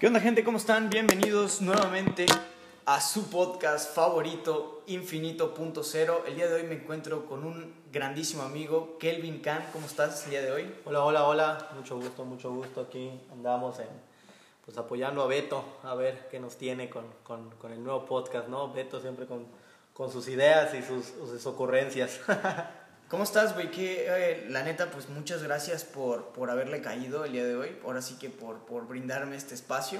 ¿Qué 0.00 0.06
onda 0.06 0.18
gente? 0.18 0.42
¿Cómo 0.42 0.56
están? 0.56 0.88
Bienvenidos 0.88 1.60
nuevamente 1.60 2.24
a 2.86 3.02
su 3.02 3.28
podcast 3.28 3.94
favorito, 3.94 4.82
Infinito.0. 4.86 6.24
El 6.26 6.36
día 6.36 6.48
de 6.48 6.54
hoy 6.54 6.62
me 6.62 6.76
encuentro 6.76 7.26
con 7.26 7.44
un 7.44 7.74
grandísimo 7.92 8.42
amigo, 8.42 8.96
Kelvin 8.98 9.42
Khan. 9.42 9.62
¿Cómo 9.74 9.84
estás 9.84 10.24
el 10.24 10.30
día 10.30 10.40
de 10.40 10.52
hoy? 10.52 10.74
Hola, 10.86 11.04
hola, 11.04 11.24
hola. 11.24 11.68
Mucho 11.76 11.96
gusto, 11.96 12.24
mucho 12.24 12.50
gusto. 12.50 12.80
Aquí 12.80 13.10
andamos 13.30 13.76
pues 14.64 14.78
apoyando 14.78 15.20
a 15.20 15.26
Beto, 15.26 15.62
a 15.82 15.94
ver 15.94 16.28
qué 16.30 16.40
nos 16.40 16.56
tiene 16.56 16.88
con, 16.88 17.04
con, 17.22 17.50
con 17.56 17.70
el 17.70 17.84
nuevo 17.84 18.06
podcast, 18.06 18.48
¿no? 18.48 18.72
Beto 18.72 19.02
siempre 19.02 19.26
con, 19.26 19.46
con 19.92 20.10
sus 20.10 20.28
ideas 20.28 20.72
y 20.72 20.82
sus, 20.82 21.08
sus 21.08 21.44
ocurrencias. 21.44 22.20
¿Cómo 23.10 23.24
estás, 23.24 23.54
güey? 23.54 23.72
Que, 23.72 24.06
eh, 24.06 24.46
la 24.50 24.62
neta, 24.62 24.92
pues 24.92 25.08
muchas 25.08 25.42
gracias 25.42 25.82
por, 25.84 26.26
por 26.26 26.48
haberle 26.48 26.80
caído 26.80 27.24
el 27.24 27.32
día 27.32 27.44
de 27.44 27.56
hoy. 27.56 27.76
Ahora 27.84 28.02
sí 28.02 28.16
que 28.20 28.30
por, 28.30 28.60
por 28.60 28.86
brindarme 28.86 29.34
este 29.34 29.56
espacio. 29.56 29.98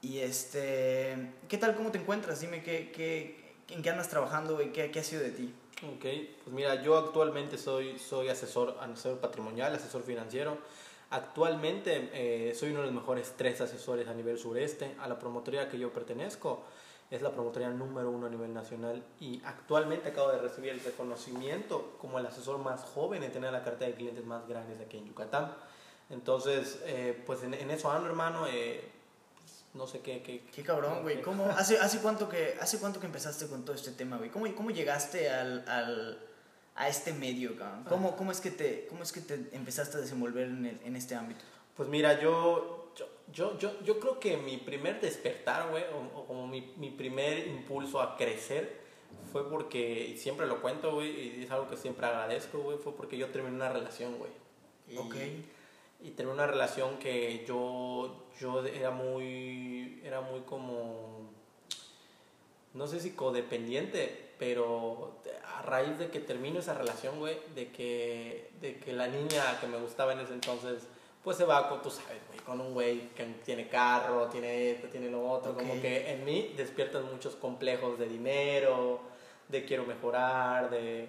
Y 0.00 0.20
este, 0.20 1.30
¿qué 1.50 1.58
tal? 1.58 1.76
¿Cómo 1.76 1.90
te 1.90 1.98
encuentras? 1.98 2.40
Dime 2.40 2.62
qué, 2.62 2.90
qué, 2.90 3.54
en 3.68 3.82
qué 3.82 3.90
andas 3.90 4.08
trabajando, 4.08 4.54
güey. 4.54 4.72
¿Qué, 4.72 4.90
¿Qué 4.90 5.00
ha 5.00 5.04
sido 5.04 5.22
de 5.22 5.30
ti? 5.30 5.54
ok, 5.82 6.04
pues 6.44 6.54
mira, 6.54 6.82
yo 6.82 6.96
actualmente 6.96 7.58
soy, 7.58 7.98
soy 7.98 8.28
asesor, 8.28 8.78
asesor 8.80 9.18
patrimonial, 9.18 9.74
asesor 9.74 10.02
financiero. 10.02 10.56
Actualmente 11.10 12.08
eh, 12.14 12.54
soy 12.54 12.70
uno 12.70 12.80
de 12.80 12.86
los 12.86 12.94
mejores 12.94 13.34
tres 13.36 13.60
asesores 13.60 14.08
a 14.08 14.14
nivel 14.14 14.38
sureste. 14.38 14.94
A 15.00 15.06
la 15.06 15.18
promotoría 15.18 15.68
que 15.68 15.78
yo 15.78 15.92
pertenezco 15.92 16.64
es 17.12 17.20
la 17.20 17.30
promotoría 17.30 17.68
número 17.68 18.10
uno 18.10 18.26
a 18.26 18.30
nivel 18.30 18.54
nacional 18.54 19.04
y 19.20 19.42
actualmente 19.44 20.08
acabo 20.08 20.30
de 20.30 20.38
recibir 20.38 20.70
el 20.70 20.80
reconocimiento 20.80 21.94
como 22.00 22.18
el 22.18 22.24
asesor 22.24 22.56
más 22.58 22.80
joven 22.80 23.22
en 23.22 23.30
tener 23.30 23.52
la 23.52 23.62
cartera 23.62 23.90
de 23.90 23.96
clientes 23.96 24.24
más 24.24 24.48
grandes 24.48 24.80
aquí 24.80 24.96
en 24.96 25.08
Yucatán. 25.08 25.54
Entonces, 26.08 26.80
eh, 26.84 27.22
pues 27.26 27.42
en, 27.42 27.52
en, 27.52 27.70
eso 27.70 27.90
ando, 27.92 28.08
hermano. 28.08 28.46
Eh, 28.46 28.90
pues, 29.38 29.64
no 29.74 29.86
sé 29.86 30.00
qué... 30.00 30.22
Qué, 30.22 30.46
qué 30.46 30.62
cabrón, 30.62 31.02
güey. 31.02 31.20
¿Cómo, 31.20 31.44
hace, 31.56 31.78
hace, 31.78 31.98
cuánto 31.98 32.30
que, 32.30 32.56
¿Hace 32.58 32.78
cuánto 32.78 32.98
que 32.98 33.06
empezaste 33.06 33.46
con 33.46 33.62
todo 33.62 33.76
este 33.76 33.90
tema, 33.90 34.16
güey? 34.16 34.30
¿Cómo, 34.30 34.46
¿Cómo 34.54 34.70
llegaste 34.70 35.28
al, 35.28 35.68
al, 35.68 36.18
a 36.74 36.88
este 36.88 37.12
medio, 37.12 37.58
cabrón? 37.58 37.84
¿Cómo, 37.90 38.16
cómo, 38.16 38.32
es 38.32 38.40
que 38.40 38.50
te, 38.50 38.86
¿Cómo 38.86 39.02
es 39.02 39.12
que 39.12 39.20
te 39.20 39.34
empezaste 39.52 39.98
a 39.98 40.00
desenvolver 40.00 40.48
en, 40.48 40.64
el, 40.64 40.80
en 40.82 40.96
este 40.96 41.14
ámbito? 41.14 41.44
Pues 41.76 41.90
mira, 41.90 42.18
yo 42.18 42.82
yo, 42.96 43.06
yo, 43.32 43.58
yo 43.82 43.98
creo 43.98 44.20
que 44.20 44.36
mi 44.36 44.58
primer 44.58 45.00
despertar, 45.00 45.70
güey, 45.70 45.84
o, 45.84 46.18
o, 46.18 46.26
como 46.26 46.46
mi, 46.46 46.72
mi, 46.76 46.90
primer 46.90 47.46
impulso 47.46 48.00
a 48.00 48.16
crecer 48.16 48.80
fue 49.30 49.48
porque, 49.48 50.08
y 50.08 50.16
siempre 50.18 50.46
lo 50.46 50.60
cuento, 50.60 50.94
güey, 50.94 51.38
y 51.38 51.44
es 51.44 51.50
algo 51.50 51.68
que 51.68 51.76
siempre 51.76 52.06
agradezco, 52.06 52.58
güey, 52.58 52.78
fue 52.78 52.94
porque 52.94 53.16
yo 53.16 53.28
terminé 53.30 53.56
una 53.56 53.70
relación, 53.70 54.18
güey. 54.18 54.30
Y. 54.88 54.96
Y 56.04 56.10
terminé 56.10 56.34
una 56.34 56.48
relación 56.48 56.98
que 56.98 57.44
yo, 57.46 58.26
yo 58.40 58.66
era 58.66 58.90
muy, 58.90 60.00
era 60.04 60.20
muy 60.20 60.40
como, 60.40 61.30
no 62.74 62.88
sé 62.88 62.98
si 62.98 63.12
codependiente, 63.12 64.32
pero 64.36 65.22
a 65.56 65.62
raíz 65.62 66.00
de 66.00 66.10
que 66.10 66.18
termino 66.18 66.58
esa 66.58 66.74
relación, 66.74 67.20
güey, 67.20 67.38
de 67.54 67.70
que, 67.70 68.50
de 68.60 68.78
que 68.80 68.92
la 68.92 69.06
niña 69.06 69.60
que 69.60 69.68
me 69.68 69.78
gustaba 69.78 70.12
en 70.12 70.18
ese 70.18 70.34
entonces 70.34 70.88
pues 71.22 71.36
se 71.36 71.44
va 71.44 71.68
con, 71.68 71.82
tú 71.82 71.90
sabes, 71.90 72.20
güey, 72.28 72.40
con 72.40 72.60
un 72.60 72.72
güey 72.72 73.08
que 73.10 73.24
tiene 73.44 73.68
carro, 73.68 74.26
tiene 74.28 74.72
esto, 74.72 74.88
tiene 74.88 75.08
lo 75.08 75.28
otro, 75.30 75.52
okay. 75.52 75.66
como 75.66 75.80
que 75.80 76.10
en 76.10 76.24
mí 76.24 76.52
despiertan 76.56 77.04
muchos 77.10 77.36
complejos 77.36 77.98
de 77.98 78.06
dinero, 78.08 79.00
de 79.48 79.64
quiero 79.64 79.84
mejorar, 79.84 80.68
de, 80.70 81.08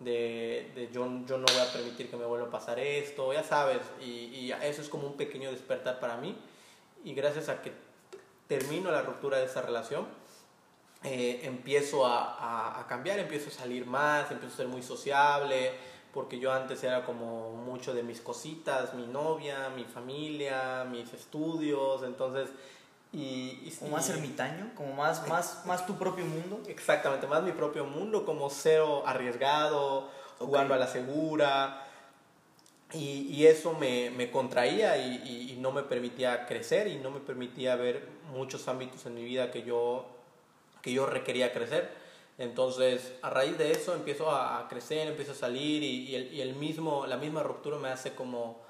de, 0.00 0.72
de 0.74 0.88
yo, 0.92 1.06
yo, 1.26 1.38
no 1.38 1.46
voy 1.46 1.60
a 1.60 1.72
permitir 1.72 2.10
que 2.10 2.16
me 2.16 2.24
vuelva 2.24 2.48
a 2.48 2.50
pasar 2.50 2.80
esto, 2.80 3.32
ya 3.32 3.44
sabes, 3.44 3.82
y, 4.00 4.04
y, 4.04 4.52
eso 4.62 4.82
es 4.82 4.88
como 4.88 5.06
un 5.06 5.16
pequeño 5.16 5.50
despertar 5.52 6.00
para 6.00 6.16
mí, 6.16 6.36
y 7.04 7.14
gracias 7.14 7.48
a 7.48 7.62
que 7.62 7.72
termino 8.48 8.90
la 8.90 9.02
ruptura 9.02 9.38
de 9.38 9.44
esa 9.44 9.62
relación, 9.62 10.06
eh, 11.04 11.40
empiezo 11.44 12.04
a, 12.04 12.34
a, 12.34 12.80
a 12.80 12.86
cambiar, 12.86 13.18
empiezo 13.20 13.48
a 13.48 13.52
salir 13.52 13.86
más, 13.86 14.30
empiezo 14.30 14.54
a 14.54 14.56
ser 14.56 14.68
muy 14.68 14.82
sociable, 14.82 15.72
porque 16.12 16.38
yo 16.38 16.52
antes 16.52 16.82
era 16.84 17.04
como 17.04 17.52
mucho 17.52 17.94
de 17.94 18.02
mis 18.02 18.20
cositas, 18.20 18.94
mi 18.94 19.06
novia, 19.06 19.70
mi 19.74 19.84
familia, 19.84 20.84
mis 20.84 21.12
estudios, 21.12 22.02
entonces... 22.02 22.50
Y, 23.14 23.60
y, 23.66 23.76
como 23.78 23.92
más 23.92 24.08
ermitaño, 24.08 24.70
como 24.74 24.94
más, 24.94 25.28
más, 25.28 25.66
más 25.66 25.86
tu 25.86 25.98
propio 25.98 26.24
mundo. 26.24 26.62
Exactamente, 26.66 27.26
más 27.26 27.42
mi 27.42 27.52
propio 27.52 27.84
mundo, 27.84 28.24
como 28.24 28.48
cero 28.48 29.02
arriesgado, 29.04 30.08
jugando 30.38 30.72
okay. 30.72 30.82
a 30.82 30.86
la 30.86 30.90
segura. 30.90 31.86
Y, 32.94 33.26
y 33.30 33.46
eso 33.46 33.74
me, 33.74 34.10
me 34.10 34.30
contraía 34.30 34.96
y, 34.96 35.50
y, 35.52 35.56
no 35.58 35.72
me 35.72 35.82
permitía 35.82 36.46
crecer 36.46 36.88
y 36.88 36.96
no 36.96 37.10
me 37.10 37.20
permitía 37.20 37.76
ver 37.76 38.06
muchos 38.32 38.68
ámbitos 38.68 39.06
en 39.06 39.14
mi 39.14 39.24
vida 39.24 39.50
que 39.50 39.62
yo, 39.62 40.06
que 40.82 40.92
yo 40.92 41.06
requería 41.06 41.52
crecer. 41.52 42.01
Entonces, 42.38 43.14
a 43.22 43.30
raíz 43.30 43.58
de 43.58 43.72
eso 43.72 43.94
empiezo 43.94 44.30
a, 44.30 44.66
crecer, 44.68 45.08
empiezo 45.08 45.32
a 45.32 45.34
salir 45.34 45.82
y, 45.82 46.40
el, 46.40 46.54
mismo, 46.54 47.06
la 47.06 47.16
misma 47.16 47.42
ruptura 47.42 47.78
me 47.78 47.88
hace 47.88 48.14
como 48.14 48.60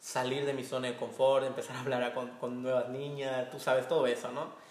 salir 0.00 0.44
de 0.44 0.52
mi 0.52 0.64
zona 0.64 0.88
de 0.88 0.96
confort, 0.96 1.46
empezar 1.46 1.76
a 1.76 1.80
hablar 1.80 2.12
con, 2.14 2.30
con, 2.38 2.62
nuevas 2.62 2.88
niñas, 2.88 3.50
tú 3.50 3.58
sabes, 3.58 3.88
todo 3.88 4.06
eso, 4.06 4.30
¿no? 4.32 4.64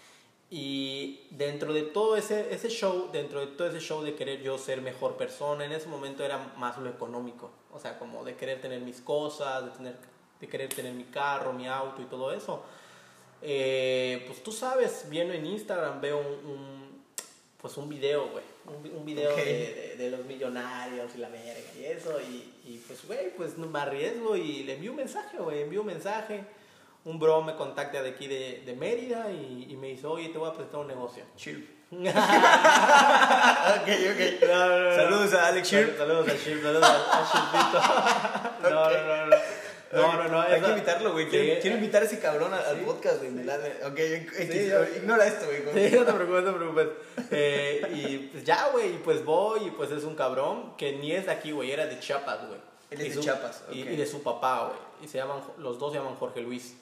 Y 0.49 1.25
dentro 1.31 1.73
de 1.73 1.81
todo 1.81 2.15
ese, 2.15 2.53
ese 2.53 2.69
show, 2.69 3.09
dentro 3.11 3.39
de 3.39 3.47
todo 3.47 3.69
ese 3.69 3.79
show 3.79 4.03
de 4.03 4.13
querer 4.13 4.43
yo 4.43 4.57
ser 4.59 4.81
mejor 4.81 5.17
persona, 5.17 5.65
en 5.65 5.71
ese 5.71 5.87
momento 5.87 6.23
era 6.23 6.37
más 6.57 6.77
lo 6.77 6.89
económico, 6.89 7.49
o 7.71 7.79
sea, 7.79 7.97
como 7.97 8.23
de 8.23 8.35
querer 8.35 8.61
tener 8.61 8.81
mis 8.81 9.01
cosas, 9.01 9.65
de, 9.65 9.71
tener, 9.71 9.95
de 10.39 10.47
querer 10.47 10.69
tener 10.69 10.93
mi 10.93 11.05
carro, 11.05 11.53
mi 11.53 11.67
auto 11.67 12.03
y 12.03 12.05
todo 12.05 12.31
eso. 12.31 12.61
Eh, 13.41 14.23
pues 14.27 14.43
tú 14.43 14.51
sabes, 14.51 15.07
viendo 15.09 15.33
en 15.33 15.45
Instagram, 15.47 15.99
veo 15.99 16.19
un 16.19 16.82
pues 17.63 17.75
un 17.77 17.87
video, 17.87 18.27
güey. 18.27 18.43
Un, 18.65 18.75
un, 18.97 19.05
video 19.05 19.31
okay. 19.31 19.45
de, 19.45 19.73
de, 19.73 19.95
de, 19.95 20.11
los 20.11 20.25
millonarios 20.25 21.15
y 21.15 21.17
la 21.17 21.29
verga 21.29 21.53
y 21.79 21.85
eso. 21.85 22.19
Y, 22.19 22.51
y 22.65 22.83
pues, 22.85 23.07
güey, 23.07 23.33
pues 23.37 23.57
me 23.57 23.79
arriesgo 23.79 24.35
y 24.35 24.63
le 24.63 24.73
envío 24.73 24.91
un 24.91 24.97
mensaje, 24.97 25.37
güey. 25.37 25.61
Envío 25.61 25.79
un 25.79 25.87
mensaje. 25.87 26.43
Un 27.05 27.19
bro 27.19 27.41
me 27.41 27.55
contacta 27.55 28.03
de 28.03 28.09
aquí 28.09 28.27
de, 28.27 28.63
de 28.65 28.75
Mérida 28.75 29.31
y, 29.31 29.67
y, 29.69 29.77
me 29.77 29.87
dice, 29.87 30.07
oye, 30.07 30.27
te 30.27 30.37
voy 30.37 30.49
a 30.49 30.53
presentar 30.53 30.81
un 30.81 30.87
negocio. 30.87 31.23
Chill. 31.37 31.65
ok, 31.93 32.01
ok. 32.01 32.09
No, 34.45 34.67
no, 34.67 34.89
no, 34.89 34.95
saludos 34.95 35.33
a 35.33 35.47
Alex 35.47 35.69
Chirp. 35.69 35.97
Saludos 35.97 36.27
a 36.27 36.37
Chirp, 36.43 36.63
saludos 36.63 36.83
a, 36.83 37.13
a 37.13 37.31
Chirpito. 37.31 37.79
no, 38.69 38.83
okay. 38.83 38.97
no, 38.97 39.17
no, 39.17 39.25
no. 39.27 39.37
No, 39.93 40.13
no, 40.13 40.27
no. 40.27 40.41
Hay 40.41 40.61
que 40.61 40.69
invitarlo, 40.69 41.11
güey. 41.13 41.29
Quiero, 41.29 41.61
quiero, 41.61 41.77
invitar 41.77 42.01
a 42.01 42.05
ese 42.05 42.19
cabrón 42.19 42.53
al, 42.53 42.65
al 42.65 42.77
podcast, 42.77 43.21
güey. 43.21 43.33
Ok, 43.85 43.99
sí, 44.37 44.71
ignora 44.97 45.27
esto, 45.27 45.45
güey. 45.45 45.89
Sí, 45.89 45.95
no 45.95 46.05
te 46.05 46.13
preocupes, 46.13 46.43
no 46.43 46.51
te 46.51 46.57
preocupes. 46.57 46.87
Eh, 47.31 47.87
y 47.93 48.17
pues 48.31 48.43
ya, 48.43 48.69
güey, 48.69 48.97
pues 49.03 49.23
voy 49.23 49.67
y 49.67 49.71
pues 49.71 49.91
es 49.91 50.03
un 50.03 50.15
cabrón 50.15 50.75
que 50.77 50.93
ni 50.93 51.11
es 51.11 51.25
de 51.25 51.31
aquí, 51.31 51.51
güey. 51.51 51.71
Era 51.71 51.85
de 51.85 51.99
Chiapas, 51.99 52.47
güey. 52.47 52.59
Él 52.91 53.01
es 53.01 53.15
de 53.15 53.21
Chiapas. 53.21 53.63
Okay. 53.67 53.81
Y, 53.81 53.93
y, 53.93 53.95
de 53.95 54.05
su 54.05 54.21
papá, 54.23 54.67
güey. 54.67 54.79
Y 55.03 55.07
se 55.07 55.17
llaman, 55.17 55.41
los 55.57 55.79
dos 55.79 55.91
se 55.91 55.99
llaman 55.99 56.15
Jorge 56.15 56.41
Luis. 56.41 56.75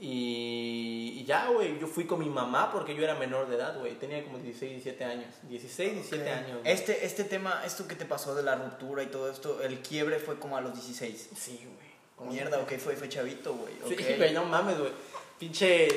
Y, 0.00 1.16
y 1.16 1.24
ya, 1.24 1.48
güey, 1.48 1.78
yo 1.80 1.88
fui 1.88 2.06
con 2.06 2.20
mi 2.20 2.28
mamá 2.28 2.70
porque 2.70 2.94
yo 2.94 3.02
era 3.02 3.16
menor 3.16 3.48
de 3.48 3.56
edad, 3.56 3.78
güey. 3.78 3.98
Tenía 3.98 4.22
como 4.22 4.38
16, 4.38 4.70
17 4.84 5.04
años. 5.04 5.34
16, 5.48 5.94
17 5.94 6.22
okay. 6.22 6.32
años. 6.32 6.62
Wey. 6.62 6.72
Este, 6.72 7.04
este 7.04 7.24
tema, 7.24 7.62
esto 7.64 7.88
que 7.88 7.96
te 7.96 8.04
pasó 8.04 8.34
de 8.36 8.44
la 8.44 8.54
ruptura 8.54 9.02
y 9.02 9.06
todo 9.06 9.28
esto, 9.28 9.60
el 9.60 9.80
quiebre 9.80 10.20
fue 10.20 10.38
como 10.38 10.56
a 10.56 10.60
los 10.60 10.74
16. 10.74 11.30
Sí, 11.36 11.60
güey. 11.64 11.87
Mierda, 12.20 12.58
ok, 12.58 12.72
fue, 12.78 12.96
fue 12.96 13.08
chavito, 13.08 13.54
güey. 13.54 13.74
Okay. 13.84 14.04
Sí, 14.04 14.14
güey, 14.16 14.32
no 14.32 14.44
mames, 14.44 14.78
güey. 14.78 14.92
Pinche, 15.38 15.88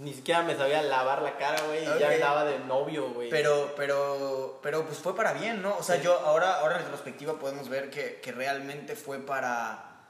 ni 0.00 0.14
siquiera 0.14 0.42
me 0.42 0.56
sabía 0.56 0.82
lavar 0.82 1.22
la 1.22 1.36
cara, 1.36 1.60
güey, 1.62 1.86
okay. 1.86 1.96
y 1.96 2.00
ya 2.00 2.10
andaba 2.12 2.44
de 2.44 2.60
novio, 2.60 3.10
güey. 3.10 3.28
Pero, 3.28 3.74
pero, 3.76 4.60
pero, 4.62 4.86
pues 4.86 4.98
fue 4.98 5.16
para 5.16 5.32
bien, 5.32 5.62
¿no? 5.62 5.76
O 5.76 5.82
sea, 5.82 5.96
sí. 5.96 6.02
yo 6.04 6.18
ahora, 6.20 6.60
ahora 6.60 6.76
en 6.76 6.82
retrospectiva 6.82 7.38
podemos 7.40 7.68
ver 7.68 7.90
que, 7.90 8.20
que 8.22 8.30
realmente 8.30 8.94
fue 8.94 9.18
para, 9.18 10.06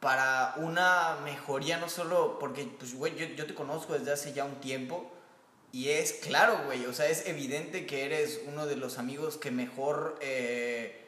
para 0.00 0.54
una 0.58 1.16
mejoría, 1.24 1.78
no 1.78 1.88
solo 1.88 2.38
porque, 2.38 2.68
pues, 2.78 2.94
güey, 2.94 3.16
yo, 3.16 3.24
yo 3.34 3.46
te 3.46 3.54
conozco 3.54 3.94
desde 3.94 4.12
hace 4.12 4.34
ya 4.34 4.44
un 4.44 4.56
tiempo, 4.56 5.10
y 5.72 5.88
es 5.88 6.12
claro, 6.12 6.60
güey, 6.66 6.84
o 6.84 6.92
sea, 6.92 7.08
es 7.08 7.26
evidente 7.26 7.86
que 7.86 8.04
eres 8.04 8.42
uno 8.46 8.66
de 8.66 8.76
los 8.76 8.98
amigos 8.98 9.38
que 9.38 9.50
mejor... 9.50 10.18
Eh, 10.20 11.01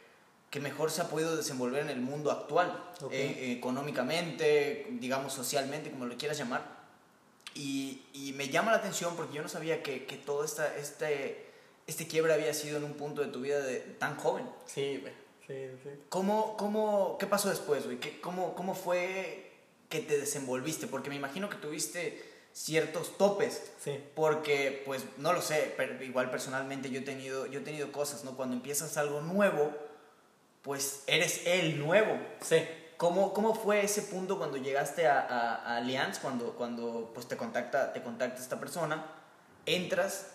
que 0.54 0.60
mejor 0.60 0.92
se 0.92 1.02
ha 1.02 1.08
podido 1.08 1.34
desenvolver 1.34 1.82
en 1.82 1.90
el 1.90 2.00
mundo 2.00 2.30
actual, 2.30 2.80
okay. 3.02 3.20
eh, 3.20 3.52
económicamente, 3.54 4.86
digamos 4.88 5.32
socialmente, 5.32 5.90
como 5.90 6.06
lo 6.06 6.16
quieras 6.16 6.38
llamar. 6.38 6.62
Y, 7.56 8.02
y, 8.12 8.32
me 8.34 8.48
llama 8.48 8.70
la 8.70 8.78
atención 8.78 9.16
porque 9.16 9.34
yo 9.34 9.42
no 9.42 9.48
sabía 9.48 9.82
que, 9.82 10.06
que 10.06 10.16
todo 10.16 10.44
esta, 10.44 10.76
este, 10.76 11.44
este 11.88 12.06
quiebre 12.06 12.34
había 12.34 12.54
sido 12.54 12.76
en 12.76 12.84
un 12.84 12.92
punto 12.92 13.20
de 13.22 13.32
tu 13.32 13.40
vida 13.40 13.58
de, 13.58 13.80
tan 13.80 14.16
joven. 14.16 14.48
Sí, 14.66 14.98
güey. 14.98 15.12
Sí, 15.44 15.76
sí. 15.82 15.90
¿Cómo, 16.08 16.56
cómo, 16.56 17.16
¿Qué 17.18 17.26
pasó 17.26 17.48
después, 17.48 17.86
güey? 17.86 17.98
¿Cómo, 18.20 18.54
¿Cómo 18.54 18.76
fue 18.76 19.50
que 19.88 20.02
te 20.02 20.18
desenvolviste? 20.18 20.86
Porque 20.86 21.10
me 21.10 21.16
imagino 21.16 21.50
que 21.50 21.56
tuviste 21.56 22.22
ciertos 22.52 23.18
topes. 23.18 23.72
Sí. 23.82 23.98
Porque, 24.14 24.84
pues, 24.86 25.02
no 25.16 25.32
lo 25.32 25.42
sé, 25.42 25.74
pero 25.76 26.00
igual 26.04 26.30
personalmente 26.30 26.90
yo 26.90 27.00
he 27.00 27.04
tenido, 27.04 27.46
yo 27.46 27.58
he 27.58 27.64
tenido 27.64 27.90
cosas, 27.90 28.22
¿no? 28.22 28.36
Cuando 28.36 28.54
empiezas 28.54 28.96
algo 28.98 29.20
nuevo, 29.20 29.74
pues 30.64 31.04
eres 31.06 31.46
el 31.46 31.78
nuevo. 31.78 32.18
Sí. 32.40 32.56
¿cómo, 32.96 33.34
¿cómo 33.34 33.54
fue 33.54 33.84
ese 33.84 34.02
punto 34.02 34.38
cuando 34.38 34.56
llegaste 34.56 35.06
a, 35.06 35.20
a, 35.20 35.54
a 35.56 35.76
Allianz, 35.76 36.18
cuando, 36.18 36.54
cuando 36.54 37.10
pues, 37.14 37.26
te, 37.26 37.36
contacta, 37.36 37.92
te 37.92 38.02
contacta 38.02 38.40
esta 38.40 38.58
persona, 38.58 39.04
entras, 39.66 40.32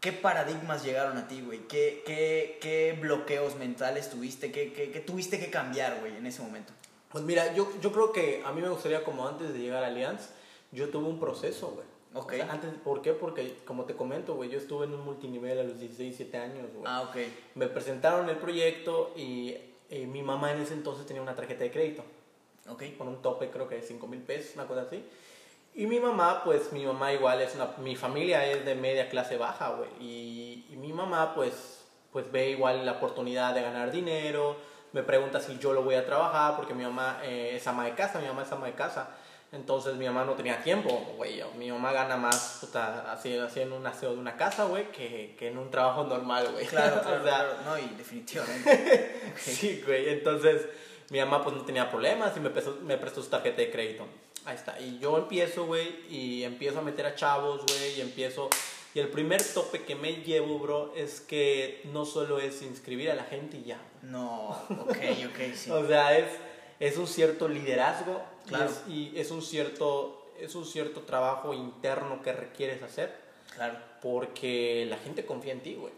¿qué 0.00 0.12
paradigmas 0.12 0.82
llegaron 0.82 1.18
a 1.18 1.28
ti, 1.28 1.42
güey? 1.42 1.68
¿Qué, 1.68 2.02
qué, 2.06 2.58
qué 2.62 2.98
bloqueos 2.98 3.56
mentales 3.56 4.08
tuviste? 4.08 4.50
¿Qué, 4.50 4.72
qué, 4.72 4.90
qué 4.90 5.00
tuviste 5.00 5.38
que 5.38 5.50
cambiar, 5.50 6.00
güey, 6.00 6.16
en 6.16 6.26
ese 6.26 6.42
momento? 6.42 6.72
Pues 7.10 7.22
mira, 7.22 7.54
yo, 7.54 7.70
yo 7.80 7.92
creo 7.92 8.12
que 8.12 8.42
a 8.44 8.52
mí 8.52 8.62
me 8.62 8.68
gustaría, 8.68 9.04
como 9.04 9.28
antes 9.28 9.52
de 9.52 9.58
llegar 9.58 9.84
a 9.84 9.88
Allianz, 9.88 10.30
yo 10.72 10.88
tuve 10.88 11.08
un 11.08 11.20
proceso, 11.20 11.68
güey. 11.68 11.86
Ok. 12.16 12.32
O 12.32 12.36
sea, 12.36 12.52
antes, 12.52 12.70
¿Por 12.82 13.02
qué? 13.02 13.12
Porque, 13.12 13.58
como 13.64 13.84
te 13.84 13.94
comento, 13.94 14.34
güey, 14.34 14.50
yo 14.50 14.58
estuve 14.58 14.86
en 14.86 14.94
un 14.94 15.04
multinivel 15.04 15.58
a 15.58 15.62
los 15.62 15.78
16, 15.78 16.16
17 16.18 16.38
años, 16.38 16.66
güey. 16.72 16.84
Ah, 16.86 17.02
ok. 17.02 17.16
Me 17.54 17.66
presentaron 17.66 18.28
el 18.28 18.36
proyecto 18.36 19.12
y 19.16 19.54
eh, 19.90 20.06
mi 20.06 20.22
mamá 20.22 20.52
en 20.52 20.60
ese 20.62 20.74
entonces 20.74 21.06
tenía 21.06 21.22
una 21.22 21.34
tarjeta 21.34 21.62
de 21.64 21.70
crédito 21.70 22.02
Ok. 22.68 22.82
con 22.98 23.06
un 23.06 23.22
tope 23.22 23.48
creo 23.50 23.68
que 23.68 23.76
de 23.76 23.82
5 23.82 24.06
mil 24.06 24.20
pesos, 24.20 24.54
una 24.56 24.66
cosa 24.66 24.82
así. 24.82 25.04
Y 25.74 25.86
mi 25.86 26.00
mamá, 26.00 26.42
pues 26.42 26.72
mi 26.72 26.84
mamá 26.86 27.12
igual 27.12 27.40
es 27.42 27.54
una, 27.54 27.68
mi 27.78 27.96
familia 27.96 28.46
es 28.50 28.64
de 28.64 28.74
media 28.74 29.08
clase 29.10 29.36
baja, 29.36 29.70
güey. 29.70 29.90
Y, 30.00 30.66
y 30.70 30.76
mi 30.76 30.92
mamá, 30.92 31.34
pues, 31.34 31.84
pues 32.12 32.32
ve 32.32 32.50
igual 32.50 32.86
la 32.86 32.92
oportunidad 32.92 33.54
de 33.54 33.60
ganar 33.60 33.90
dinero, 33.92 34.56
me 34.92 35.02
pregunta 35.02 35.38
si 35.38 35.58
yo 35.58 35.74
lo 35.74 35.82
voy 35.82 35.94
a 35.96 36.06
trabajar, 36.06 36.56
porque 36.56 36.72
mi 36.72 36.82
mamá 36.82 37.20
eh, 37.22 37.56
es 37.56 37.66
ama 37.66 37.84
de 37.84 37.94
casa, 37.94 38.18
mi 38.20 38.26
mamá 38.26 38.42
es 38.42 38.52
ama 38.52 38.66
de 38.66 38.72
casa. 38.72 39.10
Entonces 39.52 39.94
mi 39.94 40.06
mamá 40.06 40.24
no 40.24 40.32
tenía 40.32 40.62
tiempo, 40.62 40.90
güey. 41.16 41.42
Mi 41.56 41.70
mamá 41.70 41.92
gana 41.92 42.16
más 42.16 42.58
puta, 42.60 43.12
así, 43.12 43.38
haciendo 43.38 43.76
un 43.76 43.86
aseo 43.86 44.12
de 44.12 44.18
una 44.18 44.36
casa, 44.36 44.64
güey, 44.64 44.90
que, 44.90 45.36
que 45.38 45.48
en 45.48 45.58
un 45.58 45.70
trabajo 45.70 46.04
normal, 46.04 46.48
güey. 46.52 46.66
Claro, 46.66 46.96
O 47.00 47.02
claro, 47.02 47.24
sea, 47.24 47.34
claro. 47.34 47.54
No, 47.64 47.78
y 47.78 47.88
definitivamente. 47.96 49.22
Sí, 49.36 49.82
güey. 49.86 50.08
Entonces, 50.08 50.66
mi 51.10 51.18
mamá 51.20 51.42
pues 51.44 51.54
no 51.54 51.62
tenía 51.62 51.90
problemas 51.90 52.36
y 52.36 52.40
me 52.40 52.50
prestó, 52.50 52.78
me 52.82 52.96
prestó 52.96 53.22
su 53.22 53.30
tarjeta 53.30 53.58
de 53.58 53.70
crédito. 53.70 54.06
Ahí 54.44 54.56
está. 54.56 54.80
Y 54.80 54.98
yo 54.98 55.16
empiezo, 55.18 55.66
güey, 55.66 56.06
y 56.08 56.44
empiezo 56.44 56.80
a 56.80 56.82
meter 56.82 57.06
a 57.06 57.14
chavos, 57.14 57.62
güey, 57.66 57.98
y 57.98 58.00
empiezo... 58.00 58.50
Y 58.94 58.98
el 58.98 59.08
primer 59.08 59.42
tope 59.42 59.82
que 59.82 59.94
me 59.94 60.22
llevo, 60.22 60.58
bro, 60.58 60.94
es 60.96 61.20
que 61.20 61.82
no 61.92 62.06
solo 62.06 62.38
es 62.38 62.62
inscribir 62.62 63.10
a 63.10 63.14
la 63.14 63.24
gente 63.24 63.58
y 63.58 63.64
ya. 63.64 63.78
No, 64.00 64.50
ok, 64.70 64.98
ok, 65.26 65.54
sí. 65.54 65.70
O 65.70 65.86
sea, 65.86 66.16
es, 66.16 66.30
es 66.80 66.96
un 66.96 67.06
cierto 67.06 67.46
liderazgo 67.46 68.22
y 68.46 68.48
Claro. 68.48 68.64
es- 68.70 68.82
y, 68.88 69.12
es, 69.16 69.30
un 69.30 69.42
cierto, 69.42 70.26
es 70.40 70.54
un 70.54 70.64
cierto 70.64 71.00
trabajo 71.02 71.52
interno 71.52 72.22
que 72.22 72.32
requieres 72.32 72.82
hacer 72.82 73.14
Claro. 73.54 73.76
porque 74.02 74.86
la 74.88 74.96
gente 74.98 75.24
confía 75.26 75.52
en 75.52 75.60
ti, 75.60 75.74
güey. 75.74 75.92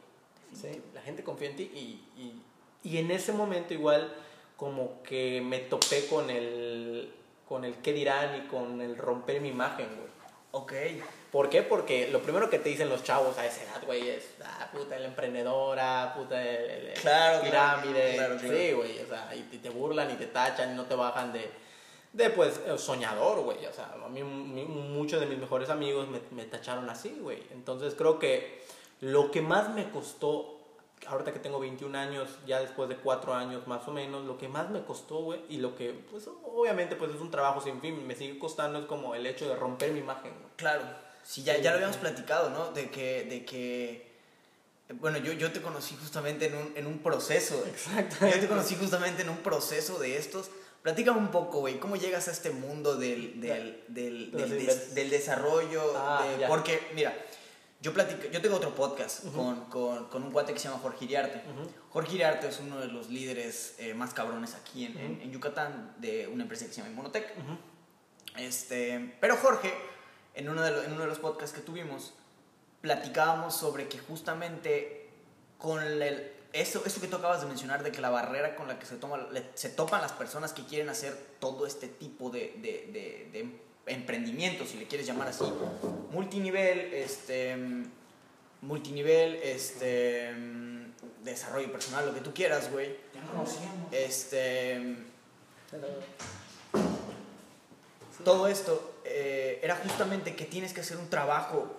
¿sí? 0.54 0.82
La 0.94 1.02
gente 1.02 1.22
confía 1.22 1.50
en 1.50 1.56
ti 1.56 1.70
y, 1.74 2.20
y, 2.20 2.42
y 2.84 2.98
en 2.98 3.10
ese 3.10 3.32
momento 3.32 3.74
igual 3.74 4.12
como 4.56 5.02
que 5.02 5.40
me 5.44 5.58
topé 5.60 6.06
con 6.06 6.30
el, 6.30 7.12
con 7.46 7.64
el 7.64 7.74
qué 7.76 7.92
dirán 7.92 8.36
y 8.44 8.48
con 8.48 8.80
el 8.80 8.96
romper 8.96 9.40
mi 9.40 9.48
imagen, 9.50 9.86
güey. 9.94 10.08
Ok. 10.50 10.72
¿Por 11.30 11.50
qué? 11.50 11.62
Porque 11.62 12.08
lo 12.08 12.22
primero 12.22 12.48
que 12.48 12.58
te 12.58 12.70
dicen 12.70 12.88
los 12.88 13.04
chavos 13.04 13.36
a 13.36 13.44
esa 13.46 13.62
edad, 13.62 13.84
güey, 13.84 14.08
es, 14.08 14.30
ah, 14.42 14.70
puta, 14.72 14.98
la 14.98 15.06
emprendedora, 15.08 16.14
puta, 16.16 16.42
el, 16.42 16.70
el- 16.70 16.86
el 16.88 16.94
Claro, 17.00 17.42
pirámide. 17.42 18.14
claro, 18.14 18.36
claro. 18.38 18.56
Sí, 18.56 18.72
güey, 18.72 18.98
o 19.00 19.06
sea, 19.06 19.30
y 19.36 19.42
te 19.58 19.68
burlan 19.68 20.10
y 20.10 20.14
te 20.14 20.26
tachan 20.28 20.72
y 20.72 20.74
no 20.74 20.84
te 20.86 20.94
bajan 20.94 21.32
de, 21.34 21.50
de 22.18 22.30
pues, 22.30 22.60
eh, 22.66 22.76
soñador, 22.76 23.40
güey. 23.42 23.64
O 23.64 23.72
sea, 23.72 23.94
a 24.04 24.08
mí 24.08 24.22
muchos 24.22 25.20
de 25.20 25.26
mis 25.26 25.38
mejores 25.38 25.70
amigos 25.70 26.08
me, 26.08 26.20
me 26.32 26.44
tacharon 26.44 26.90
así, 26.90 27.16
güey. 27.20 27.42
Entonces 27.52 27.94
creo 27.96 28.18
que 28.18 28.62
lo 29.00 29.30
que 29.30 29.40
más 29.40 29.70
me 29.70 29.88
costó, 29.90 30.58
ahorita 31.06 31.32
que 31.32 31.38
tengo 31.38 31.60
21 31.60 31.96
años, 31.96 32.28
ya 32.46 32.60
después 32.60 32.88
de 32.88 32.96
4 32.96 33.32
años 33.34 33.66
más 33.68 33.86
o 33.86 33.92
menos, 33.92 34.24
lo 34.26 34.36
que 34.36 34.48
más 34.48 34.68
me 34.68 34.82
costó, 34.82 35.18
güey, 35.20 35.40
y 35.48 35.58
lo 35.58 35.76
que, 35.76 35.92
pues, 36.10 36.28
obviamente, 36.44 36.96
pues 36.96 37.12
es 37.14 37.20
un 37.20 37.30
trabajo 37.30 37.60
sin 37.60 37.80
fin, 37.80 38.04
me 38.06 38.16
sigue 38.16 38.38
costando, 38.38 38.80
es 38.80 38.86
como 38.86 39.14
el 39.14 39.24
hecho 39.24 39.48
de 39.48 39.54
romper 39.54 39.92
mi 39.92 40.00
imagen. 40.00 40.32
Claro. 40.56 40.82
Sí, 41.22 41.44
ya, 41.44 41.54
Sí, 41.54 41.62
ya 41.62 41.70
lo 41.70 41.76
sí. 41.78 41.84
habíamos 41.84 41.96
platicado, 41.98 42.50
¿no? 42.50 42.72
De 42.72 42.90
que, 42.90 43.24
de 43.24 43.44
que 43.44 44.08
bueno, 44.94 45.18
yo, 45.18 45.32
yo 45.34 45.52
te 45.52 45.60
conocí 45.60 45.94
justamente 46.00 46.46
en 46.46 46.56
un, 46.56 46.72
en 46.74 46.86
un 46.86 46.98
proceso. 46.98 47.62
Exacto. 47.66 48.26
Yo 48.26 48.40
te 48.40 48.48
conocí 48.48 48.74
justamente 48.74 49.22
en 49.22 49.28
un 49.28 49.36
proceso 49.38 49.98
de 49.98 50.16
estos. 50.16 50.50
Platícame 50.82 51.18
un 51.18 51.30
poco, 51.30 51.60
güey, 51.60 51.78
¿cómo 51.78 51.96
llegas 51.96 52.28
a 52.28 52.30
este 52.30 52.50
mundo 52.50 52.96
del, 52.96 53.40
del, 53.40 53.84
del, 53.88 54.30
De 54.30 54.38
los 54.40 54.50
del, 54.50 54.60
invers- 54.60 54.66
des- 54.66 54.94
del 54.94 55.10
desarrollo? 55.10 55.92
Ah, 55.96 56.24
de- 56.38 56.46
porque, 56.46 56.80
mira, 56.94 57.12
yo, 57.80 57.92
platico, 57.92 58.28
yo 58.30 58.40
tengo 58.40 58.56
otro 58.56 58.74
podcast 58.74 59.24
con, 59.34 59.64
con, 59.66 60.06
con 60.08 60.22
un 60.22 60.30
cuate 60.30 60.52
que 60.52 60.58
se 60.58 60.68
llama 60.68 60.80
Jorge 60.80 61.04
Iriarte. 61.04 61.42
Jorge 61.90 62.14
Iriarte 62.14 62.48
es 62.48 62.60
uno 62.60 62.78
de 62.80 62.86
los 62.88 63.08
líderes 63.10 63.74
eh, 63.78 63.92
más 63.94 64.14
cabrones 64.14 64.54
aquí 64.54 64.86
en, 64.86 64.96
en- 65.22 65.30
Yucatán 65.32 65.94
de 65.98 66.26
una 66.28 66.44
empresa 66.44 66.64
que 66.66 66.72
se 66.72 66.78
llama 66.78 66.90
Inmunotech. 66.90 67.36
Ujú. 67.38 67.58
Este, 68.36 69.16
pero 69.20 69.36
Jorge, 69.36 69.72
en 70.34 70.48
uno, 70.48 70.62
de 70.62 70.70
lo- 70.70 70.82
en 70.84 70.92
uno 70.92 71.02
de 71.02 71.08
los 71.08 71.18
podcasts 71.18 71.54
que 71.56 71.62
tuvimos, 71.62 72.14
platicábamos 72.80 73.56
sobre 73.56 73.88
que 73.88 73.98
justamente 73.98 75.08
con 75.58 75.82
el, 75.82 76.32
eso, 76.52 76.82
eso 76.86 77.00
que 77.00 77.08
tú 77.08 77.16
acabas 77.16 77.40
de 77.40 77.46
mencionar, 77.46 77.82
de 77.82 77.92
que 77.92 78.00
la 78.00 78.10
barrera 78.10 78.56
con 78.56 78.68
la 78.68 78.78
que 78.78 78.86
se, 78.86 78.96
toma, 78.96 79.28
se 79.54 79.68
topan 79.68 80.00
las 80.00 80.12
personas 80.12 80.52
que 80.52 80.64
quieren 80.64 80.88
hacer 80.88 81.14
todo 81.40 81.66
este 81.66 81.88
tipo 81.88 82.30
de, 82.30 82.54
de, 82.56 82.88
de, 82.92 83.28
de 83.32 83.68
emprendimiento, 83.86 84.64
si 84.64 84.78
le 84.78 84.86
quieres 84.86 85.06
llamar 85.06 85.28
así, 85.28 85.44
multinivel, 86.10 86.92
este, 86.94 87.56
multinivel, 88.62 89.36
este, 89.36 90.34
desarrollo 91.24 91.70
personal, 91.70 92.06
lo 92.06 92.14
que 92.14 92.20
tú 92.20 92.32
quieras, 92.32 92.70
güey. 92.70 92.96
Este, 93.92 94.96
todo 98.24 98.48
esto 98.48 99.00
eh, 99.04 99.60
era 99.62 99.76
justamente 99.76 100.34
que 100.34 100.44
tienes 100.44 100.72
que 100.72 100.80
hacer 100.80 100.96
un 100.96 101.08
trabajo 101.08 101.76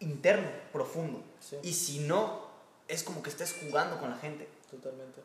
interno, 0.00 0.48
profundo. 0.72 1.22
Sí. 1.40 1.56
Y 1.62 1.72
si 1.72 1.98
no, 2.00 2.47
es 2.88 3.02
como 3.02 3.22
que 3.22 3.30
estés 3.30 3.54
jugando 3.60 3.98
con 3.98 4.10
la 4.10 4.16
gente. 4.16 4.48
Totalmente. 4.70 5.20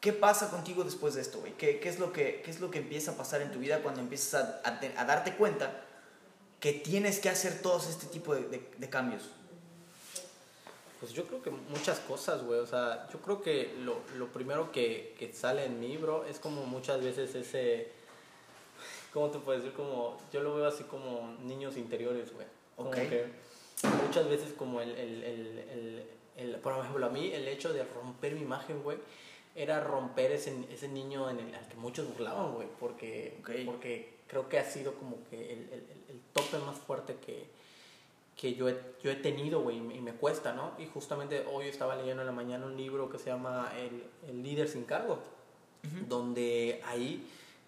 ¿Qué 0.00 0.12
pasa 0.12 0.50
contigo 0.50 0.84
después 0.84 1.14
de 1.14 1.20
esto, 1.22 1.40
güey? 1.40 1.52
¿Qué, 1.54 1.78
qué, 1.80 1.88
es 1.88 1.98
lo 1.98 2.12
que, 2.12 2.42
¿Qué 2.44 2.50
es 2.50 2.60
lo 2.60 2.70
que 2.70 2.78
empieza 2.78 3.12
a 3.12 3.14
pasar 3.16 3.40
en 3.42 3.50
tu 3.52 3.58
vida 3.58 3.82
cuando 3.82 4.00
empiezas 4.00 4.34
a, 4.64 4.68
a 4.68 4.80
te- 4.80 4.96
a 4.96 5.04
darte 5.04 5.34
cuenta 5.36 5.82
que 6.60 6.72
tienes 6.72 7.18
que 7.18 7.28
hacer 7.28 7.60
todos 7.62 7.88
este 7.88 8.06
tipo 8.06 8.34
de, 8.34 8.42
de- 8.48 8.70
de 8.76 8.88
cambios? 8.90 9.22
Pues 11.00 11.12
yo 11.12 11.26
creo 11.26 11.42
que 11.42 11.50
muchas 11.50 11.98
cosas, 12.00 12.42
güey. 12.42 12.60
O 12.60 12.66
sea, 12.66 13.08
yo 13.12 13.18
creo 13.20 13.42
que 13.42 13.74
lo, 13.80 13.98
lo 14.16 14.28
primero 14.28 14.72
que, 14.72 15.14
que 15.18 15.32
sale 15.32 15.64
en 15.66 15.78
mí, 15.80 15.96
bro, 15.96 16.24
es 16.24 16.38
como 16.38 16.64
muchas 16.66 17.02
veces 17.02 17.34
ese... 17.34 17.90
¿Cómo 19.12 19.30
te 19.30 19.38
puedo 19.38 19.58
decir? 19.58 19.74
Como, 19.74 20.18
yo 20.32 20.42
lo 20.42 20.54
veo 20.54 20.66
así 20.66 20.84
como 20.84 21.36
niños 21.42 21.76
interiores, 21.76 22.32
güey. 22.32 22.46
Como 22.76 22.90
Ok. 22.90 22.96
que 22.96 23.26
muchas 24.06 24.28
veces 24.28 24.52
como 24.52 24.80
el, 24.80 24.90
el, 24.90 25.22
el, 25.24 25.58
el, 25.58 26.10
el- 26.36 26.56
por 26.56 26.78
ejemplo, 26.78 27.06
a 27.06 27.10
mí 27.10 27.30
el 27.32 27.48
hecho 27.48 27.72
de 27.72 27.84
romper 27.84 28.34
mi 28.34 28.42
imagen, 28.42 28.82
güey, 28.82 28.98
era 29.54 29.80
romper 29.80 30.32
ese, 30.32 30.54
ese 30.70 30.88
niño 30.88 31.30
en 31.30 31.40
el 31.40 31.54
al 31.54 31.66
que 31.68 31.76
muchos 31.76 32.06
burlaban, 32.12 32.52
güey. 32.54 32.68
Porque, 32.78 33.38
Ok. 33.40 33.50
porque 33.64 34.16
creo 34.26 34.48
que 34.48 34.58
ha 34.58 34.64
sido 34.64 34.94
como 34.94 35.16
que 35.30 35.52
el, 35.52 35.58
el, 35.72 35.84
el- 36.10 36.20
tope 36.32 36.58
más 36.58 36.76
fuerte 36.78 37.16
que, 37.24 37.46
que 38.36 38.54
yo 38.54 38.68
he, 38.68 38.76
yo 39.02 39.10
he 39.10 39.14
tenido, 39.16 39.62
güey, 39.62 39.78
y 39.78 39.80
me- 39.80 39.94
y 39.96 40.00
me 40.02 40.12
cuesta, 40.12 40.52
¿no? 40.52 40.72
Y 40.78 40.84
justamente 40.86 41.46
hoy 41.50 41.68
estaba 41.68 41.96
leyendo 41.96 42.20
en 42.22 42.26
la 42.26 42.32
mañana 42.32 42.66
un 42.66 42.76
libro 42.76 43.08
que 43.08 43.18
se 43.18 43.30
llama 43.30 43.72
El, 43.78 44.04
el 44.28 44.42
líder 44.42 44.68
sin 44.68 44.84
cargo, 44.84 45.18
donde 46.08 46.82
ahí 46.86 47.26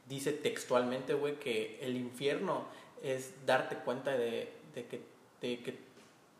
dice 0.08 0.32
textualmente, 0.32 1.14
güey, 1.14 1.38
que 1.38 1.78
el 1.80 1.96
infierno 1.96 2.64
es 3.02 3.32
darte 3.46 3.76
cuenta 3.76 4.16
de, 4.16 4.52
de 4.74 4.86
que, 4.86 5.00
de 5.40 5.60
que 5.62 5.78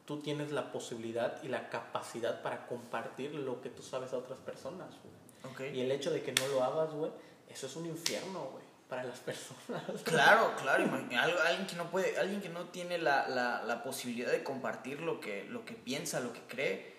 tú 0.08 0.20
tienes 0.20 0.50
la 0.52 0.72
posibilidad 0.72 1.40
y 1.42 1.48
la 1.48 1.68
capacidad 1.68 2.40
para 2.40 2.66
compartir 2.66 3.34
lo 3.34 3.60
que 3.60 3.68
tú 3.68 3.82
sabes 3.82 4.14
a 4.14 4.16
otras 4.16 4.38
personas, 4.38 4.88
güey. 5.04 5.76
Y 5.76 5.82
el 5.82 5.92
hecho 5.92 6.10
de 6.10 6.22
que 6.22 6.32
no 6.32 6.48
lo 6.48 6.64
hagas, 6.64 6.90
güey, 6.94 7.12
eso 7.50 7.66
es 7.66 7.76
un 7.76 7.84
infierno, 7.84 8.48
güey, 8.52 8.64
para 8.88 9.04
las 9.04 9.18
personas. 9.30 9.82
Claro, 10.04 10.50
claro, 10.62 10.84
alguien 11.46 11.66
que 11.66 11.76
no 11.76 11.90
puede, 11.90 12.18
alguien 12.18 12.40
que 12.40 12.48
no 12.48 12.64
tiene 12.70 12.96
la, 12.96 13.28
la, 13.28 13.62
la 13.64 13.82
posibilidad 13.82 14.30
de 14.32 14.42
compartir 14.42 15.00
lo 15.00 15.20
que, 15.20 15.44
lo 15.44 15.66
que 15.66 15.74
piensa, 15.74 16.20
lo 16.20 16.32
que 16.32 16.40
cree, 16.48 16.94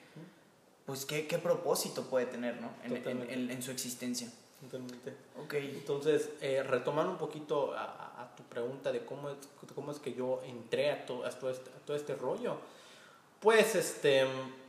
pues 0.85 1.05
qué, 1.05 1.25
qué 1.27 1.39
propósito 1.39 2.03
puede 2.09 2.27
tener, 2.27 2.61
¿no? 2.61 2.69
En, 2.83 2.95
en, 3.07 3.29
en- 3.29 3.49
en 3.51 3.63
su 3.63 3.71
existencia. 3.71 4.31
Totalmente. 4.61 5.15
Ok. 5.43 5.53
Entonces, 5.55 6.29
eh, 6.41 6.61
retomando 6.63 7.11
un 7.13 7.17
poquito 7.17 7.73
a, 7.73 7.83
a- 7.85 8.21
a 8.23 8.35
tu 8.35 8.43
pregunta 8.43 8.91
de 8.91 9.03
cómo 9.05 9.29
es, 9.29 9.37
cómo 9.73 9.91
es 9.91 9.99
que 9.99 10.13
yo 10.13 10.41
entré 10.45 10.91
a, 10.91 11.05
to- 11.05 11.25
a 11.25 11.29
todo, 11.31 11.49
este, 11.49 11.69
a 11.71 11.79
todo 11.85 11.95
este 11.97 12.15
rollo, 12.15 12.57
pues 13.39 13.75
este, 13.75 14.25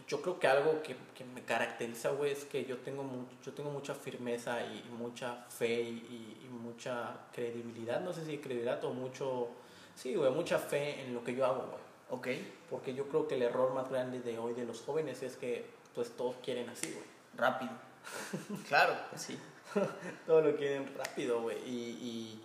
yo 0.07 0.21
creo 0.23 0.39
que 0.39 0.47
algo 0.47 0.83
que, 0.83 0.97
que 1.15 1.25
me 1.25 1.43
caracteriza, 1.43 2.11
güey, 2.11 2.33
es 2.33 2.45
que 2.45 2.65
yo 2.65 2.79
tengo, 2.79 3.03
mu- 3.03 3.27
yo 3.45 3.53
tengo 3.53 3.71
mucha 3.71 3.95
firmeza 3.95 4.65
y, 4.65 4.83
mucha 4.97 5.45
fe 5.49 5.81
y, 5.83 6.37
y- 6.45 6.49
mucha 6.51 7.17
credibilidad, 7.33 8.01
no 8.01 8.13
sé 8.13 8.25
si 8.27 8.39
credibilidad 8.39 8.83
o 8.85 8.93
mucho, 8.93 9.49
sí, 9.95 10.15
güey, 10.15 10.31
mucha 10.33 10.59
fe 10.59 11.01
en 11.03 11.15
lo 11.15 11.23
que 11.25 11.35
yo 11.35 11.47
hago, 11.47 11.63
güey. 11.67 11.81
Ok. 12.11 12.29
Porque 12.69 12.95
yo 12.95 13.07
creo 13.09 13.27
que 13.29 13.37
el 13.37 13.43
error 13.43 13.73
más 13.73 13.89
grande 13.91 14.21
de 14.21 14.39
hoy 14.39 14.53
de 14.55 14.65
los 14.65 14.81
jóvenes 14.81 15.23
es 15.23 15.37
que 15.37 15.65
pues 15.95 16.11
todos 16.17 16.37
quieren 16.43 16.69
así, 16.69 16.91
güey. 16.93 17.05
Rápido. 17.37 17.71
claro, 18.69 18.95
pues 19.11 19.23
sí. 19.23 19.39
todo 20.27 20.41
lo 20.43 20.57
quieren 20.57 20.93
rápido, 20.97 21.41
güey. 21.43 21.59
Y, 21.67 22.41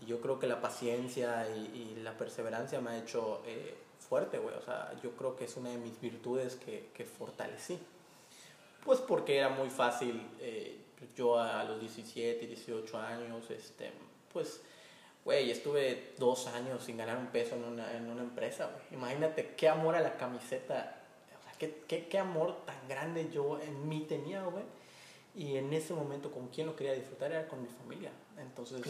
y, 0.00 0.06
yo 0.06 0.20
creo 0.20 0.38
que 0.38 0.46
la 0.46 0.60
paciencia 0.60 1.48
y, 1.56 1.94
y 1.96 2.00
la 2.02 2.12
perseverancia 2.18 2.80
me 2.80 2.90
ha 2.90 2.98
hecho 2.98 3.42
eh, 3.46 3.74
fuerte, 4.08 4.38
güey. 4.38 4.54
O 4.54 4.62
sea, 4.62 4.92
yo 5.02 5.10
creo 5.12 5.36
que 5.36 5.44
es 5.44 5.56
una 5.56 5.70
de 5.70 5.78
mis 5.78 6.00
virtudes 6.00 6.56
que, 6.56 6.90
que 6.94 7.04
fortalecí. 7.04 7.78
Pues 8.84 9.00
porque 9.00 9.36
era 9.36 9.48
muy 9.48 9.68
fácil, 9.68 10.22
eh, 10.40 10.78
yo 11.16 11.38
a 11.38 11.64
los 11.64 11.80
17, 11.80 12.46
18 12.46 12.98
años, 12.98 13.50
este, 13.50 13.90
pues, 14.32 14.60
güey, 15.24 15.50
estuve 15.50 16.14
dos 16.18 16.46
años 16.46 16.84
sin 16.84 16.96
ganar 16.96 17.18
un 17.18 17.26
peso 17.26 17.56
en 17.56 17.64
una, 17.64 17.96
en 17.96 18.08
una 18.08 18.22
empresa, 18.22 18.66
güey. 18.66 18.84
Imagínate 18.92 19.54
qué 19.56 19.68
amor 19.68 19.96
a 19.96 20.00
la 20.00 20.16
camiseta, 20.16 21.02
o 21.40 21.42
sea, 21.42 21.52
qué, 21.58 21.82
qué, 21.88 22.06
qué 22.06 22.18
amor 22.18 22.64
tan 22.64 22.88
grande 22.88 23.28
yo 23.32 23.60
en 23.60 23.88
mí 23.88 24.06
tenía, 24.08 24.42
güey. 24.44 24.64
Y 25.34 25.56
en 25.56 25.72
ese 25.72 25.92
momento, 25.92 26.30
con 26.30 26.48
quien 26.48 26.66
lo 26.66 26.76
quería 26.76 26.94
disfrutar 26.94 27.30
era 27.30 27.46
con 27.46 27.60
mi 27.60 27.68
familia. 27.68 28.10
Entonces, 28.38 28.80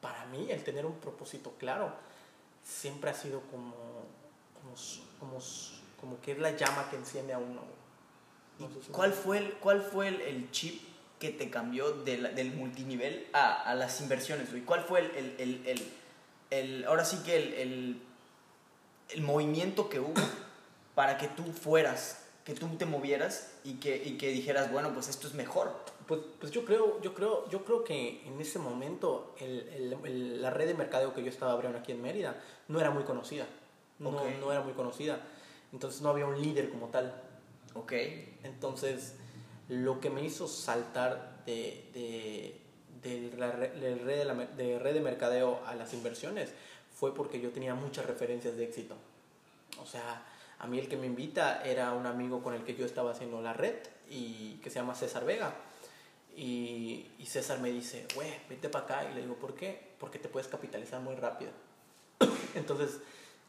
para 0.00 0.24
mí, 0.26 0.50
el 0.50 0.64
tener 0.64 0.86
un 0.86 0.94
propósito 0.94 1.52
claro 1.58 1.92
siempre 2.64 3.10
ha 3.10 3.14
sido 3.14 3.42
como, 3.50 3.74
como, 4.62 4.74
como, 5.18 5.44
como 6.00 6.20
que 6.20 6.32
es 6.32 6.38
la 6.38 6.56
llama 6.56 6.88
que 6.90 6.96
enciende 6.96 7.32
a 7.32 7.38
uno. 7.38 7.60
¿Cuál 8.92 9.12
fue 9.12 9.38
el, 9.38 9.52
cuál 9.54 9.82
fue 9.82 10.08
el, 10.08 10.50
chip 10.50 10.82
que 11.18 11.30
te 11.30 11.50
cambió 11.50 11.92
del 11.92 12.52
multinivel 12.54 13.26
a, 13.32 13.54
a, 13.62 13.74
las 13.74 14.00
inversiones? 14.00 14.48
¿Cuál 14.64 14.82
fue 14.82 15.00
el, 15.00 15.34
el, 15.38 15.66
el, 15.66 15.92
el 16.50 16.84
ahora 16.84 17.04
sí 17.04 17.18
que 17.24 17.36
el, 17.36 18.00
el, 19.08 19.22
movimiento 19.22 19.88
que 19.88 20.00
hubo 20.00 20.14
para 20.94 21.18
que 21.18 21.28
tú 21.28 21.44
fueras, 21.52 22.24
que 22.44 22.54
tú 22.54 22.68
te 22.76 22.86
movieras 22.86 23.52
y 23.64 23.74
que, 23.74 23.96
y 23.96 24.16
que 24.16 24.28
dijeras, 24.28 24.70
bueno, 24.70 24.92
pues 24.92 25.08
esto 25.08 25.26
es 25.26 25.34
mejor? 25.34 25.72
Pues, 26.06 26.20
pues 26.40 26.52
yo, 26.52 26.64
creo, 26.64 27.00
yo, 27.00 27.14
creo, 27.14 27.48
yo 27.48 27.64
creo 27.64 27.84
que 27.84 28.22
en 28.26 28.40
ese 28.40 28.58
momento 28.58 29.34
la 29.40 30.50
red 30.50 30.66
de 30.66 30.74
mercadeo 30.74 31.14
que 31.14 31.22
yo 31.22 31.30
estaba 31.30 31.52
abriendo 31.52 31.78
aquí 31.78 31.92
en 31.92 32.02
Mérida 32.02 32.36
no 32.68 32.80
era 32.80 32.90
muy 32.90 33.04
conocida. 33.04 33.46
No, 34.02 34.10
no 34.40 34.52
era 34.52 34.60
muy 34.62 34.72
conocida. 34.72 35.20
Entonces 35.72 36.02
no 36.02 36.10
había 36.10 36.26
un 36.26 36.40
líder 36.40 36.70
como 36.70 36.88
tal. 36.88 37.14
Ok. 37.74 37.92
Entonces, 38.42 39.14
lo 39.68 40.00
que 40.00 40.10
me 40.10 40.22
hizo 40.22 40.46
saltar 40.48 41.42
de, 41.46 41.90
de, 41.94 42.60
de, 43.02 43.36
la, 43.36 43.56
de, 43.56 43.94
red 43.96 44.28
de, 44.56 44.78
red 44.78 44.94
de 44.94 45.00
mercadeo 45.00 45.60
a 45.66 45.74
las 45.74 45.94
inversiones 45.94 46.52
fue 46.94 47.14
porque 47.14 47.40
yo 47.40 47.50
tenía 47.50 47.74
muchas 47.74 48.06
referencias 48.06 48.56
de 48.56 48.64
éxito. 48.64 48.94
O 49.80 49.86
sea, 49.86 50.24
a 50.58 50.66
mí 50.66 50.78
el 50.78 50.88
que 50.88 50.96
me 50.96 51.06
invita 51.06 51.64
era 51.64 51.92
un 51.92 52.06
amigo 52.06 52.42
con 52.42 52.54
el 52.54 52.64
que 52.64 52.74
yo 52.74 52.84
estaba 52.84 53.12
haciendo 53.12 53.40
la 53.40 53.52
red 53.52 53.76
y 54.08 54.60
que 54.62 54.70
se 54.70 54.76
llama 54.76 54.94
César 54.94 55.24
Vega. 55.24 55.54
Y, 56.36 57.06
y 57.18 57.26
César 57.26 57.60
me 57.60 57.70
dice, 57.70 58.06
güey, 58.14 58.30
vete 58.48 58.68
para 58.68 58.84
acá. 58.84 59.10
Y 59.10 59.14
le 59.14 59.22
digo, 59.22 59.34
¿por 59.36 59.54
qué? 59.54 59.94
Porque 59.98 60.18
te 60.18 60.28
puedes 60.28 60.48
capitalizar 60.48 61.00
muy 61.00 61.14
rápido. 61.14 61.50
Entonces, 62.54 63.00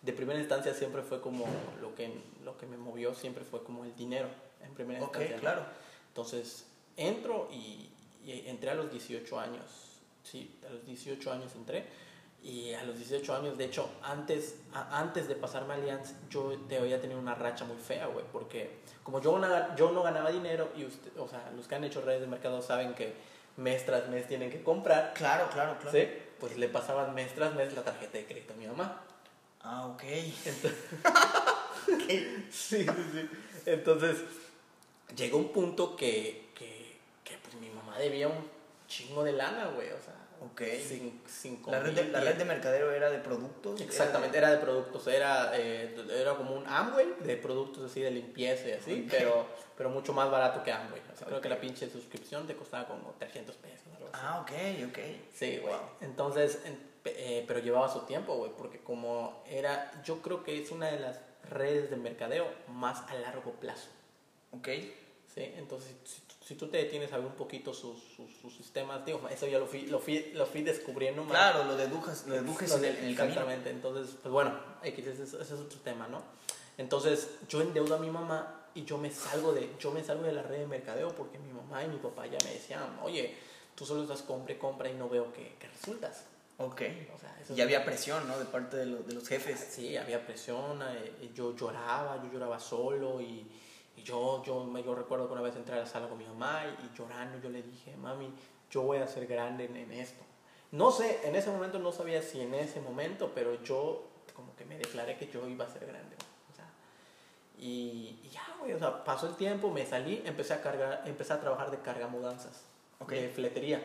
de 0.04 0.14
primera 0.14 0.40
instancia 0.40 0.74
siempre 0.74 1.02
fue 1.02 1.22
como 1.22 1.46
lo 1.82 1.96
que, 1.96 2.14
lo 2.44 2.58
que 2.58 2.66
me 2.66 2.78
movió, 2.78 3.14
siempre 3.16 3.44
fue 3.44 3.64
como 3.64 3.86
el 3.86 3.96
dinero, 3.96 4.28
en 4.62 4.74
primera 4.74 5.00
instancia. 5.00 5.38
claro. 5.38 5.66
Entonces, 6.10 6.68
entro 6.98 7.50
y, 7.52 7.90
entré 8.26 8.70
a 8.70 8.76
los 8.76 8.92
18 8.92 9.40
años, 9.40 9.64
sí, 10.24 10.60
a 10.68 10.72
los 10.72 10.86
18 10.86 11.32
años 11.32 11.56
entré, 11.56 11.86
y 12.44 12.74
a 12.74 12.84
los 12.84 12.98
18 12.98 13.34
años, 13.34 13.58
de 13.58 13.66
hecho, 13.66 13.90
antes, 14.04 14.58
antes 14.74 15.30
de 15.30 15.36
pasarme 15.36 15.74
a 15.74 15.78
Allianz, 15.78 16.14
yo 16.30 16.58
te 16.68 16.78
había 16.78 17.00
tenido 17.00 17.20
una 17.20 17.36
racha 17.36 17.64
muy 17.64 17.78
fea, 17.78 18.08
güey, 18.08 18.26
porque 18.32 18.80
como 19.02 19.22
yo, 19.22 19.40
yo 19.78 19.92
no 19.92 20.04
ganaba 20.04 20.30
dinero, 20.30 20.70
y 20.76 20.84
usted, 20.84 21.18
o 21.18 21.28
sea, 21.28 21.52
los 21.56 21.68
que 21.68 21.76
han 21.76 21.86
hecho 21.86 22.02
redes 22.02 22.22
de 22.22 22.28
mercado 22.28 22.62
saben 22.62 22.94
que 22.94 23.14
mes 23.56 23.86
tras 23.86 24.10
mes 24.10 24.28
tienen 24.28 24.52
que 24.52 24.62
comprar. 24.62 25.14
Claro, 25.14 25.48
claro, 25.54 25.78
claro. 25.80 25.98
¿sí? 25.98 26.08
Pues 26.40 26.58
le 26.58 26.68
pasaban 26.68 27.14
mes 27.14 27.34
tras 27.34 27.56
mes 27.56 27.74
la 27.74 27.84
tarjeta 27.84 28.18
de 28.18 28.26
crédito 28.26 28.54
a 28.54 28.58
mi 28.58 28.68
mamá. 28.68 29.02
Ah, 29.64 29.88
ok. 29.88 30.04
Entonces, 30.46 30.80
sí, 32.52 32.86
sí, 32.86 32.86
sí. 32.86 33.30
Entonces, 33.66 34.18
llegó 35.16 35.38
un 35.38 35.52
punto 35.52 35.96
que, 35.96 36.50
que, 36.54 36.98
que 37.24 37.38
pues, 37.38 37.56
mi 37.56 37.70
mamá 37.70 37.98
debía 37.98 38.28
un 38.28 38.46
chingo 38.88 39.24
de 39.24 39.32
lana, 39.32 39.68
güey. 39.68 39.90
O 39.92 40.02
sea, 40.02 40.16
okay. 40.52 40.84
sin, 40.84 41.22
sin 41.26 41.62
la, 41.66 41.80
red 41.80 41.94
de, 41.94 42.10
la 42.10 42.20
red 42.20 42.36
de 42.36 42.46
mercadero 42.46 42.92
era 42.92 43.10
de 43.10 43.20
productos. 43.20 43.80
Exactamente, 43.80 44.38
era 44.38 44.52
de, 44.52 44.58
productos. 44.58 45.08
Era, 45.08 45.52
eh, 45.58 45.96
era 46.12 46.36
como 46.36 46.56
un 46.56 46.68
Amway 46.68 47.16
de 47.22 47.38
productos 47.38 47.90
así 47.90 48.02
de 48.02 48.12
limpieza 48.12 48.68
y 48.68 48.72
así, 48.74 49.08
pero, 49.10 49.48
pero 49.78 49.90
mucho 49.90 50.12
más 50.14 50.30
barato 50.30 50.62
que 50.62 50.72
Amway. 50.72 51.02
O 51.14 51.18
sea, 51.18 51.28
creo 51.28 51.40
que 51.40 51.50
la 51.50 51.60
pinche 51.60 51.90
suscripción 51.90 52.46
te 52.48 52.56
costaba 52.56 52.86
como 52.86 53.16
300 53.18 53.56
pesos. 53.56 53.84
Ah, 54.12 54.42
ok, 54.42 54.90
ok. 54.90 55.00
Sí, 55.34 55.58
güey. 55.58 55.74
Entonces, 56.02 56.60
eh, 57.06 57.44
pero 57.48 57.60
llevaba 57.60 57.92
su 57.92 58.02
tiempo, 58.02 58.36
güey, 58.36 58.52
porque 58.58 58.80
como 58.80 59.44
era, 59.48 60.02
yo 60.04 60.22
creo 60.22 60.44
que 60.44 60.62
es 60.62 60.72
una 60.72 60.88
de 60.88 61.00
las 61.00 61.20
redes 61.50 61.90
de 61.90 61.98
mercadeo 61.98 62.48
más 62.70 63.02
a 63.10 63.16
largo 63.16 63.52
plazo. 63.54 63.90
Ok. 64.52 64.70
Sí, 65.34 65.42
entonces 65.58 65.96
si, 66.46 66.56
tú 66.56 66.68
te 66.68 66.78
detienes 66.78 67.12
a 67.12 67.18
ver 67.18 67.26
un 67.26 67.34
poquito 67.34 67.74
sus, 67.74 67.98
sus, 68.40 68.56
sistemas, 68.56 69.04
digo, 69.04 69.22
eso 69.30 69.48
ya 69.48 69.58
lo 69.58 69.66
fui, 69.66 69.88
lo 69.88 70.00
fui, 70.00 70.32
lo 70.34 70.46
fui 70.46 70.62
descubriendo 70.62 71.24
más. 71.24 71.32
Claro, 71.32 71.64
lo 71.64 71.76
dedujas, 71.76 72.28
lo 72.28 72.36
dedujes 72.36 72.72
en, 72.76 72.86
el, 72.86 73.10
Exactamente, 73.10 73.72
entonces, 73.72 74.16
pues 74.22 74.32
bueno, 74.32 74.54
ese, 74.84 75.12
ese 75.12 75.24
es 75.24 75.52
otro 75.52 75.80
tema, 75.80 76.08
¿no? 76.08 76.22
Entonces, 76.78 77.30
yo 77.50 77.62
endeudo 77.62 77.96
a 77.96 77.98
mi 77.98 78.12
mamá 78.12 78.68
y 78.76 78.86
yo 78.86 79.00
me 79.00 79.10
salgo 79.10 79.54
de, 79.54 79.72
yo 79.80 79.92
me 79.92 80.04
salgo 80.04 80.24
de 80.24 80.34
la 80.34 80.44
red 80.44 80.60
de 80.60 80.68
mercadeo 80.68 81.10
porque 81.16 81.40
mi 81.40 81.52
mamá 81.52 81.84
y 81.84 81.88
mi 81.88 81.98
papá 81.98 82.28
ya 82.28 82.38
me 82.46 82.54
decían, 82.54 83.00
oye, 83.02 83.36
tú 83.74 83.86
solo 83.86 84.04
estás 84.04 84.22
compra 84.22 84.54
y 84.54 84.58
compra 84.58 84.90
y 84.90 84.94
no 84.94 85.10
veo 85.10 85.34
que, 85.34 85.56
que 85.60 85.68
resultas. 85.68 86.26
Ok. 86.58 86.82
O 87.14 87.18
sea, 87.18 87.56
y 87.56 87.62
había 87.62 87.84
presión, 87.84 88.28
¿no? 88.28 88.38
De 88.38 88.46
parte 88.46 88.78
de, 88.78 88.86
de, 88.86 89.14
los 89.14 89.28
jefes. 89.28 89.60
Sí, 89.60 89.98
había 89.98 90.26
presión. 90.26 90.82
Eh, 90.82 91.32
yo 91.34 91.56
lloraba, 91.56 92.22
yo 92.24 92.32
lloraba 92.32 92.60
solo 92.60 93.22
y, 93.22 93.50
y 93.98 94.04
yo, 94.04 94.44
yo, 94.44 94.72
yo 94.80 94.96
recuerdo 94.96 95.28
que 95.28 95.34
una 95.34 95.42
vez 95.42 95.56
entré 95.56 95.76
a 95.76 95.80
la 95.80 95.86
sala 95.86 96.08
con 96.08 96.18
mi 96.18 96.26
mamá 96.26 96.64
y, 96.84 96.98
llorando 96.98 97.40
yo 97.40 97.50
le 97.50 97.64
dije, 97.64 97.96
mami, 97.98 98.34
yo 98.70 98.84
voy 98.84 99.00
a 99.00 99.08
ser 99.08 99.26
grande 99.26 99.66
en, 99.66 99.92
esto. 99.92 100.24
No 100.72 100.92
sé, 100.92 101.28
en 101.28 101.36
ese 101.36 101.50
momento 101.50 101.80
no 101.80 101.92
sabía 101.92 102.22
si 102.22 102.42
en 102.42 102.54
ese 102.54 102.80
momento, 102.82 103.32
pero 103.34 103.62
yo 103.64 104.08
como 104.36 104.56
que 104.56 104.66
me 104.66 104.78
declaré 104.78 105.18
que 105.18 105.28
yo 105.28 105.48
iba 105.48 105.66
a 105.66 105.70
ser 105.70 105.86
grande. 105.86 106.16
O 106.52 106.56
sea, 106.56 106.70
y, 107.58 108.20
y 108.24 108.30
ya, 108.30 108.46
güey, 108.60 108.74
o 108.74 108.80
sea, 108.80 109.04
pasó 109.04 109.28
el 109.28 109.36
tiempo, 109.36 109.70
me 109.72 109.86
salí, 109.86 110.22
empecé 110.26 110.54
a, 110.54 110.62
cargar, 110.62 111.04
empecé 111.06 111.34
a 111.34 111.42
trabajar 111.42 111.72
de 111.72 111.80
carga 111.80 112.08
mudanzas 112.08 112.73
de 113.08 113.30
fletería. 113.30 113.82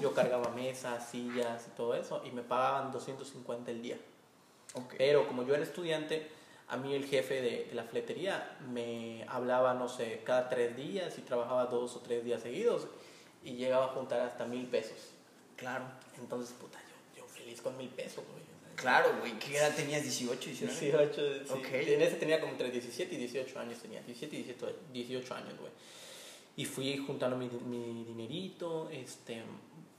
Yo 0.00 0.14
cargaba 0.14 0.50
mesas, 0.50 1.10
sillas 1.10 1.66
y 1.66 1.76
todo 1.76 1.94
eso 1.94 2.22
y 2.24 2.30
me 2.30 2.42
pagaban 2.42 2.92
250 2.92 3.70
el 3.70 3.82
día. 3.82 3.98
Pero 4.96 5.26
como 5.26 5.44
yo 5.44 5.54
era 5.54 5.64
estudiante, 5.64 6.28
a 6.68 6.76
mí 6.76 6.94
el 6.94 7.04
jefe 7.06 7.42
de, 7.42 7.70
la 7.72 7.82
fletería 7.84 8.56
me 8.70 9.24
hablaba, 9.28 9.74
no 9.74 9.88
sé, 9.88 10.20
cada 10.24 10.48
tres 10.48 10.76
días 10.76 11.18
y 11.18 11.22
trabajaba 11.22 11.66
dos 11.66 11.96
o 11.96 12.00
tres 12.00 12.24
días 12.24 12.42
seguidos 12.42 12.86
y 13.42 13.54
llegaba 13.54 13.86
a 13.86 13.88
juntar 13.88 14.20
hasta 14.20 14.46
mil 14.46 14.66
pesos. 14.66 15.10
Claro. 15.56 15.84
Entonces, 16.18 16.54
puta, 16.58 16.78
yo, 17.16 17.22
yo 17.22 17.28
feliz 17.28 17.60
con 17.60 17.76
mil 17.76 17.88
pesos, 17.88 18.24
güey. 18.30 18.50
Claro, 18.76 19.16
güey. 19.18 19.38
¿Qué 19.38 19.56
edad 19.56 19.74
tenías? 19.74 20.02
¿18, 20.04 20.38
19? 20.38 21.06
18, 21.06 21.44
sí. 21.46 21.92
En 21.92 22.00
ese 22.00 22.16
tenía 22.16 22.40
como 22.40 22.52
entre 22.52 22.70
17 22.70 23.14
y 23.14 23.18
18 23.18 23.58
años 23.58 23.78
tenía. 23.78 24.00
17 24.02 24.36
y 24.36 25.02
18 25.02 25.34
años, 25.34 25.58
güey. 25.58 25.72
Y 26.56 26.64
fui 26.64 26.96
juntando 26.98 27.36
mi, 27.36 27.48
mi 27.48 28.04
dinerito, 28.04 28.88
este, 28.90 29.42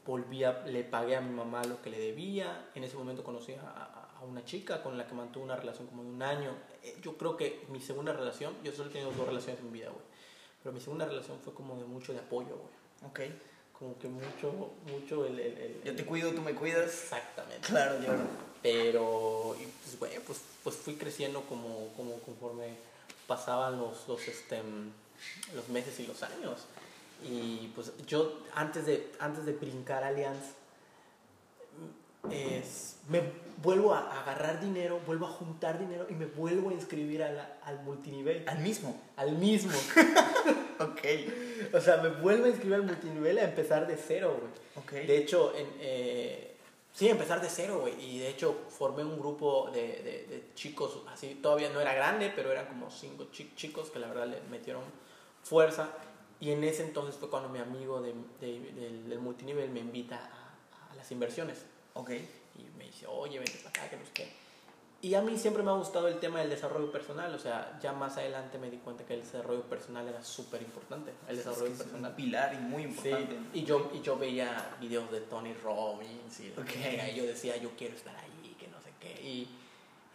volví 0.05 0.43
le 0.65 0.83
pagué 0.83 1.15
a 1.15 1.21
mi 1.21 1.33
mamá 1.33 1.63
lo 1.63 1.81
que 1.81 1.89
le 1.89 1.99
debía. 1.99 2.69
En 2.75 2.83
ese 2.83 2.97
momento 2.97 3.23
conocí 3.23 3.53
a, 3.53 4.09
a, 4.19 4.23
una 4.25 4.45
chica 4.45 4.83
con 4.83 4.97
la 4.97 5.07
que 5.07 5.13
mantuve 5.13 5.43
una 5.43 5.55
relación 5.55 5.87
como 5.87 6.03
de 6.03 6.09
un 6.09 6.21
año. 6.21 6.51
Eh, 6.83 6.97
yo 7.01 7.17
creo 7.17 7.35
que 7.35 7.65
mi 7.69 7.79
segunda 7.79 8.13
relación, 8.13 8.53
yo 8.63 8.71
solo 8.71 8.89
he 8.89 8.93
tenido 8.93 9.11
dos 9.11 9.27
relaciones 9.27 9.59
en 9.59 9.71
mi 9.71 9.79
vida, 9.79 9.89
güey. 9.89 10.03
Pero 10.61 10.73
mi 10.73 10.79
segunda 10.79 11.05
relación 11.05 11.39
fue 11.43 11.53
como 11.53 11.75
de 11.77 11.85
mucho 11.85 12.13
de 12.13 12.19
apoyo, 12.19 12.55
güey. 12.55 13.09
Ok. 13.09 13.33
Como 13.77 13.97
que 13.97 14.07
mucho, 14.07 14.73
mucho 14.85 15.25
el, 15.25 15.39
el, 15.39 15.57
el 15.57 15.83
Yo 15.83 15.95
te 15.95 16.05
cuido, 16.05 16.31
tú 16.33 16.41
me 16.41 16.53
cuidas. 16.53 16.85
Exactamente. 16.85 17.67
Claro, 17.67 17.99
yo 17.99 18.13
Pero, 18.61 19.55
pues, 19.57 19.97
güey, 19.97 20.19
pues, 20.19 20.41
pues 20.63 20.75
fui 20.75 20.95
creciendo 20.95 21.41
como, 21.41 21.87
como 21.97 22.19
conforme 22.19 22.75
pasaban 23.25 23.79
los, 23.79 24.07
los, 24.07 24.27
este, 24.27 24.61
los 25.55 25.69
meses 25.69 25.99
y 25.99 26.07
los 26.07 26.21
años. 26.23 26.65
Y 27.23 27.71
pues 27.75 27.91
yo 28.07 28.39
antes 28.55 28.85
de, 28.85 29.11
antes 29.19 29.45
de 29.45 29.53
brincar 29.53 30.03
Allianz, 30.03 30.55
es, 32.29 32.97
me 33.09 33.21
vuelvo 33.61 33.93
a 33.93 34.21
agarrar 34.21 34.59
dinero, 34.59 34.99
vuelvo 35.05 35.25
a 35.25 35.29
juntar 35.29 35.79
dinero 35.79 36.07
y 36.09 36.13
me 36.13 36.25
vuelvo 36.25 36.69
a 36.69 36.73
inscribir 36.73 37.23
al 37.23 37.83
multinivel. 37.83 38.43
¿Al 38.47 38.59
mismo? 38.59 38.99
Al 39.15 39.33
mismo. 39.33 39.71
ok. 40.79 41.73
O 41.73 41.81
sea, 41.81 41.97
me 41.97 42.09
vuelvo 42.09 42.45
a 42.45 42.49
inscribir 42.49 42.75
al 42.75 42.83
multinivel 42.83 43.37
a 43.39 43.43
empezar 43.43 43.87
de 43.87 43.97
cero, 43.97 44.37
güey. 44.39 44.85
Okay. 44.85 45.07
De 45.07 45.17
hecho, 45.17 45.53
en, 45.55 45.67
eh, 45.79 46.55
sí, 46.93 47.09
empezar 47.09 47.41
de 47.41 47.49
cero, 47.49 47.79
güey. 47.81 47.93
Y 48.03 48.19
de 48.19 48.29
hecho 48.29 48.61
formé 48.69 49.03
un 49.03 49.19
grupo 49.19 49.69
de, 49.71 49.81
de, 49.81 50.25
de, 50.29 50.43
chicos, 50.55 50.99
así, 51.11 51.39
todavía 51.41 51.69
no 51.69 51.81
era 51.81 51.93
grande, 51.93 52.31
pero 52.35 52.51
eran 52.51 52.67
como 52.67 52.89
cinco 52.89 53.27
chicos 53.31 53.89
que 53.89 53.99
la 53.99 54.07
verdad 54.07 54.27
le 54.27 54.41
metieron 54.49 54.83
fuerza 55.43 55.89
Y 56.39 56.49
en 56.51 56.63
ese 56.63 56.83
entonces 56.83 57.15
fue 57.19 57.29
cuando 57.29 57.49
mi 57.49 57.59
amigo 57.59 58.01
de, 58.01 58.13
de- 58.39 58.71
del, 58.73 59.07
del 59.09 59.19
multinivel 59.19 59.69
me 59.69 59.79
invita 59.79 60.15
a, 60.17 60.91
a 60.91 60.95
las 60.95 61.11
inversiones. 61.11 61.65
Ok. 61.93 62.09
Y 62.57 62.63
me 62.77 62.85
dice, 62.85 63.05
oye, 63.07 63.37
vente 63.37 63.57
para 63.63 63.69
acá, 63.69 63.89
que 63.91 63.97
no 63.97 64.05
sé 64.05 64.11
qué. 64.13 64.41
Y 65.03 65.13
a 65.15 65.21
mí 65.21 65.37
siempre 65.37 65.61
me 65.63 65.69
ha 65.71 65.73
gustado 65.75 66.07
el 66.07 66.19
tema 66.19 66.39
del 66.39 66.49
desarrollo 66.49 66.91
personal. 66.91 67.33
O 67.35 67.39
sea, 67.39 67.77
ya 67.81 67.91
más 67.93 68.17
adelante 68.17 68.57
me 68.57 68.69
di 68.71 68.77
cuenta 68.77 69.03
que 69.05 69.13
el 69.15 69.21
desarrollo 69.21 69.61
personal 69.63 70.07
era 70.07 70.23
súper 70.23 70.61
importante. 70.63 71.11
El 71.27 71.37
desarrollo 71.37 71.65
Es 71.65 71.69
que 71.73 71.77
es 71.77 71.83
personal. 71.83 72.11
un 72.11 72.15
pilar 72.15 72.53
y 72.55 72.57
muy 72.57 72.83
Sí, 72.83 72.89
importante. 72.89 73.37
y 73.53 73.63
yo, 73.63 73.91
y 73.93 74.01
yo 74.01 74.17
veía 74.17 74.77
videos 74.79 75.11
de 75.11 75.21
Tony 75.21 75.53
Robbins 75.53 76.39
y, 76.39 76.49
de 76.49 76.59
Ok. 76.61 76.69
verga, 76.83 77.09
y 77.09 77.15
yo 77.15 77.23
decía, 77.25 77.57
yo 77.57 77.69
quiero 77.77 77.95
estar 77.95 78.15
ahí, 78.15 78.55
que 78.59 78.67
no 78.67 78.79
sé 78.81 78.91
qué. 78.99 79.21
Y, 79.21 79.47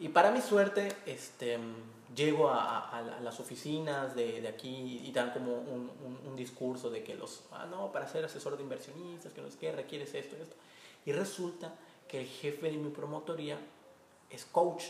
y 0.00 0.09
para 0.09 0.30
mi 0.33 0.40
suerte, 0.40 0.88
este, 1.06 1.59
llego 2.16 2.49
a, 2.49 2.80
a- 2.88 2.99
a 2.99 3.20
las 3.20 3.38
oficinas 3.38 4.16
de, 4.16 4.40
de 4.40 4.49
aquí 4.49 5.02
y 5.04 5.12
dan 5.12 5.30
como 5.32 5.52
un, 5.54 5.90
un- 6.04 6.20
un 6.26 6.37
discurso 6.37 6.90
de 6.90 7.04
que 7.04 7.14
los, 7.14 7.42
ah, 7.52 7.66
no, 7.70 7.92
para 7.92 8.08
ser 8.08 8.25
asesor 8.25 8.56
de 8.56 8.62
inversionistas, 8.62 9.32
que 9.32 9.40
no 9.42 9.50
sé 9.50 9.58
qué, 9.58 9.70
requieres 9.73 10.14
esto 10.14 10.35
y 10.38 10.42
esto. 10.42 10.56
Y 11.04 11.12
resulta 11.12 11.75
que 12.08 12.20
el 12.23 12.26
jefe 12.26 12.70
de 12.70 12.76
mi 12.78 12.90
promotoría 12.90 13.58
es 14.30 14.44
coach 14.46 14.85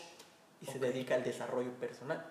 y 0.62 0.66
se 0.66 0.78
Ok. 0.78 0.85
dedica 0.85 1.14
al 1.16 1.25
desarrollo 1.25 1.71
personal. 1.73 2.25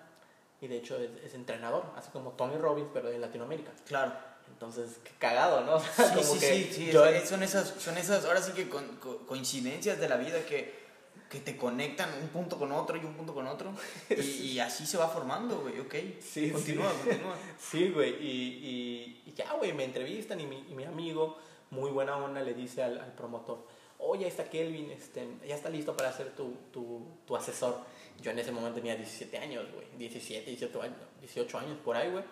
Y 0.60 0.68
de 0.68 0.78
hecho 0.78 0.96
es, 0.98 1.10
es 1.24 1.34
entrenador, 1.34 1.84
así 1.96 2.10
como 2.10 2.30
Tony 2.32 2.56
Robbins, 2.56 2.88
pero 2.92 3.10
de 3.10 3.18
Latinoamérica. 3.18 3.70
Claro. 3.86 4.12
Entonces, 4.48 4.98
qué 5.04 5.10
cagado, 5.18 5.60
¿no? 5.62 5.78
Sí, 5.96 6.02
Como 6.14 6.22
sí, 6.22 6.38
que 6.38 6.46
sí, 6.64 6.72
sí, 6.72 6.86
yo- 6.92 7.04
es- 7.04 7.28
son 7.28 7.42
esas, 7.42 7.68
son 7.78 7.98
esas, 7.98 8.24
ahora 8.24 8.40
sí 8.40 8.52
que 8.52 8.68
con- 8.68 8.96
co- 8.96 9.18
coincidencias 9.26 9.98
de 10.00 10.08
la 10.08 10.16
vida 10.16 10.40
que, 10.46 10.85
que 11.30 11.40
te 11.40 11.56
conectan 11.56 12.08
un 12.22 12.28
punto 12.28 12.56
con 12.58 12.70
otro 12.72 12.96
y 12.96 13.04
un 13.04 13.14
punto 13.14 13.34
con 13.34 13.46
otro. 13.46 13.72
Y, 14.10 14.20
y 14.52 14.58
así 14.60 14.86
se 14.86 14.96
va 14.98 15.08
formando, 15.08 15.58
güey, 15.60 15.80
ok. 15.80 15.94
Sí, 16.20 16.50
continúa, 16.50 16.90
sí. 16.92 17.08
continúa. 17.08 17.36
Sí, 17.58 17.88
güey, 17.90 18.14
y, 18.24 18.32
y- 18.32 19.22
y 19.26 19.32
ya, 19.34 19.52
güey, 19.54 19.72
me 19.72 19.84
entrevistan 19.84 20.40
y 20.40 20.46
mi, 20.46 20.58
y 20.70 20.74
mi 20.74 20.84
amigo, 20.84 21.36
muy 21.70 21.90
buena 21.90 22.16
onda, 22.16 22.42
le 22.42 22.54
dice 22.54 22.82
al, 22.82 22.98
al 23.00 23.12
promotor, 23.12 23.66
oye, 23.98 24.24
ahí 24.24 24.30
está 24.30 24.48
Kelvin, 24.48 24.90
este, 24.92 25.26
ya 25.48 25.56
está 25.56 25.68
listo 25.68 25.96
para 25.96 26.12
ser 26.12 26.34
tu, 26.36 26.54
tu, 26.72 27.06
tu 27.26 27.34
asesor. 27.36 27.80
Yo 28.20 28.30
en 28.30 28.38
ese 28.38 28.52
momento 28.52 28.76
tenía 28.76 28.94
17 28.96 29.36
años, 29.38 29.66
güey, 29.74 29.86
17, 29.98 30.48
18 30.48 30.82
años, 30.82 30.96
18 31.20 31.58
años 31.58 31.78
por 31.84 31.96
ahí, 31.96 32.10
güey, 32.10 32.24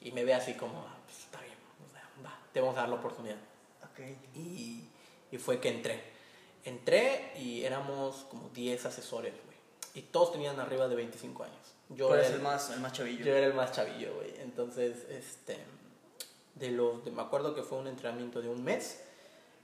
y 0.00 0.10
me 0.12 0.24
ve 0.24 0.32
así 0.34 0.54
como, 0.54 0.78
ah, 0.80 0.96
pues 1.04 1.18
está 1.18 1.40
bien, 1.40 1.54
o 1.86 1.92
sea, 1.92 2.08
va, 2.24 2.38
te 2.52 2.60
vamos 2.60 2.76
a 2.76 2.80
dar 2.80 2.88
la 2.88 2.94
oportunidad. 2.96 3.36
Ok. 3.84 4.00
Y, 4.34 4.84
y 5.30 5.38
fue 5.38 5.60
que 5.60 5.68
entré. 5.68 6.07
Entré 6.68 7.32
y 7.38 7.64
éramos 7.64 8.26
como 8.30 8.48
10 8.50 8.84
asesores, 8.86 9.32
güey. 9.44 9.56
Y 9.94 10.02
todos 10.02 10.32
tenían 10.32 10.58
arriba 10.60 10.86
de 10.88 10.94
25 10.96 11.44
años. 11.44 11.56
Yo 11.90 12.14
era 12.14 12.26
el, 12.26 12.34
el 12.34 12.40
más, 12.40 12.70
el 12.70 12.80
más 12.80 12.92
chavillo. 12.92 13.24
yo 13.24 13.34
era 13.34 13.46
el 13.46 13.54
más 13.54 13.72
chavillo, 13.72 14.14
güey. 14.16 14.34
Entonces, 14.40 15.06
este, 15.08 15.56
de 16.56 16.70
los, 16.70 17.04
de- 17.04 17.10
me 17.10 17.22
acuerdo 17.22 17.54
que 17.54 17.62
fue 17.62 17.78
un 17.78 17.86
entrenamiento 17.86 18.42
de 18.42 18.48
un 18.48 18.62
mes 18.62 19.02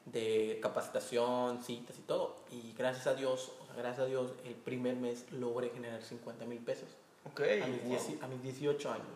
de 0.07 0.59
capacitación, 0.63 1.63
citas 1.63 1.99
y 1.99 2.03
todo. 2.03 2.37
Y 2.51 2.73
gracias 2.77 3.07
a 3.07 3.15
Dios, 3.15 3.53
o 3.63 3.67
sea, 3.67 3.75
gracias 3.77 4.01
a 4.01 4.07
Dios, 4.07 4.33
el 4.45 4.55
primer 4.55 4.97
mes 4.97 5.25
logré 5.33 5.71
generar 5.71 6.03
50 6.03 6.45
mil 6.47 6.59
pesos. 6.61 6.89
ok. 7.31 7.41
A 7.63 7.67
mis, 7.67 7.83
wow. 7.85 7.93
dieci- 7.93 8.23
a 8.23 8.27
mis 8.27 8.43
18 8.43 8.91
años. 8.93 9.07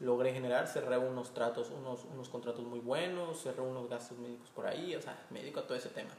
Logré 0.00 0.32
generar, 0.32 0.66
cerré 0.66 0.96
unos 0.96 1.34
tratos, 1.34 1.68
unos, 1.70 2.00
unos 2.14 2.28
contratos 2.30 2.64
muy 2.64 2.80
buenos, 2.80 3.42
cerré 3.42 3.60
unos 3.60 3.88
gastos 3.90 4.16
médicos 4.18 4.48
por 4.54 4.66
ahí, 4.66 4.94
o 4.96 5.02
sea, 5.02 5.18
me 5.30 5.40
dedico 5.40 5.60
a 5.60 5.66
todo 5.66 5.76
ese 5.76 5.90
tema. 5.90 6.10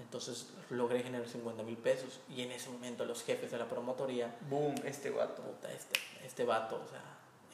Entonces 0.00 0.48
logré 0.70 1.02
generar 1.02 1.28
50 1.28 1.62
mil 1.62 1.76
pesos 1.76 2.20
y 2.28 2.42
en 2.42 2.52
ese 2.52 2.70
momento 2.70 3.04
los 3.04 3.22
jefes 3.22 3.50
de 3.50 3.58
la 3.58 3.68
promotoría 3.68 4.34
Boom, 4.48 4.74
este 4.84 5.10
guato. 5.10 5.42
puta, 5.42 5.72
este, 5.72 6.00
este 6.24 6.44
vato, 6.44 6.82
o 6.84 6.88
sea, 6.88 7.02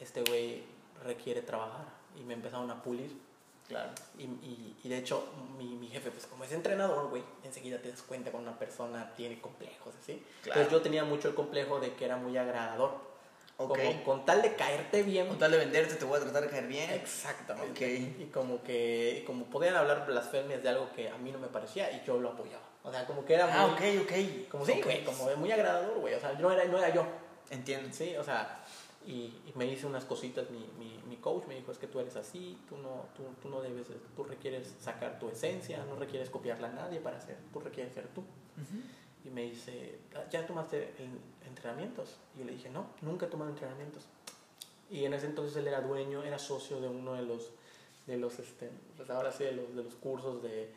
este 0.00 0.22
güey 0.22 0.62
requiere 1.04 1.42
trabajar. 1.42 1.84
Y 2.18 2.24
me 2.24 2.34
empezaron 2.34 2.70
a 2.70 2.82
pulir. 2.82 3.14
Claro. 3.68 3.90
Y, 4.16 4.22
y, 4.22 4.76
y 4.84 4.88
de 4.88 4.98
hecho, 4.98 5.26
mi, 5.58 5.66
mi 5.74 5.88
jefe, 5.88 6.10
pues 6.10 6.26
como 6.26 6.44
es 6.44 6.52
entrenador, 6.52 7.10
güey, 7.10 7.22
enseguida 7.44 7.78
te 7.82 7.90
das 7.90 8.00
cuenta 8.02 8.30
cuando 8.30 8.50
una 8.50 8.58
persona 8.58 9.12
tiene 9.16 9.40
complejos, 9.40 9.92
¿sí? 10.04 10.24
Claro. 10.42 10.60
Entonces 10.60 10.72
yo 10.72 10.82
tenía 10.82 11.04
mucho 11.04 11.28
el 11.28 11.34
complejo 11.34 11.80
de 11.80 11.94
que 11.94 12.04
era 12.04 12.16
muy 12.16 12.36
agradador. 12.38 13.15
Ok. 13.58 13.78
Como 13.78 14.04
con 14.04 14.24
tal 14.26 14.42
de 14.42 14.54
caerte 14.54 15.02
bien. 15.02 15.28
Con 15.28 15.38
tal 15.38 15.50
de 15.50 15.58
venderte, 15.58 15.94
te 15.94 16.04
voy 16.04 16.18
a 16.18 16.22
tratar 16.22 16.42
de 16.42 16.50
caer 16.50 16.66
bien. 16.66 16.90
Exactamente. 16.90 17.70
Ok. 17.70 18.20
Y 18.20 18.24
como 18.26 18.62
que, 18.62 19.24
como 19.26 19.46
podían 19.46 19.74
hablar 19.76 20.06
blasfemias 20.06 20.62
de 20.62 20.68
algo 20.68 20.90
que 20.94 21.08
a 21.08 21.16
mí 21.18 21.32
no 21.32 21.38
me 21.38 21.48
parecía 21.48 21.90
y 21.92 22.02
yo 22.06 22.18
lo 22.18 22.30
apoyaba. 22.30 22.62
O 22.84 22.92
sea, 22.92 23.06
como 23.06 23.24
que 23.24 23.34
era 23.34 23.48
Ah, 23.50 23.66
muy... 23.68 23.98
ok, 23.98 24.02
ok. 24.04 24.48
Como 24.50 24.66
sí, 24.66 24.72
Ok. 24.72 24.84
güey, 24.84 25.04
como 25.04 25.36
muy 25.36 25.50
agradador, 25.50 25.98
güey. 25.98 26.14
O 26.14 26.20
sea, 26.20 26.32
no 26.34 26.50
era, 26.52 26.64
no 26.66 26.78
era 26.78 26.90
yo. 26.94 27.06
Entiendo. 27.50 27.88
Sí, 27.92 28.14
o 28.16 28.22
sea, 28.22 28.60
y, 29.06 29.12
y 29.46 29.52
me 29.54 29.66
hice 29.66 29.86
unas 29.86 30.04
cositas, 30.04 30.50
mi, 30.50 30.58
mi, 30.78 31.00
mi 31.08 31.16
coach 31.16 31.46
me 31.46 31.54
dijo, 31.54 31.72
es 31.72 31.78
que 31.78 31.86
tú 31.86 31.98
eres 32.00 32.14
así, 32.16 32.58
tú 32.68 32.76
no, 32.76 33.06
tú, 33.16 33.22
tú 33.40 33.48
no 33.48 33.60
debes, 33.62 33.86
tú 34.16 34.24
requieres 34.24 34.74
sacar 34.80 35.18
tu 35.18 35.28
esencia, 35.30 35.78
no 35.88 35.96
requieres 35.96 36.28
copiarla 36.28 36.68
a 36.68 36.72
nadie 36.72 37.00
para 37.00 37.20
ser, 37.20 37.36
tú 37.52 37.60
requieres 37.60 37.94
ser 37.94 38.06
tú. 38.08 38.20
Ujú. 38.20 38.82
Y 39.26 39.30
me 39.30 39.42
dice, 39.42 39.98
"Ah, 40.14 40.22
¿ya 40.30 40.46
tomaste 40.46 40.92
entrenamientos? 41.46 42.16
Y 42.36 42.38
yo 42.40 42.44
le 42.44 42.52
dije, 42.52 42.68
no, 42.70 42.86
nunca 43.02 43.26
he 43.26 43.28
tomado 43.28 43.50
entrenamientos. 43.50 44.04
Y 44.88 45.04
en 45.04 45.14
ese 45.14 45.26
entonces 45.26 45.56
él 45.56 45.66
era 45.66 45.80
dueño, 45.80 46.22
era 46.22 46.38
socio 46.38 46.80
de 46.80 46.86
uno 46.88 47.14
de 47.14 47.22
los, 47.22 47.50
de 48.06 48.16
los 48.18 48.38
este, 48.38 48.70
pues 48.96 49.10
ahora 49.10 49.32
sí, 49.32 49.42
de 49.44 49.52
los, 49.52 49.74
de 49.74 49.82
los 49.82 49.94
cursos 49.96 50.40
de, 50.44 50.70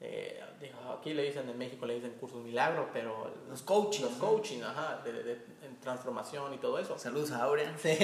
eh, 0.00 0.40
dijo, 0.62 0.78
aquí 0.98 1.12
le 1.12 1.24
dicen, 1.24 1.46
en 1.46 1.58
México 1.58 1.84
le 1.84 1.96
dicen 1.96 2.12
cursos 2.12 2.42
milagro, 2.42 2.88
pero 2.90 3.30
Los 3.50 3.60
coaching. 3.60 4.00
los 4.04 4.12
coaching, 4.14 4.62
ajá, 4.62 5.02
de, 5.04 5.12
de- 5.12 5.22
de- 5.24 5.44
en 5.66 5.78
transformación 5.80 6.54
y 6.54 6.56
todo 6.56 6.78
eso. 6.78 6.98
Saludos 6.98 7.32
a 7.32 7.42
Aurea. 7.44 7.76
Sí. 7.82 7.96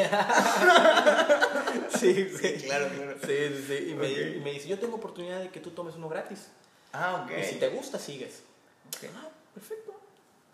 sí, 1.99 2.29
sí, 2.29 2.53
claro, 2.67 2.89
claro. 2.95 3.17
Sí, 3.25 3.29
sí, 3.49 3.65
sí. 3.67 3.91
Y, 3.91 3.95
me, 3.95 4.07
Ok. 4.07 4.37
y 4.37 4.41
me 4.41 4.53
dice, 4.53 4.69
yo 4.69 4.79
tengo 4.79 4.97
oportunidad 4.97 5.41
de 5.41 5.49
que 5.51 5.61
tú 5.61 5.71
tomes 5.71 5.95
uno 5.97 6.09
gratis. 6.09 6.49
Ah, 6.93 7.25
ok. 7.25 7.33
Y 7.41 7.45
si 7.45 7.55
te 7.57 7.69
gusta, 7.71 7.99
sigues. 7.99 8.43
Ok. 8.89 9.09
Ah, 9.17 9.29
perfecto. 9.55 9.86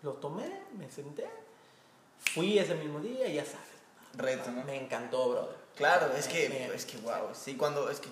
Lo 0.03 0.13
tomé, 0.13 0.51
me 0.77 0.89
senté. 0.91 1.27
Fui 2.33 2.57
ese 2.59 2.75
mismo 2.75 2.99
día 2.99 3.27
y 3.27 3.35
ya 3.35 3.45
sabes. 3.45 3.59
Reto, 4.15 4.51
¿no? 4.51 4.63
Me 4.63 4.75
encantó, 4.77 5.29
brother. 5.29 5.55
Claro, 5.75 6.13
es 6.15 6.27
Me- 6.27 6.31
que, 6.33 6.49
me- 6.49 6.75
es 6.75 6.85
que, 6.85 6.97
wow, 6.97 7.29
sí, 7.33 7.55
cuando, 7.55 7.89
es 7.89 7.99
que, 7.99 8.09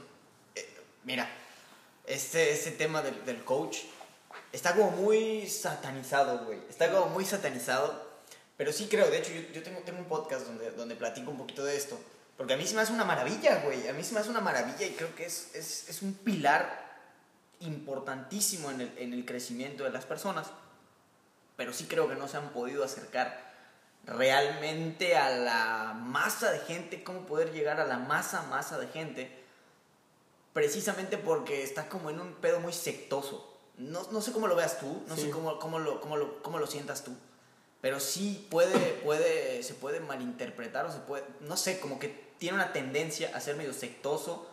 eh, 0.55 0.81
mira, 1.03 1.29
este, 2.07 2.51
este 2.51 2.71
tema 2.71 3.01
del, 3.03 3.23
del 3.23 3.43
coach 3.43 3.77
está 4.51 4.73
como 4.75 4.91
muy 4.91 5.47
satanizado, 5.47 6.45
güey, 6.45 6.59
está 6.69 6.91
como 6.91 7.07
muy 7.07 7.23
satanizado, 7.23 8.09
pero 8.57 8.73
sí 8.73 8.87
creo, 8.89 9.09
de 9.11 9.19
hecho, 9.19 9.31
yo, 9.31 9.41
yo 9.53 9.61
tengo, 9.63 9.79
tengo 9.81 9.99
un 9.99 10.05
podcast 10.05 10.47
donde, 10.47 10.71
donde 10.71 10.95
platico 10.95 11.29
un 11.29 11.37
poquito 11.37 11.63
de 11.63 11.77
esto, 11.77 11.99
porque 12.35 12.53
a 12.55 12.57
mí 12.57 12.65
se 12.65 12.73
me 12.73 12.81
hace 12.81 12.93
una 12.93 13.05
maravilla, 13.05 13.61
güey, 13.63 13.87
a 13.87 13.93
mí 13.93 14.03
se 14.03 14.13
me 14.15 14.21
hace 14.21 14.29
una 14.31 14.41
maravilla 14.41 14.85
y 14.87 14.91
creo 14.93 15.13
que 15.15 15.25
es, 15.25 15.53
es, 15.53 15.87
es 15.89 16.01
un 16.01 16.13
pilar 16.15 16.89
importantísimo 17.59 18.71
en 18.71 18.81
el, 18.81 18.91
en 18.97 19.13
el 19.13 19.23
crecimiento 19.25 19.83
de 19.83 19.91
las 19.91 20.05
personas, 20.05 20.47
pero 21.61 21.73
sí 21.73 21.85
creo 21.85 22.09
que 22.09 22.15
no 22.15 22.27
se 22.27 22.37
han 22.37 22.49
podido 22.49 22.83
acercar 22.83 23.39
realmente 24.07 25.15
a 25.15 25.29
la 25.29 25.93
masa 25.93 26.51
de 26.51 26.57
gente, 26.57 27.03
cómo 27.03 27.27
poder 27.27 27.51
llegar 27.51 27.79
a 27.79 27.85
la 27.85 27.99
masa, 27.99 28.41
masa 28.49 28.79
de 28.79 28.87
gente, 28.87 29.31
precisamente 30.53 31.19
porque 31.19 31.61
está 31.61 31.87
como 31.87 32.09
en 32.09 32.19
un 32.19 32.33
pedo 32.33 32.59
muy 32.61 32.73
sectoso. 32.73 33.59
No, 33.77 34.01
no 34.11 34.21
sé 34.21 34.31
cómo 34.31 34.47
lo 34.47 34.55
veas 34.55 34.79
tú, 34.79 35.03
no 35.07 35.15
Sí. 35.15 35.21
sé 35.25 35.29
cómo, 35.29 35.59
cómo, 35.59 35.77
lo, 35.77 36.01
cómo, 36.01 36.17
lo, 36.17 36.41
cómo 36.41 36.57
lo 36.57 36.65
sientas 36.65 37.03
tú, 37.03 37.15
pero 37.79 37.99
sí 37.99 38.47
puede, 38.49 38.75
puede, 39.03 39.61
se 39.61 39.75
puede 39.75 39.99
malinterpretar 39.99 40.87
o 40.87 40.91
se 40.91 40.97
puede, 40.97 41.23
no 41.41 41.57
sé, 41.57 41.79
como 41.79 41.99
que 41.99 42.07
tiene 42.39 42.55
una 42.55 42.73
tendencia 42.73 43.29
a 43.35 43.39
ser 43.39 43.55
medio 43.55 43.71
sectoso 43.73 44.49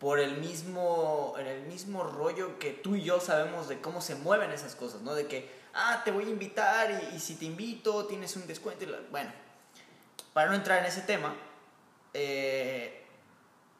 por 0.00 0.18
el 0.18 0.38
mismo, 0.38 1.34
en 1.38 1.46
el 1.46 1.62
mismo 1.66 2.02
rollo 2.02 2.58
que 2.58 2.70
tú 2.70 2.96
y 2.96 3.02
yo 3.02 3.20
sabemos 3.20 3.68
de 3.68 3.82
cómo 3.82 4.00
se 4.00 4.14
mueven 4.14 4.50
esas 4.50 4.74
cosas, 4.74 5.02
¿no? 5.02 5.14
De 5.14 5.26
que, 5.26 5.50
ah, 5.74 6.00
te 6.04 6.10
voy 6.10 6.24
a 6.24 6.30
invitar 6.30 6.90
y, 7.14 7.20
si 7.20 7.36
te 7.36 7.44
invito 7.44 8.06
tienes 8.06 8.34
un 8.34 8.46
descuento. 8.46 8.86
Bueno, 9.10 9.30
para 10.32 10.48
no 10.48 10.56
entrar 10.56 10.78
en 10.78 10.86
ese 10.86 11.02
tema, 11.02 11.36
eh, 12.14 13.04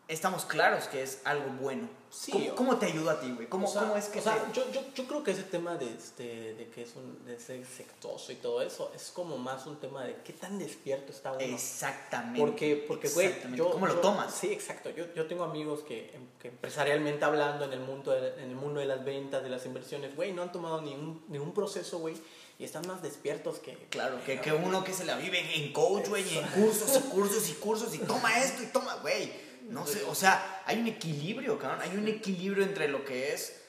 estamos 0.08 0.44
claros 0.44 0.88
que 0.88 1.02
es 1.02 1.22
algo 1.24 1.48
bueno. 1.54 1.88
Sí, 2.12 2.50
¿Cómo, 2.56 2.76
te 2.76 2.86
ayudó 2.86 3.10
a 3.10 3.20
ti, 3.20 3.30
güey? 3.30 3.46
¿Cómo, 3.48 3.68
O 3.68 3.70
sea, 3.70 3.82
cómo 3.82 3.96
es 3.96 4.06
que 4.06 4.18
o 4.18 4.22
sea, 4.22 4.34
te- 4.34 4.52
yo, 4.52 4.68
yo, 4.72 4.82
yo 4.94 5.06
creo 5.06 5.22
que 5.22 5.30
ese 5.30 5.44
tema 5.44 5.76
de, 5.76 5.94
este, 5.94 6.54
de 6.54 6.68
que 6.68 6.82
es 6.82 6.96
un, 6.96 7.24
de 7.24 7.38
ser 7.38 7.64
sectoso 7.64 8.32
y 8.32 8.34
todo 8.36 8.62
eso 8.62 8.90
es 8.96 9.10
como 9.12 9.38
más 9.38 9.64
un 9.66 9.78
tema 9.78 10.02
de 10.04 10.16
qué 10.24 10.32
tan 10.32 10.58
despierto 10.58 11.12
está 11.12 11.30
uno. 11.30 11.40
Exactamente. 11.40 12.40
Porque, 12.40 12.84
porque 12.88 13.08
güey, 13.10 13.26
exactamente. 13.28 13.58
yo, 13.58 13.70
¿Cómo 13.70 13.86
lo 13.86 13.94
tomas? 14.00 14.34
Sí, 14.34 14.48
exacto. 14.52 14.90
Yo, 14.90 15.04
yo 15.14 15.26
tengo 15.28 15.44
amigos 15.44 15.80
que, 15.86 16.10
em- 16.12 16.26
que 16.40 16.48
empresarialmente 16.48 17.24
hablando 17.24 17.64
en 17.64 17.72
el 17.74 17.80
mundo 17.80 18.10
de, 18.10 18.34
en 18.42 18.50
el 18.50 18.56
mundo 18.56 18.80
de 18.80 18.86
las 18.86 19.04
ventas, 19.04 19.42
de 19.44 19.48
las 19.48 19.64
inversiones, 19.64 20.16
güey, 20.16 20.32
no 20.32 20.42
han 20.42 20.50
tomado 20.50 20.82
ningún, 20.82 21.24
ningún 21.28 21.54
proceso, 21.54 21.98
güey, 22.00 22.16
y 22.58 22.64
están 22.64 22.86
más 22.88 23.02
despiertos 23.02 23.60
que... 23.60 23.76
Claro, 23.88 24.18
que, 24.26 24.40
que 24.40 24.52
uno 24.52 24.82
que 24.82 24.92
se 24.92 25.04
la 25.04 25.16
vive 25.16 25.38
en 25.56 25.72
coach, 25.72 26.08
güey, 26.08 26.28
y 26.28 26.38
en 26.38 26.46
cursos 26.48 26.96
y 26.96 27.08
cursos 27.08 27.48
y 27.48 27.52
cursos 27.54 27.94
y 27.94 27.98
toma 27.98 28.36
esto 28.40 28.62
y 28.64 28.66
toma, 28.66 28.96
güey. 28.96 29.48
No 29.70 29.86
sé, 29.86 30.02
o 30.04 30.14
sea, 30.14 30.62
hay 30.66 30.78
un 30.80 30.88
equilibrio, 30.88 31.58
cabrón. 31.58 31.80
Hay 31.82 31.96
un 31.96 32.08
equilibrio 32.08 32.64
entre 32.64 32.88
lo 32.88 33.04
que 33.04 33.32
es 33.32 33.60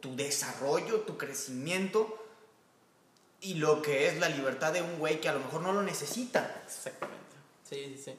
tu 0.00 0.16
desarrollo, 0.16 1.00
tu 1.02 1.16
crecimiento 1.16 2.18
y 3.40 3.54
lo 3.54 3.82
que 3.82 4.08
es 4.08 4.18
la 4.18 4.28
libertad 4.28 4.72
de 4.72 4.82
un 4.82 4.98
güey 4.98 5.20
que 5.20 5.28
a 5.28 5.34
lo 5.34 5.40
mejor 5.40 5.60
no 5.60 5.72
lo 5.72 5.82
necesita. 5.82 6.62
Exactamente. 6.64 7.22
Sí, 7.68 7.94
sí, 7.96 8.02
sí. 8.04 8.14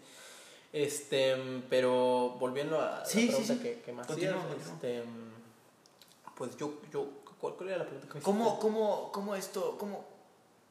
Este, 0.72 1.36
pero 1.70 2.36
volviendo 2.40 2.80
a 2.82 3.06
Sí, 3.06 3.22
sí, 3.22 3.28
la 3.28 3.32
pregunta 3.38 3.54
sí. 3.54 3.60
que, 3.60 3.82
que 3.82 3.92
me 3.94 4.02
hacías, 4.02 4.36
este, 4.60 5.04
pues 6.36 6.58
yo, 6.58 6.82
yo, 6.92 7.08
¿cuál, 7.40 7.54
cuál 7.56 7.70
era 7.70 7.78
la 7.80 7.86
pregunta 7.86 8.08
que 8.08 8.16
me 8.16 8.22
¿Cómo, 8.24 8.44
hiciste? 8.46 8.62
cómo, 8.62 9.12
cómo 9.12 9.36
esto, 9.36 9.78
cómo, 9.78 10.06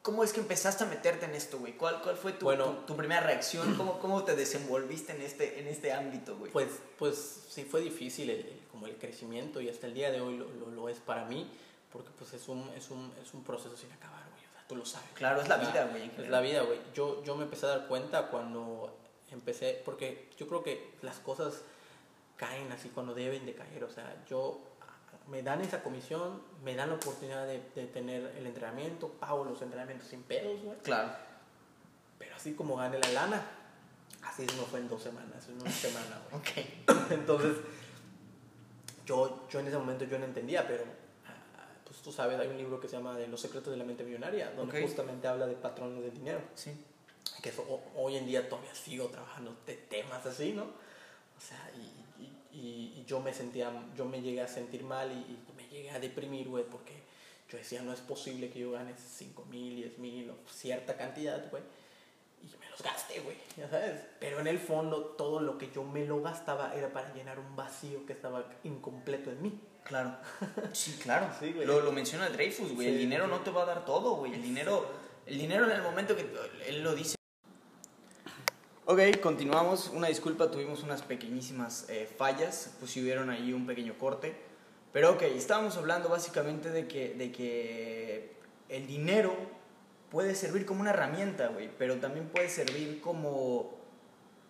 cómo 0.02 0.24
es 0.24 0.32
que 0.32 0.40
empezaste 0.40 0.84
a 0.84 0.86
meterte 0.88 1.26
en 1.26 1.34
esto, 1.34 1.58
güey? 1.58 1.74
¿Cuál, 1.74 2.02
cuál 2.02 2.16
fue 2.16 2.32
tu, 2.32 2.44
Bueno. 2.46 2.66
tu, 2.66 2.86
tu 2.86 2.96
primera 2.96 3.20
reacción? 3.20 3.74
¿Cómo, 3.76 3.98
¿Cómo 4.00 4.24
te 4.24 4.34
desenvolviste 4.36 5.12
en 5.12 5.22
este, 5.22 5.60
en 5.60 5.68
este 5.68 5.92
ámbito, 5.92 6.36
güey? 6.36 6.50
Pues, 6.52 6.68
pues 6.98 7.44
sí 7.48 7.64
fue 7.64 7.80
difícil 7.80 8.30
el, 8.30 8.40
el- 8.40 8.60
como 8.70 8.86
el 8.86 8.96
crecimiento 8.96 9.60
y 9.60 9.68
hasta 9.68 9.86
el 9.86 9.94
día 9.94 10.10
de 10.10 10.20
hoy 10.20 10.36
lo, 10.38 10.48
lo, 10.48 10.66
lo 10.70 10.88
es 10.88 10.98
para 10.98 11.24
mí, 11.26 11.48
porque 11.92 12.08
pues 12.18 12.32
es 12.32 12.48
un, 12.48 12.68
es 12.76 12.90
un, 12.90 13.12
es 13.22 13.32
un 13.34 13.44
proceso 13.44 13.76
sin 13.76 13.92
acabar, 13.92 14.24
güey, 14.32 14.44
o 14.44 14.52
sea, 14.52 14.64
tú 14.66 14.74
lo 14.76 14.84
sabes. 14.86 15.08
Claro, 15.14 15.40
es 15.40 15.48
la 15.48 15.58
vida, 15.58 15.86
güey, 15.90 16.10
Es 16.18 16.28
la 16.28 16.40
vida, 16.40 16.62
güey. 16.62 16.78
Yo, 16.94 17.22
yo 17.22 17.36
me 17.36 17.44
empecé 17.44 17.66
a 17.66 17.68
dar 17.68 17.86
cuenta 17.86 18.28
cuando 18.28 18.96
empecé, 19.30 19.80
porque 19.84 20.30
yo 20.38 20.48
creo 20.48 20.62
que 20.64 20.90
las 21.02 21.18
cosas 21.18 21.60
caen 22.36 22.72
así 22.72 22.88
cuando 22.88 23.14
deben 23.14 23.46
de 23.46 23.54
caer, 23.54 23.84
o 23.84 23.90
sea, 23.90 24.16
yo 24.28 24.58
me 25.28 25.42
dan 25.42 25.60
esa 25.60 25.82
comisión, 25.82 26.42
me 26.64 26.74
dan 26.74 26.90
la 26.90 26.96
oportunidad 26.96 27.46
de, 27.46 27.60
de 27.74 27.86
tener 27.86 28.34
el 28.36 28.46
entrenamiento, 28.46 29.08
pago 29.08 29.44
los 29.44 29.60
entrenamientos 29.62 30.08
sin 30.08 30.22
pedos, 30.22 30.60
güey. 30.62 30.78
Claro. 30.80 31.12
Pero 32.18 32.36
así 32.36 32.54
como 32.54 32.76
gane 32.76 32.98
la 32.98 33.08
lana, 33.10 33.42
así 34.24 34.44
no 34.56 34.62
fue 34.64 34.80
en 34.80 34.88
dos 34.88 35.02
semanas, 35.02 35.46
en 35.48 35.60
una 35.60 35.70
semana, 35.70 36.20
güey. 36.30 36.40
Ok. 36.42 37.10
Entonces, 37.12 37.56
yo, 39.06 39.46
yo 39.50 39.60
en 39.60 39.66
ese 39.68 39.78
momento 39.78 40.04
yo 40.04 40.18
no 40.18 40.24
entendía, 40.24 40.66
pero 40.66 40.84
ah, 41.26 41.66
pues 41.84 41.98
tú 42.02 42.12
sabes, 42.12 42.38
hay 42.38 42.48
un 42.48 42.56
libro 42.56 42.80
que 42.80 42.88
se 42.88 42.96
llama 42.96 43.16
de 43.16 43.26
Los 43.28 43.40
secretos 43.40 43.70
de 43.72 43.76
la 43.76 43.84
mente 43.84 44.04
millonaria, 44.04 44.52
donde 44.52 44.78
Ok. 44.78 44.84
justamente 44.86 45.26
habla 45.28 45.46
de 45.46 45.54
patrones 45.54 46.02
del 46.02 46.12
dinero. 46.14 46.40
Sí. 46.54 46.72
Que 47.42 47.48
eso, 47.48 47.62
ho- 47.68 47.82
hoy 47.96 48.16
en 48.16 48.26
día 48.26 48.48
todavía 48.48 48.74
sigo 48.74 49.06
trabajando 49.08 49.56
de 49.66 49.74
temas 49.74 50.24
así, 50.26 50.52
¿no? 50.52 50.64
O 50.64 51.40
sea, 51.40 51.70
y, 51.76 52.01
y- 52.52 53.04
yo 53.06 53.20
me 53.20 53.32
sentía, 53.34 53.70
yo 53.96 54.04
me 54.04 54.20
llegué 54.22 54.40
a 54.42 54.48
sentir 54.48 54.84
mal 54.84 55.10
y, 55.10 55.14
y 55.14 55.38
me 55.56 55.66
llegué 55.68 55.90
a 55.90 55.98
deprimir, 55.98 56.48
güey, 56.48 56.64
porque 56.64 56.94
yo 57.50 57.58
decía, 57.58 57.82
no 57.82 57.92
es 57.92 58.00
posible 58.00 58.48
que 58.50 58.60
yo 58.60 58.72
gane 58.72 58.94
5 58.96 59.44
mil, 59.46 59.76
10 59.76 59.98
mil 59.98 60.30
o 60.30 60.36
cierta 60.50 60.96
cantidad, 60.96 61.50
güey, 61.50 61.62
y 62.42 62.46
me 62.58 62.68
los 62.70 62.82
gasté, 62.82 63.20
güey, 63.20 63.36
ya 63.56 63.68
sabes. 63.68 64.00
Pero 64.20 64.40
en 64.40 64.46
el 64.46 64.58
fondo, 64.58 65.00
todo 65.18 65.40
lo 65.40 65.58
que 65.58 65.70
yo 65.72 65.82
me 65.84 66.06
lo 66.06 66.22
gastaba 66.22 66.74
era 66.74 66.92
para 66.92 67.12
llenar 67.14 67.38
un 67.38 67.54
vacío 67.56 68.04
que 68.06 68.12
estaba 68.14 68.44
incompleto 68.64 69.30
en 69.30 69.42
mí. 69.42 69.60
Claro. 69.84 70.16
Sí, 70.72 70.98
claro. 71.02 71.28
Sí, 71.38 71.52
güey. 71.52 71.66
Lo, 71.66 71.80
lo 71.80 71.92
menciona 71.92 72.28
Dreyfus, 72.30 72.72
güey. 72.74 72.86
el 72.88 72.94
Sí, 72.94 72.98
dinero 73.00 73.24
sí. 73.26 73.30
no 73.30 73.40
te 73.40 73.50
va 73.50 73.62
a 73.62 73.66
dar 73.66 73.84
todo, 73.84 74.14
güey. 74.16 74.32
El 74.34 74.42
dinero, 74.42 74.86
el 75.26 75.38
dinero 75.38 75.64
en 75.66 75.72
el 75.72 75.82
momento 75.82 76.14
que 76.16 76.26
él 76.66 76.82
lo 76.82 76.94
dice. 76.94 77.16
Ok, 78.84 78.98
continuamos. 79.22 79.92
Una 79.94 80.08
disculpa, 80.08 80.50
tuvimos 80.50 80.82
unas 80.82 81.02
pequeñísimas 81.02 81.86
eh, 81.88 82.12
fallas. 82.18 82.74
Pues 82.80 82.90
si 82.90 83.00
hubieron 83.00 83.30
ahí 83.30 83.52
un 83.52 83.64
pequeño 83.64 83.96
corte. 83.96 84.34
Pero 84.92 85.12
ok, 85.12 85.22
estábamos 85.22 85.76
hablando 85.76 86.08
básicamente 86.08 86.68
de 86.70 86.88
que, 86.88 87.14
de 87.14 87.30
que 87.30 88.32
el 88.68 88.88
dinero 88.88 89.32
puede 90.10 90.34
servir 90.34 90.66
como 90.66 90.80
una 90.80 90.90
herramienta, 90.90 91.46
güey. 91.46 91.70
Pero 91.78 91.98
también 91.98 92.28
puede 92.28 92.48
servir 92.48 93.00
como, 93.00 93.70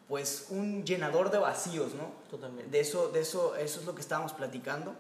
pues, 0.08 0.46
un 0.48 0.82
llenador 0.86 1.30
de 1.30 1.36
vacíos, 1.36 1.92
¿no? 1.94 2.10
Totalmente. 2.30 2.70
De 2.70 2.80
eso, 2.80 3.08
de 3.10 3.20
eso, 3.20 3.54
eso 3.56 3.80
es 3.80 3.86
lo 3.86 3.94
que 3.94 4.00
estábamos 4.00 4.32
platicando. 4.32 4.94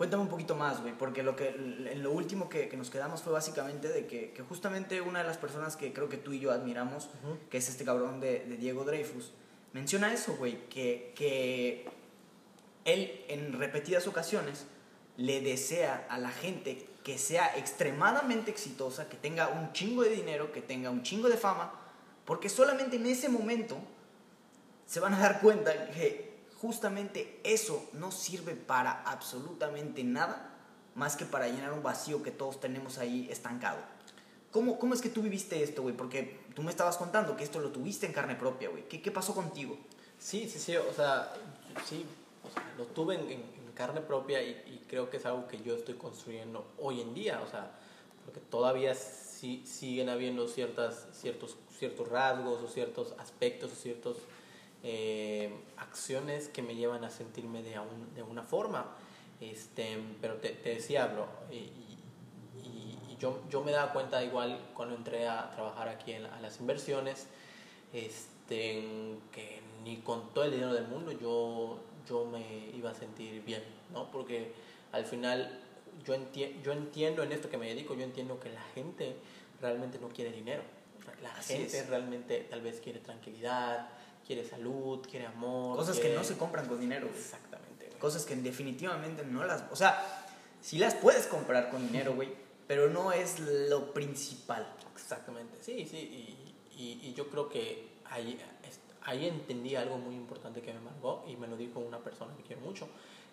Cuéntame 0.00 0.22
un 0.22 0.30
poquito 0.30 0.56
más, 0.56 0.80
güey, 0.80 0.96
porque 0.96 1.22
lo 1.22 1.36
que, 1.36 1.48
en 1.50 2.02
lo 2.02 2.10
último 2.12 2.48
que, 2.48 2.70
que 2.70 2.76
nos 2.78 2.88
quedamos 2.88 3.20
fue 3.20 3.34
básicamente 3.34 3.86
de 3.90 4.06
que, 4.06 4.30
que 4.30 4.42
justamente 4.42 5.02
una 5.02 5.18
de 5.18 5.26
las 5.26 5.36
personas 5.36 5.76
que 5.76 5.92
creo 5.92 6.08
que 6.08 6.16
tú 6.16 6.32
y 6.32 6.40
yo 6.40 6.52
admiramos, 6.52 7.10
Ujú. 7.22 7.36
que 7.50 7.58
es 7.58 7.68
este 7.68 7.84
cabrón 7.84 8.18
de, 8.18 8.46
de 8.46 8.56
Diego 8.56 8.84
Dreyfus, 8.84 9.34
menciona 9.74 10.10
eso, 10.10 10.36
güey, 10.38 10.66
que, 10.70 11.12
que 11.14 11.84
él 12.86 13.26
en 13.28 13.52
repetidas 13.52 14.06
ocasiones 14.06 14.64
le 15.18 15.42
desea 15.42 16.06
a 16.08 16.16
la 16.16 16.30
gente 16.30 16.88
que 17.04 17.18
sea 17.18 17.54
extremadamente 17.58 18.50
exitosa, 18.50 19.06
que 19.10 19.18
tenga 19.18 19.48
un 19.48 19.74
chingo 19.74 20.02
de 20.02 20.08
dinero, 20.12 20.50
que 20.50 20.62
tenga 20.62 20.88
un 20.88 21.02
chingo 21.02 21.28
de 21.28 21.36
fama, 21.36 21.74
porque 22.24 22.48
solamente 22.48 22.96
en 22.96 23.04
ese 23.04 23.28
momento 23.28 23.76
se 24.86 24.98
van 24.98 25.12
a 25.12 25.18
dar 25.18 25.42
cuenta 25.42 25.90
que 25.90 26.29
justamente 26.60 27.40
eso 27.44 27.88
no 27.92 28.10
sirve 28.10 28.54
para 28.54 29.02
absolutamente 29.02 30.04
nada 30.04 30.46
más 30.94 31.16
que 31.16 31.24
para 31.24 31.48
llenar 31.48 31.72
un 31.72 31.82
vacío 31.82 32.22
que 32.22 32.30
todos 32.30 32.60
tenemos 32.60 32.98
ahí 32.98 33.28
estancado. 33.30 33.78
¿Cómo, 34.50 34.78
cómo 34.78 34.94
es 34.94 35.00
que 35.00 35.08
tú 35.08 35.22
viviste 35.22 35.62
esto, 35.62 35.82
güey? 35.82 35.96
Porque 35.96 36.40
tú 36.54 36.62
me 36.62 36.70
estabas 36.70 36.96
contando 36.96 37.36
que 37.36 37.44
esto 37.44 37.60
lo 37.60 37.70
tuviste 37.70 38.06
en 38.06 38.12
carne 38.12 38.34
propia, 38.34 38.68
güey. 38.68 38.88
¿Qué, 38.88 39.00
¿Qué 39.00 39.10
pasó 39.12 39.34
contigo? 39.34 39.78
Sí, 40.18 40.48
sí, 40.48 40.58
sí, 40.58 40.76
o 40.76 40.92
sea, 40.92 41.32
sí, 41.88 42.04
o 42.44 42.50
sea, 42.52 42.62
lo 42.76 42.84
tuve 42.86 43.14
en, 43.14 43.20
en- 43.30 43.30
en 43.60 43.72
carne 43.74 44.00
propia 44.00 44.42
y, 44.42 44.50
y 44.66 44.84
creo 44.88 45.08
que 45.08 45.16
es 45.18 45.24
algo 45.24 45.46
que 45.46 45.62
yo 45.62 45.74
estoy 45.76 45.94
construyendo 45.94 46.66
hoy 46.78 47.00
en 47.00 47.14
día, 47.14 47.40
o 47.46 47.48
sea, 47.50 47.70
porque 48.24 48.40
todavía 48.40 48.94
sí, 48.94 49.62
siguen 49.64 50.08
habiendo 50.10 50.46
ciertas, 50.48 51.06
ciertos, 51.12 51.56
ciertos 51.78 52.08
rasgos 52.08 52.60
o 52.62 52.68
ciertos 52.68 53.14
aspectos 53.18 53.72
o 53.72 53.76
ciertas 54.82 55.60
acciones 55.76 56.48
que 56.48 56.62
me 56.62 56.74
llevan 56.74 57.04
a 57.04 57.10
sentirme 57.10 57.62
de, 57.62 57.78
un- 57.78 58.14
de 58.14 58.22
una 58.22 58.42
forma, 58.42 58.86
este, 59.40 59.98
pero 60.20 60.34
te, 60.36 60.50
te 60.50 60.74
decía, 60.74 61.06
bro, 61.06 61.26
y, 61.50 61.56
y- 61.56 61.98
y- 62.64 63.16
yo, 63.18 63.42
yo 63.50 63.62
me 63.62 63.72
daba 63.72 63.92
cuenta 63.92 64.22
igual 64.24 64.58
cuando 64.74 64.94
entré 64.96 65.26
a 65.28 65.50
trabajar 65.50 65.88
aquí 65.88 66.12
en 66.12 66.24
a 66.26 66.40
las 66.40 66.58
inversiones, 66.60 67.26
este, 67.92 69.18
que 69.32 69.60
ni 69.84 69.96
con 69.98 70.32
todo 70.32 70.44
el 70.44 70.52
dinero 70.52 70.72
del 70.72 70.86
mundo 70.86 71.12
yo, 71.12 71.80
yo 72.08 72.24
me 72.26 72.68
iba 72.76 72.90
a 72.90 72.94
sentir 72.94 73.42
bien, 73.44 73.62
¿no? 73.92 74.10
Porque 74.10 74.52
al 74.92 75.04
final 75.04 75.60
yo, 76.04 76.14
enti- 76.14 76.60
yo 76.62 76.72
entiendo 76.72 77.22
en 77.22 77.32
esto 77.32 77.50
que 77.50 77.58
me 77.58 77.66
dedico, 77.68 77.94
yo 77.94 78.04
entiendo 78.04 78.38
que 78.40 78.50
la 78.50 78.62
gente 78.74 79.16
realmente 79.60 79.98
no 79.98 80.08
quiere 80.08 80.32
dinero. 80.32 80.62
La 81.22 81.32
Así 81.34 81.54
gente 81.54 81.78
es. 81.80 81.88
realmente 81.88 82.40
tal 82.48 82.62
vez 82.62 82.80
quiere 82.80 83.00
tranquilidad, 83.00 83.88
quiere 84.30 84.48
salud, 84.48 85.00
quiere 85.10 85.26
amor. 85.26 85.76
Cosas 85.76 85.98
que 85.98 86.14
no 86.14 86.22
se 86.22 86.36
compran 86.36 86.68
con 86.68 86.78
dinero, 86.78 87.08
güey. 87.08 87.18
Exactamente, 87.18 87.86
güey. 87.86 87.98
Cosas 87.98 88.24
que 88.24 88.36
definitivamente 88.36 89.24
no 89.24 89.44
las... 89.44 89.64
O 89.72 89.74
sea, 89.74 90.24
sí 90.60 90.78
las 90.78 90.94
puedes 90.94 91.26
comprar 91.26 91.68
con 91.68 91.84
dinero, 91.84 92.14
güey, 92.14 92.28
pero 92.68 92.88
no 92.88 93.10
es 93.10 93.40
lo 93.40 93.92
principal. 93.92 94.72
Exactamente, 94.94 95.58
sí, 95.60 95.84
sí, 95.84 95.98
y, 95.98 96.80
y, 96.80 97.08
y 97.08 97.14
yo 97.14 97.28
creo 97.28 97.48
que 97.48 97.88
ahí, 98.04 98.38
ahí 99.02 99.26
entendí 99.26 99.74
algo 99.74 99.98
muy 99.98 100.14
importante 100.14 100.62
que 100.62 100.72
me 100.74 100.80
marcó 100.80 101.24
y 101.26 101.34
me 101.34 101.48
lo 101.48 101.56
dijo 101.56 101.80
una 101.80 101.98
persona 101.98 102.32
que 102.36 102.44
quiero 102.44 102.62
mucho, 102.62 102.88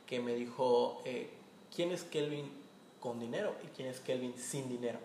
que 0.08 0.20
me 0.20 0.34
dijo, 0.34 1.04
eh, 1.06 1.30
¿quién 1.76 1.92
es 1.92 2.02
Kelvin 2.02 2.50
con 3.00 3.20
dinero 3.20 3.54
y 3.64 3.68
quién 3.68 3.88
es 3.88 4.00
Kelvin 4.00 4.36
sin 4.36 4.68
dinero? 4.68 4.98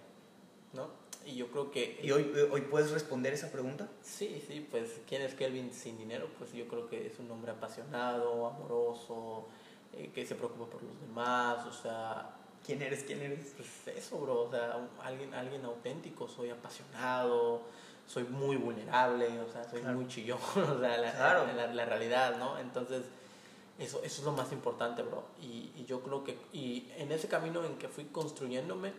¿No? 0.73 1.02
Y 1.27 1.37
yo 1.37 1.49
creo 1.51 1.71
que... 1.71 1.99
¿Y 2.03 2.11
hoy, 2.11 2.33
hoy 2.51 2.63
puedes 2.63 2.91
responder 2.91 3.33
esa 3.33 3.51
pregunta? 3.53 3.89
Sí, 4.03 4.43
sí, 4.47 4.67
pues 4.71 5.01
¿quién 5.09 5.23
es 5.23 5.35
Kelvin 5.35 5.73
sin 5.73 5.97
dinero? 5.99 6.29
Pues 6.39 6.53
yo 6.53 6.67
creo 6.69 6.89
que 6.89 7.07
es 7.07 7.19
un 7.19 7.31
hombre 7.31 7.53
apasionado, 7.53 8.47
amoroso, 8.47 9.47
eh, 9.93 10.11
que 10.15 10.27
se 10.27 10.35
preocupa 10.35 10.67
por 10.71 10.83
los 10.83 11.01
demás, 11.01 11.65
o 11.67 11.73
sea, 11.73 12.37
¿Quién 12.65 12.81
eres? 12.81 13.03
¿Quién 13.03 13.21
eres? 13.21 13.55
pues 13.57 13.97
eso, 13.97 14.19
bro, 14.19 14.43
o 14.43 14.51
sea, 14.51 14.79
alguien, 15.03 15.35
alguien 15.35 15.65
auténtico, 15.65 16.29
soy 16.29 16.51
apasionado, 16.51 17.63
soy 18.07 18.23
muy 18.25 18.55
vulnerable, 18.57 19.41
o 19.41 19.51
sea, 19.51 19.65
soy 19.69 19.81
Claro. 19.81 19.97
muy 19.99 20.07
chillón, 20.07 20.39
o 20.57 20.79
sea, 20.81 20.97
la, 20.97 21.13
Claro. 21.13 21.47
la, 21.57 21.67
la 21.67 21.85
realidad, 21.85 22.37
¿no? 22.39 22.57
Entonces, 22.61 23.03
eso, 23.81 24.01
eso 24.05 24.21
es 24.21 24.25
lo 24.25 24.31
más 24.33 24.53
importante, 24.53 25.03
bro. 25.03 25.25
Y, 25.41 25.73
y 25.77 25.85
yo 25.89 26.03
creo 26.03 26.23
que, 26.23 26.39
y 26.53 26.89
en 26.99 27.11
ese 27.11 27.27
camino 27.27 27.65
en 27.65 27.77
que 27.79 27.89
fui 27.89 28.05
construyéndome, 28.05 28.93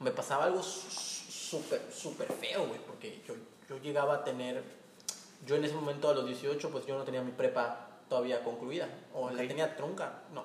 me 0.00 0.10
pasaba 0.10 0.44
algo 0.46 0.60
súper, 1.50 1.80
súper 1.92 2.28
feo, 2.32 2.66
güey, 2.66 2.80
porque 2.86 3.22
yo, 3.26 3.34
yo 3.68 3.78
llegaba 3.78 4.16
a 4.16 4.24
tener, 4.24 4.62
yo 5.46 5.56
en 5.56 5.64
ese 5.64 5.74
momento 5.74 6.08
a 6.08 6.14
los 6.14 6.26
18, 6.26 6.70
pues 6.70 6.86
yo 6.86 6.96
no 6.96 7.04
tenía 7.04 7.22
mi 7.22 7.32
prepa 7.32 7.88
todavía 8.08 8.42
concluida, 8.44 8.88
o 9.14 9.30
la 9.30 9.42
Ok. 9.42 9.48
tenía 9.48 9.76
trunca, 9.76 10.22
no. 10.32 10.44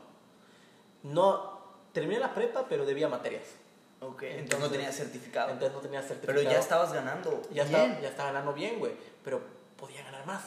No, 1.03 1.59
terminé 1.93 2.19
la 2.19 2.33
prepa, 2.33 2.65
pero 2.67 2.85
debía 2.85 3.07
materias. 3.07 3.43
Ok, 4.01 4.23
entonces, 4.23 4.39
Entonces- 4.39 4.59
no 4.59 4.69
tenías 4.71 4.95
certificado. 4.95 5.49
Entonces 5.51 5.73
no 5.75 5.81
tenía 5.81 6.01
certificado. 6.01 6.39
pero 6.39 6.51
ya 6.51 6.59
estabas 6.59 6.93
ganando. 6.93 7.41
ya 7.51 7.63
bien. 7.63 7.75
estaba, 7.81 8.01
ya 8.01 8.09
estaba 8.09 8.31
ganando 8.31 8.53
bien, 8.53 8.79
güey, 8.79 8.93
pero 9.23 9.41
podía 9.77 10.03
ganar 10.03 10.25
más. 10.25 10.43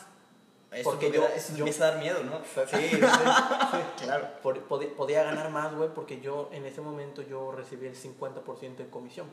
Eso, 0.71 0.91
porque 0.91 1.11
yo- 1.11 1.27
eso 1.29 1.53
yo- 1.55 1.59
empieza 1.61 1.89
a 1.89 1.91
dar 1.93 1.99
miedo, 2.01 2.23
¿no? 2.25 2.41
Sí, 2.45 2.61
sí, 2.79 2.89
sí. 2.91 3.01
Claro. 4.05 4.29
Pod- 4.43 4.61
podía, 4.65 4.95
podía 4.95 5.23
ganar 5.23 5.51
más, 5.51 5.75
güey, 5.75 5.89
porque 5.95 6.21
yo 6.21 6.51
en 6.53 6.67
ese 6.67 6.83
momento 6.83 7.23
yo 7.23 7.53
recibí 7.53 7.87
el 7.87 7.97
50% 7.97 8.85
de 8.85 8.91
comisión. 8.91 9.27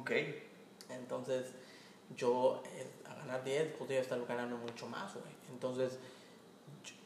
Ok. 0.00 0.10
Entonces, 0.90 1.46
yo 2.16 2.62
eh, 2.66 2.86
a 3.06 3.14
ganar 3.14 3.44
10 3.44 3.74
podría 3.76 4.00
estar 4.00 4.24
ganando 4.26 4.56
mucho 4.56 4.86
más, 4.86 5.12
güey. 5.14 5.32
Entonces, 5.50 5.98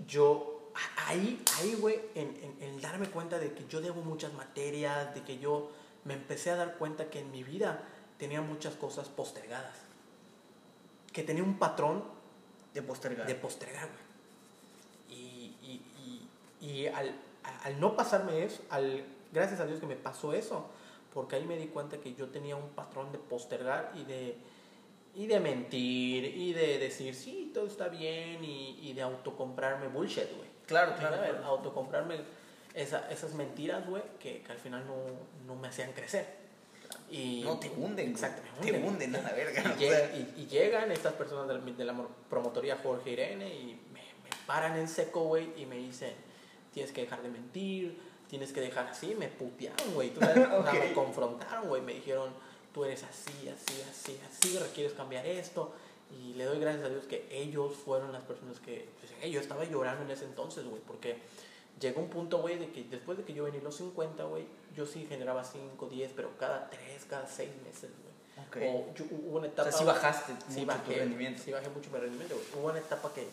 yo- 0.07 0.71
ahí, 1.07 1.43
ahí, 1.59 1.75
güey, 1.75 2.01
en, 2.15 2.29
en, 2.43 2.63
en 2.63 2.81
darme 2.81 3.09
cuenta 3.09 3.39
de 3.39 3.53
que 3.53 3.67
yo 3.69 3.81
debo 3.81 4.03
muchas 4.03 4.33
materias, 4.35 5.15
de 5.15 5.23
que 5.23 5.39
yo 5.39 5.71
me 6.05 6.15
empecé 6.15 6.51
a 6.51 6.57
dar 6.57 6.79
cuenta 6.79 7.11
que 7.11 7.21
en 7.21 7.31
mi 7.31 7.43
vida 7.43 7.83
tenía 8.19 8.41
muchas 8.41 8.75
cosas 8.75 9.09
postergadas. 9.09 9.77
Que 11.13 11.23
tenía 11.23 11.43
un 11.43 11.59
patrón 11.59 12.03
De 12.73 12.81
postergar. 12.83 13.27
De 13.27 13.35
postergar, 13.35 13.89
güey. 13.89 15.21
Y, 15.21 15.57
y, 15.63 15.83
y, 16.61 16.67
y 16.67 16.87
al, 16.87 17.15
al, 17.65 17.79
no 17.81 17.95
pasarme 17.97 18.45
eso, 18.45 18.63
al, 18.71 19.05
gracias 19.33 19.61
a 19.61 19.67
Dios 19.67 19.79
que 19.79 19.87
me 19.87 19.97
pasó 19.97 20.33
eso, 20.33 20.67
porque 21.13 21.37
ahí 21.37 21.45
me 21.45 21.57
di 21.57 21.67
cuenta 21.67 21.99
que 21.99 22.15
yo 22.15 22.29
tenía 22.29 22.57
un 22.57 22.71
patrón 22.71 23.13
de 23.13 23.19
postergar 23.19 23.93
y 23.95 24.05
de, 24.05 24.37
y 25.15 25.27
de 25.27 25.41
mentir 25.41 26.25
y 26.25 26.53
de 26.53 26.79
decir, 26.79 27.15
sí, 27.15 27.51
todo 27.53 27.67
está 27.67 27.89
bien 27.89 28.43
y, 28.45 28.79
y 28.81 28.93
de 28.95 29.03
autocomprarme 29.03 29.89
bullshit, 29.89 30.35
güey. 30.37 30.49
Claro, 30.67 30.95
claro. 30.99 31.19
claro. 31.19 31.45
Autocomprarme 31.45 32.21
esa, 32.75 33.11
esas 33.11 33.35
mentiras, 33.35 33.87
güey, 33.87 34.03
que, 34.19 34.43
que, 34.43 34.53
al 34.53 34.59
final 34.59 34.87
no, 34.87 34.97
no 35.47 35.61
me 35.61 35.69
hacían 35.69 35.93
crecer. 35.93 36.41
Y, 37.11 37.43
no, 37.45 37.59
te 37.59 37.69
hunden. 37.69 38.11
Exacto, 38.11 38.43
me 38.43 38.73
hunden. 38.73 38.83
Te 38.83 38.89
hunden 38.89 39.17
a 39.17 39.23
la 39.23 39.33
verga. 39.33 39.77
Y, 39.79 39.85
y, 39.85 40.35
y 40.39 40.47
llegan 40.47 40.91
estas 40.93 41.13
personas 41.13 41.47
de 41.47 41.55
la, 41.55 41.61
de 41.61 41.85
la 41.85 42.09
promotoría 42.31 42.79
Jorge 42.83 43.11
Irene 43.11 43.55
y 43.55 43.81
me, 43.93 44.01
me 44.01 44.31
paran 44.47 44.79
en 44.79 44.89
seco, 44.89 45.25
güey, 45.25 45.53
y 45.61 45.67
me 45.67 45.77
dicen, 45.77 46.15
tienes 46.73 46.91
que 46.93 47.03
dejar 47.03 47.23
de 47.23 47.29
mentir, 47.29 48.12
tienes 48.33 48.51
que 48.51 48.63
dejar 48.63 48.87
así. 48.87 49.15
Me 49.15 49.29
putearon, 49.29 49.93
güey. 49.93 50.11
okay. 50.17 50.89
me 50.89 50.93
confrontaron, 50.95 51.69
güey. 51.69 51.83
Me 51.83 51.93
dijeron, 51.93 52.33
tú 52.73 52.83
eres 52.83 53.03
así, 53.03 53.31
así, 53.51 53.83
así, 53.91 54.19
así, 54.27 54.59
requieres 54.59 54.95
cambiar 54.95 55.27
esto. 55.27 55.75
Y 56.11 56.33
le 56.33 56.45
doy 56.45 56.59
gracias 56.59 56.87
a 56.87 56.89
Dios 56.89 57.05
que 57.05 57.29
ellos 57.31 57.77
fueron 57.77 58.11
las 58.11 58.23
personas 58.23 58.59
que... 58.61 58.89
Pues, 59.01 59.31
yo 59.31 59.39
estaba 59.39 59.65
llorando 59.65 60.05
en 60.05 60.11
ese 60.11 60.25
entonces, 60.25 60.65
güey, 60.65 60.81
porque 60.81 61.19
llegó 61.79 62.01
un 62.01 62.09
punto, 62.09 62.39
güey, 62.39 62.59
de 62.59 62.71
que 62.71 62.85
después 62.85 63.19
de 63.19 63.25
que 63.25 63.35
yo 63.35 63.45
venía 63.45 63.61
los 63.61 63.77
50, 63.77 64.25
güey, 64.25 64.47
yo 64.75 64.87
sí 64.87 65.05
generaba 65.07 65.45
5, 65.45 65.87
10, 65.91 66.13
pero 66.17 66.31
cada 66.39 66.71
3, 66.71 67.05
cada 67.11 67.27
6 67.27 67.51
meses, 67.67 67.91
güey. 68.03 68.47
Okay. 68.49 68.69
O 68.75 68.95
yo, 68.95 69.05
hubo 69.11 69.39
una 69.41 69.49
etapa... 69.49 69.69
O 69.69 69.73
sea, 69.73 69.79
sí 69.79 69.85
bajaste 69.85 70.33
sí 70.49 70.61
mucho 70.61 70.67
bajé, 70.69 70.95
tu 70.95 70.99
rendimiento. 71.01 71.43
Sí 71.45 71.53
bajé 71.53 71.69
mucho 71.69 71.91
mi 71.91 71.99
rendimiento, 71.99 72.35
güey. 72.35 72.47
Hubo 72.57 72.71
una 72.71 72.79
etapa 72.79 73.13
que 73.13 73.27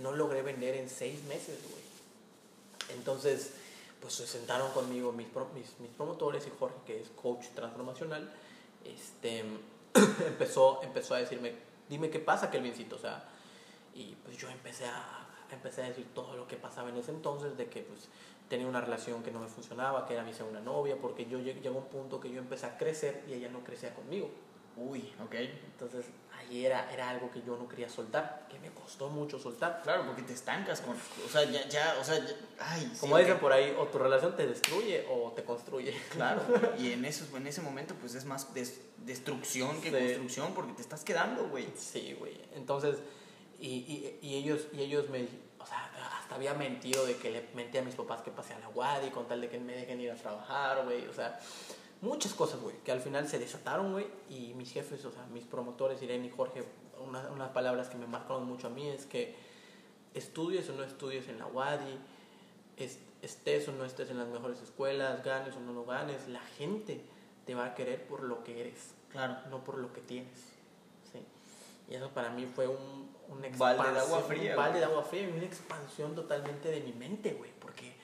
no 0.00 0.12
logré 0.12 0.40
vender 0.40 0.76
en 0.76 0.88
6 0.88 1.24
meses, 1.24 1.58
güey. 1.70 2.96
Entonces, 2.98 3.50
pues 4.00 4.14
se 4.14 4.26
sentaron 4.26 4.70
conmigo 4.72 5.12
mis, 5.12 5.28
mis, 5.54 5.80
mis 5.80 5.90
promotores 5.90 6.46
y 6.46 6.50
Jorge, 6.58 6.76
que 6.86 7.00
es 7.00 7.08
coach 7.10 7.46
transformacional, 7.54 8.32
este, 8.84 9.44
empezó, 10.26 10.82
empezó 10.82 11.14
a 11.14 11.18
decirme, 11.18 11.54
dime 11.88 12.10
qué 12.10 12.18
pasa, 12.18 12.50
Kelvincito, 12.50 12.96
o 12.96 12.98
sea, 12.98 13.28
y 13.94 14.14
pues 14.24 14.36
yo 14.36 14.48
empecé 14.50 14.86
a 14.86 15.26
empecé 15.54 15.82
a 15.82 15.88
decir 15.88 16.06
todo 16.14 16.36
lo 16.36 16.48
que 16.48 16.56
pasaba 16.56 16.88
en 16.88 16.96
ese 16.96 17.12
entonces, 17.12 17.56
de 17.56 17.66
que 17.66 17.82
pues 17.82 18.08
tenía 18.48 18.66
una 18.66 18.80
relación 18.80 19.22
que 19.22 19.30
no 19.30 19.40
me 19.40 19.48
funcionaba, 19.48 20.06
que 20.06 20.14
era 20.14 20.22
mi 20.22 20.32
segunda 20.32 20.60
novia, 20.60 20.96
porque 21.00 21.26
yo 21.26 21.38
llegué 21.38 21.68
a 21.68 21.72
un 21.72 21.84
punto 21.84 22.20
que 22.20 22.30
yo 22.30 22.38
empecé 22.38 22.66
a 22.66 22.76
crecer 22.78 23.24
y 23.28 23.34
ella 23.34 23.48
no 23.48 23.60
crecía 23.60 23.94
conmigo. 23.94 24.30
Uy, 24.76 25.12
ok. 25.24 25.34
Entonces 25.34 26.06
ahí 26.38 26.66
era, 26.66 26.92
era 26.92 27.08
algo 27.10 27.30
que 27.30 27.42
yo 27.42 27.56
no 27.56 27.66
quería 27.66 27.88
soltar, 27.88 28.46
que 28.50 28.58
me 28.58 28.70
costó 28.70 29.08
mucho 29.08 29.38
soltar. 29.38 29.80
Claro, 29.82 30.04
porque 30.06 30.22
te 30.22 30.34
estancas 30.34 30.80
con, 30.80 30.94
o 30.94 31.28
sea, 31.30 31.44
ya, 31.44 31.66
ya 31.68 31.96
o 32.00 32.04
sea, 32.04 32.18
ya, 32.18 32.34
ay. 32.60 32.92
Como 33.00 33.16
sí, 33.16 33.22
dicen 33.22 33.38
por 33.38 33.52
ahí, 33.52 33.74
o 33.78 33.86
tu 33.86 33.98
relación 33.98 34.36
te 34.36 34.46
destruye 34.46 35.06
o 35.10 35.32
te 35.32 35.44
construye. 35.44 35.94
Claro, 36.10 36.42
y 36.78 36.92
en, 36.92 37.04
eso, 37.04 37.24
en 37.36 37.46
ese 37.46 37.62
momento 37.62 37.94
pues 37.94 38.14
es 38.14 38.24
más 38.24 38.52
des, 38.54 38.80
destrucción 38.98 39.80
que 39.80 39.90
Sí. 39.90 39.96
construcción 39.96 40.54
porque 40.54 40.72
te 40.74 40.82
estás 40.82 41.04
quedando, 41.04 41.48
güey. 41.48 41.66
Sí, 41.76 42.14
güey. 42.18 42.38
Entonces, 42.54 42.98
y, 43.58 43.68
y, 43.68 44.18
y 44.20 44.34
ellos, 44.36 44.66
y 44.72 44.82
ellos 44.82 45.08
me, 45.08 45.26
o 45.58 45.66
sea, 45.66 45.90
hasta 46.20 46.34
había 46.34 46.52
mentido 46.54 47.06
de 47.06 47.16
que 47.16 47.30
le 47.30 47.48
mentí 47.54 47.78
a 47.78 47.82
mis 47.82 47.94
papás 47.94 48.20
que 48.20 48.30
pasé 48.30 48.52
a 48.54 48.58
la 48.58 48.68
Wadi 48.68 49.10
con 49.10 49.26
tal 49.26 49.40
de 49.40 49.48
que 49.48 49.58
me 49.58 49.74
dejen 49.74 50.00
ir 50.00 50.10
a 50.10 50.16
trabajar, 50.16 50.84
güey. 50.84 51.06
O 51.06 51.14
sea, 51.14 51.40
muchas 52.02 52.34
cosas, 52.34 52.60
güey, 52.60 52.76
que 52.84 52.92
al 52.92 53.00
final 53.00 53.28
se 53.28 53.38
desataron, 53.38 53.92
güey. 53.92 54.06
Y 54.28 54.54
mis 54.54 54.72
jefes, 54.72 55.04
o 55.04 55.10
sea, 55.12 55.24
mis 55.32 55.44
promotores, 55.44 56.02
Irene 56.02 56.26
y 56.26 56.30
Jorge, 56.30 56.64
una- 57.06 57.28
unas 57.30 57.50
palabras 57.50 57.88
que 57.88 57.96
me 57.96 58.06
marcaron 58.06 58.44
mucho 58.46 58.66
a 58.68 58.70
mí 58.70 58.88
es 58.88 59.06
que 59.06 59.34
estudies 60.14 60.68
o 60.70 60.74
no 60.74 60.82
estudies 60.82 61.28
en 61.28 61.38
la 61.38 61.46
Wadi, 61.46 61.98
es- 62.76 62.98
estés 63.22 63.68
o 63.68 63.72
no 63.72 63.84
estés 63.84 64.10
en 64.10 64.18
las 64.18 64.28
mejores 64.28 64.60
escuelas, 64.62 65.24
ganes 65.24 65.54
o 65.56 65.60
no 65.60 65.72
lo 65.72 65.84
ganes, 65.84 66.28
la 66.28 66.40
gente 66.40 67.00
te 67.44 67.54
va 67.54 67.66
a 67.66 67.74
querer 67.74 68.06
por 68.06 68.22
lo 68.22 68.42
que 68.44 68.60
eres 68.60 68.92
Claro. 69.10 69.36
no 69.50 69.62
por 69.64 69.78
lo 69.78 69.92
que 69.92 70.00
tienes. 70.00 70.38
¿sí? 71.12 71.20
Y 71.88 71.94
eso 71.94 72.10
para 72.10 72.30
mí 72.30 72.46
fue 72.46 72.66
un, 72.66 73.08
un 73.28 73.58
Balde 73.58 73.92
de 73.92 73.98
agua 74.00 74.20
fría, 74.22 74.50
Un 74.52 74.56
balde 74.56 74.78
de 74.80 74.84
agua 74.84 75.02
fría 75.02 75.22
y 75.28 75.32
una 75.32 75.44
expansión 75.44 76.14
totalmente 76.14 76.68
de 76.70 76.80
mi 76.80 76.92
mente, 76.92 77.32
güey. 77.34 77.50
Porque, 77.60 77.95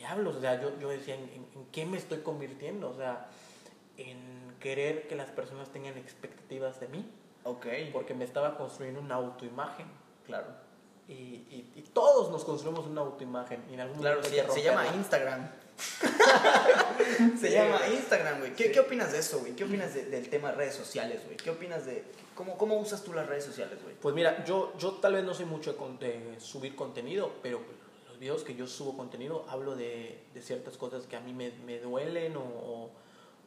diablos, 0.00 0.36
o 0.36 0.40
sea, 0.40 0.60
yo, 0.60 0.78
yo 0.80 0.88
decía, 0.88 1.14
¿en, 1.14 1.46
qué 1.72 1.84
me 1.86 1.96
estoy 1.98 2.18
convirtiendo? 2.20 2.88
O 2.90 2.94
sea, 2.96 3.28
en 3.98 4.18
querer 4.58 5.06
que 5.08 5.14
las 5.14 5.28
personas 5.30 5.68
tengan 5.70 5.96
expectativas 5.98 6.80
de 6.80 6.88
mí. 6.88 7.04
Ok, 7.44 7.66
Porque 7.92 8.14
me 8.14 8.24
estaba 8.24 8.56
construyendo 8.56 9.00
una 9.00 9.14
autoimagen. 9.16 9.86
claro. 10.26 10.48
Y, 11.08 11.12
y, 11.50 11.72
y 11.74 11.82
todos 11.92 12.30
nos 12.30 12.44
construimos 12.44 12.86
una 12.86 13.00
autoimagen. 13.00 13.64
Y 13.68 13.74
en 13.74 13.80
algún 13.80 13.98
Claro, 13.98 14.22
se, 14.22 14.48
se 14.48 14.62
llama. 14.62 14.86
Instagram. 14.94 15.50
se 17.40 17.48
Sí, 17.48 17.52
llama 17.52 17.78
güey. 17.78 17.94
Instagram, 17.96 18.38
güey. 18.38 18.54
¿Qué, 18.54 18.64
Sí. 18.66 18.72
¿Qué 18.72 18.80
opinas 18.80 19.10
de 19.12 19.18
eso, 19.18 19.40
güey? 19.40 19.56
¿Qué 19.56 19.64
opinas 19.64 19.92
de- 19.94 20.04
del 20.04 20.28
tema 20.30 20.52
redes 20.52 20.74
sociales, 20.76 21.22
güey? 21.24 21.36
¿Qué 21.36 21.50
opinas 21.50 21.84
de... 21.86 22.04
Cómo, 22.36 22.56
cómo 22.56 22.76
usas 22.78 23.02
tú 23.02 23.12
las 23.12 23.26
redes 23.26 23.44
sociales, 23.44 23.82
güey? 23.82 23.96
Pues 23.96 24.14
mira, 24.14 24.44
yo, 24.44 24.72
yo 24.78 24.92
tal 24.94 25.14
vez 25.14 25.24
no 25.24 25.34
soy 25.34 25.46
mucho 25.46 25.72
de, 25.98 26.20
de 26.20 26.40
subir 26.40 26.76
contenido, 26.76 27.32
pero 27.42 27.60
videos 28.20 28.44
que 28.44 28.54
yo 28.54 28.66
subo 28.68 28.96
contenido 28.96 29.44
hablo 29.48 29.74
de, 29.74 30.22
de 30.34 30.42
ciertas 30.42 30.76
cosas 30.76 31.06
que 31.06 31.16
a 31.16 31.20
mí 31.20 31.32
me, 31.32 31.50
me 31.64 31.80
duelen 31.80 32.36
o, 32.36 32.42
o- 32.42 32.90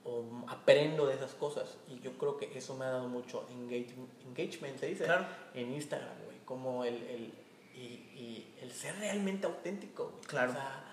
o 0.06 0.26
aprendo 0.50 1.06
de 1.06 1.14
esas 1.14 1.32
cosas. 1.34 1.78
Y 1.88 2.00
yo 2.02 2.18
creo 2.18 2.36
que 2.36 2.58
eso 2.58 2.76
me 2.76 2.84
ha 2.84 2.90
dado 2.90 3.08
mucho 3.08 3.48
engage- 3.50 3.94
engagement, 4.28 4.78
se 4.78 4.88
dice, 4.88 5.06
Claro. 5.06 5.26
en 5.54 5.72
Instagram, 5.74 6.16
güey. 6.26 6.38
Como 6.44 6.84
el, 6.84 6.96
el, 7.04 7.34
y, 7.74 7.80
y 8.14 8.54
el 8.62 8.72
ser 8.74 8.98
realmente 9.00 9.48
auténtico, 9.48 10.10
güey. 10.10 10.24
Claro. 10.26 10.52
O 10.52 10.56
sea, 10.56 10.84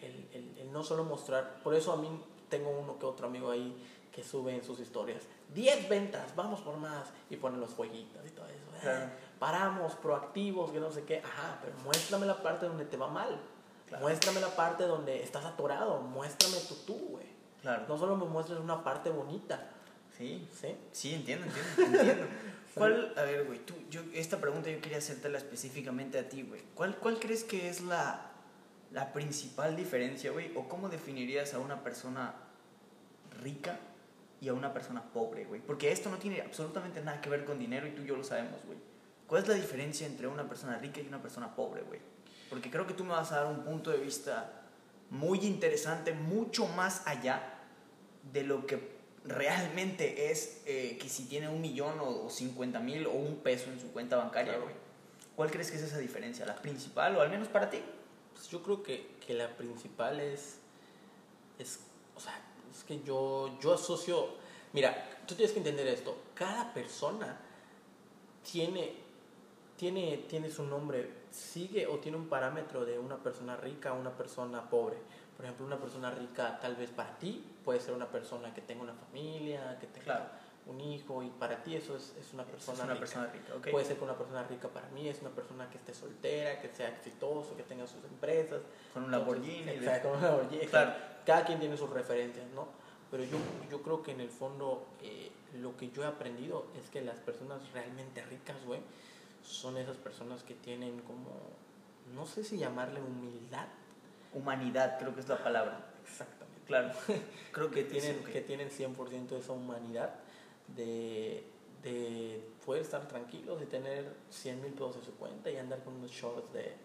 el, 0.00 0.28
el- 0.32 0.58
el 0.58 0.72
no 0.72 0.82
solo 0.82 1.04
mostrar. 1.04 1.62
Por 1.62 1.74
eso 1.76 1.92
a 1.92 1.96
mí 1.98 2.08
tengo 2.48 2.70
uno 2.70 2.98
que 2.98 3.06
otro 3.06 3.28
amigo 3.28 3.50
ahí 3.50 3.76
que 4.10 4.24
sube 4.24 4.52
en 4.54 4.64
sus 4.64 4.80
historias 4.80 5.22
10 5.54 5.88
ventas, 5.88 6.34
vamos 6.34 6.60
por 6.62 6.76
más. 6.78 7.10
Y 7.30 7.36
ponen 7.36 7.60
los 7.60 7.74
jueguitos 7.74 8.26
y 8.26 8.30
todo 8.30 8.46
eso. 8.46 8.64
Claro. 8.80 9.10
Paramos, 9.38 9.94
proactivos, 9.94 10.70
que 10.70 10.80
no 10.80 10.90
sé 10.90 11.04
qué. 11.04 11.18
Ajá, 11.18 11.58
pero 11.62 11.76
muéstrame 11.84 12.26
la 12.26 12.42
parte 12.42 12.66
donde 12.66 12.84
te 12.84 12.96
va 12.96 13.08
mal. 13.08 13.40
Claro. 13.86 14.02
Muéstrame 14.02 14.40
la 14.40 14.54
parte 14.54 14.84
donde 14.84 15.22
estás 15.22 15.44
atorado. 15.44 16.00
Muéstrame 16.02 16.56
tu 16.68 16.74
tú, 16.86 16.94
güey. 17.10 17.26
Claro. 17.62 17.84
No 17.88 17.98
solo 17.98 18.16
me 18.16 18.26
muestres 18.26 18.58
una 18.58 18.84
parte 18.84 19.10
bonita. 19.10 19.70
Sí. 20.16 20.48
¿Sí? 20.52 20.76
Sí, 20.92 21.14
entiendo, 21.14 21.46
entiendo, 21.46 21.98
entiendo. 21.98 22.26
¿Cuál, 22.74 23.12
a 23.16 23.22
ver, 23.22 23.44
güey, 23.44 23.58
tú, 23.60 23.74
yo, 23.90 24.02
esta 24.12 24.38
pregunta 24.38 24.70
yo 24.70 24.80
quería 24.80 24.98
hacértela 24.98 25.38
específicamente 25.38 26.18
a 26.18 26.28
ti, 26.28 26.42
güey. 26.42 26.62
¿Cuál, 26.74 26.96
¿Cuál 26.96 27.18
crees 27.18 27.42
que 27.42 27.68
es 27.68 27.80
la, 27.80 28.30
la 28.92 29.12
principal 29.12 29.76
diferencia, 29.76 30.30
güey? 30.30 30.52
¿O 30.56 30.68
cómo 30.68 30.88
definirías 30.88 31.54
a 31.54 31.58
una 31.58 31.82
persona 31.82 32.34
rica 33.42 33.78
y 34.40 34.48
a 34.48 34.54
una 34.54 34.72
persona 34.72 35.02
pobre, 35.02 35.44
güey? 35.44 35.60
Porque 35.60 35.90
esto 35.90 36.10
no 36.10 36.18
tiene 36.18 36.40
absolutamente 36.40 37.00
nada 37.00 37.20
que 37.20 37.30
ver 37.30 37.44
con 37.44 37.58
dinero 37.58 37.86
y 37.86 37.92
tú 37.92 38.02
y 38.02 38.06
yo 38.06 38.16
lo 38.16 38.22
sabemos, 38.22 38.60
güey. 38.64 38.78
¿Cuál 39.28 39.42
es 39.42 39.48
la 39.48 39.54
diferencia 39.54 40.06
entre 40.06 40.26
una 40.26 40.48
persona 40.48 40.76
rica 40.78 41.00
y 41.00 41.06
una 41.06 41.22
persona 41.22 41.54
pobre, 41.54 41.82
güey? 41.82 42.00
Porque 42.50 42.70
creo 42.70 42.86
que 42.86 42.94
tú 42.94 43.04
me 43.04 43.10
vas 43.10 43.30
a 43.30 43.42
dar 43.42 43.46
un 43.46 43.62
punto 43.62 43.90
de 43.90 43.98
vista 43.98 44.62
muy 45.10 45.38
interesante, 45.46 46.12
mucho 46.12 46.66
más 46.66 47.06
allá 47.06 47.54
de 48.32 48.42
lo 48.42 48.66
que 48.66 48.96
realmente 49.24 50.30
es 50.30 50.62
eh, 50.66 50.98
que 51.00 51.08
si 51.08 51.26
tiene 51.26 51.48
un 51.48 51.60
millón 51.60 52.00
o, 52.00 52.24
o 52.24 52.30
50 52.30 52.80
mil 52.80 53.06
o 53.06 53.12
un 53.12 53.36
peso 53.36 53.70
en 53.70 53.78
su 53.78 53.92
cuenta 53.92 54.16
bancaria, 54.16 54.52
Claro. 54.54 54.64
güey. 54.64 54.74
¿Cuál 55.36 55.50
crees 55.50 55.70
que 55.70 55.76
es 55.76 55.82
esa 55.84 55.98
diferencia? 55.98 56.44
¿La 56.46 56.56
principal 56.56 57.14
o 57.16 57.20
al 57.20 57.30
menos 57.30 57.46
para 57.48 57.70
ti? 57.70 57.78
Pues 58.34 58.48
yo 58.48 58.62
creo 58.62 58.82
que, 58.82 59.16
que 59.24 59.34
la 59.34 59.56
principal 59.56 60.18
es, 60.20 60.56
es, 61.58 61.80
o 62.16 62.20
sea, 62.20 62.40
es 62.74 62.82
que 62.84 63.02
yo, 63.04 63.56
yo 63.60 63.74
asocio, 63.74 64.30
mira, 64.72 65.20
tú 65.26 65.34
tienes 65.34 65.52
que 65.52 65.58
entender 65.58 65.86
esto, 65.86 66.16
cada 66.34 66.72
persona 66.72 67.38
tiene, 68.50 68.94
tiene, 69.78 70.18
tiene 70.28 70.50
su 70.50 70.64
nombre, 70.64 71.08
sigue 71.30 71.86
o 71.86 71.98
tiene 71.98 72.18
un 72.18 72.28
parámetro 72.28 72.84
de 72.84 72.98
una 72.98 73.16
persona 73.16 73.56
rica 73.56 73.90
a 73.90 73.92
una 73.94 74.10
persona 74.10 74.68
pobre. 74.68 74.96
Por 75.36 75.44
ejemplo, 75.46 75.64
una 75.64 75.78
persona 75.78 76.10
rica 76.10 76.58
tal 76.60 76.74
vez 76.76 76.90
para 76.90 77.16
ti 77.18 77.42
puede 77.64 77.80
ser 77.80 77.94
una 77.94 78.08
persona 78.08 78.52
que 78.52 78.60
tenga 78.60 78.82
una 78.82 78.94
familia, 78.94 79.78
que 79.80 79.86
tenga 79.86 80.04
Claro. 80.04 80.24
un 80.66 80.80
hijo 80.80 81.22
y 81.22 81.30
para 81.30 81.62
ti 81.62 81.76
eso 81.76 81.96
es, 81.96 82.12
es 82.20 82.32
una 82.34 82.44
persona 82.44 82.76
es 82.78 82.84
una 82.84 82.92
rica. 82.94 83.00
persona 83.00 83.26
rica, 83.32 83.54
ok. 83.56 83.70
Puede 83.70 83.84
ser 83.86 83.96
que 83.98 84.04
una 84.04 84.18
persona 84.18 84.42
rica 84.42 84.68
para 84.68 84.88
mí 84.88 85.08
es 85.08 85.20
una 85.20 85.30
persona 85.30 85.70
que 85.70 85.78
esté 85.78 85.94
soltera, 85.94 86.60
que 86.60 86.68
sea 86.74 86.88
exitoso, 86.88 87.56
que 87.56 87.62
tenga 87.62 87.86
sus 87.86 88.02
empresas. 88.04 88.60
Con 88.92 89.04
un 89.04 89.10
Lamborghini. 89.12 89.70
Exacto, 89.70 90.08
con 90.10 90.18
un 90.18 90.24
Lamborghini. 90.24 90.66
Claro. 90.66 90.92
Cada 91.24 91.44
quien 91.44 91.60
tiene 91.60 91.76
sus 91.76 91.88
referencias, 91.90 92.46
¿no? 92.54 92.66
Pero 93.10 93.22
yo, 93.24 93.38
yo 93.70 93.80
creo 93.82 94.02
que 94.02 94.10
en 94.10 94.20
el 94.20 94.28
fondo 94.28 94.86
eh, 95.02 95.30
lo 95.54 95.76
que 95.76 95.90
yo 95.90 96.02
he 96.02 96.06
aprendido 96.06 96.66
es 96.82 96.90
que 96.90 97.00
las 97.00 97.16
personas 97.18 97.60
realmente 97.72 98.22
ricas, 98.24 98.56
güey, 98.66 98.80
son 99.48 99.76
esas 99.78 99.96
personas 99.96 100.42
que 100.42 100.54
tienen 100.54 101.00
como, 101.00 101.30
no 102.14 102.26
sé 102.26 102.44
si 102.44 102.58
llamarle 102.58 103.00
humildad. 103.00 103.66
Humanidad, 104.34 104.98
creo 104.98 105.14
que 105.14 105.20
es 105.20 105.28
la 105.28 105.42
palabra. 105.42 105.86
Exactamente. 106.04 106.60
Claro. 106.66 106.90
Creo 107.52 107.70
que 107.70 107.86
que 107.86 107.90
tienen, 107.90 108.22
que 108.24 108.42
tienen 108.42 108.68
100% 108.68 109.38
esa 109.38 109.52
humanidad 109.52 110.14
de, 110.76 111.42
de, 111.82 112.46
poder 112.64 112.82
estar 112.82 113.08
tranquilos 113.08 113.62
y 113.62 113.64
tener 113.64 114.14
100 114.28 114.62
mil 114.62 114.72
pesos 114.72 114.96
en 114.96 115.04
su 115.04 115.14
cuenta 115.16 115.50
y 115.50 115.56
andar 115.56 115.82
con 115.82 115.94
unos 115.94 116.10
shorts 116.10 116.52
de 116.52 116.76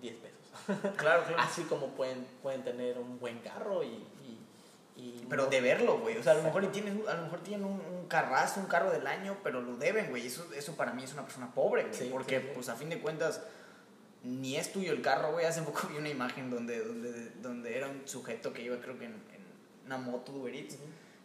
10 0.00 0.14
pesos. 0.14 0.92
Claro, 0.96 1.24
claro. 1.24 1.36
Así 1.38 1.64
como 1.64 1.88
pueden, 1.88 2.24
pueden 2.42 2.62
tener 2.62 2.96
un 2.98 3.18
buen 3.18 3.40
carro 3.40 3.82
y... 3.82 3.88
y, 3.88 4.38
y 4.96 5.24
Pero 5.28 5.44
no- 5.44 5.50
de 5.50 5.60
verlo, 5.60 5.98
güey. 5.98 6.16
O 6.18 6.22
sea, 6.22 6.32
a 6.32 6.36
lo 6.36 6.42
mejor 6.42 6.64
y 6.64 6.68
tienen, 6.68 7.02
a 7.08 7.14
lo 7.14 7.22
mejor 7.24 7.40
tienen 7.42 7.64
un, 7.66 7.80
un 7.80 8.06
carrazo, 8.06 8.60
un 8.60 8.66
carro 8.66 8.90
del 8.92 9.06
año, 9.06 9.36
pero 9.42 9.60
lo 9.60 9.76
deben, 9.76 10.08
güey. 10.10 10.26
Eso, 10.26 10.46
eso 10.54 10.76
para 10.76 10.92
mí 10.92 11.02
es 11.02 11.12
una 11.12 11.22
persona 11.24 11.52
pobre, 11.52 11.82
güey. 11.82 11.94
Sí, 11.94 12.08
porque, 12.12 12.40
sí, 12.40 12.46
pues, 12.54 12.68
a 12.68 12.76
fin 12.76 12.88
de 12.90 13.00
cuentas, 13.00 13.42
ni 14.22 14.56
es 14.56 14.72
tuyo 14.72 14.92
el 14.92 15.02
carro, 15.02 15.32
güey. 15.32 15.46
Hace 15.46 15.62
poco 15.62 15.88
vi 15.90 15.96
una 15.98 16.08
imagen 16.08 16.48
donde, 16.50 16.78
donde, 16.84 17.30
donde 17.42 17.76
era 17.76 17.88
un 17.88 18.06
sujeto 18.06 18.52
que 18.52 18.62
iba, 18.62 18.76
creo 18.80 18.98
que 18.98 19.06
en, 19.06 19.12
en 19.12 19.44
una 19.86 19.98
moto 19.98 20.32
Uber 20.32 20.54
Eats. 20.54 20.76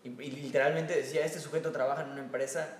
Y, 0.03 0.09
y 0.09 0.31
literalmente 0.31 0.95
decía, 0.95 1.23
este 1.25 1.39
sujeto 1.39 1.71
trabaja 1.71 2.03
en 2.03 2.09
una 2.11 2.21
empresa 2.21 2.77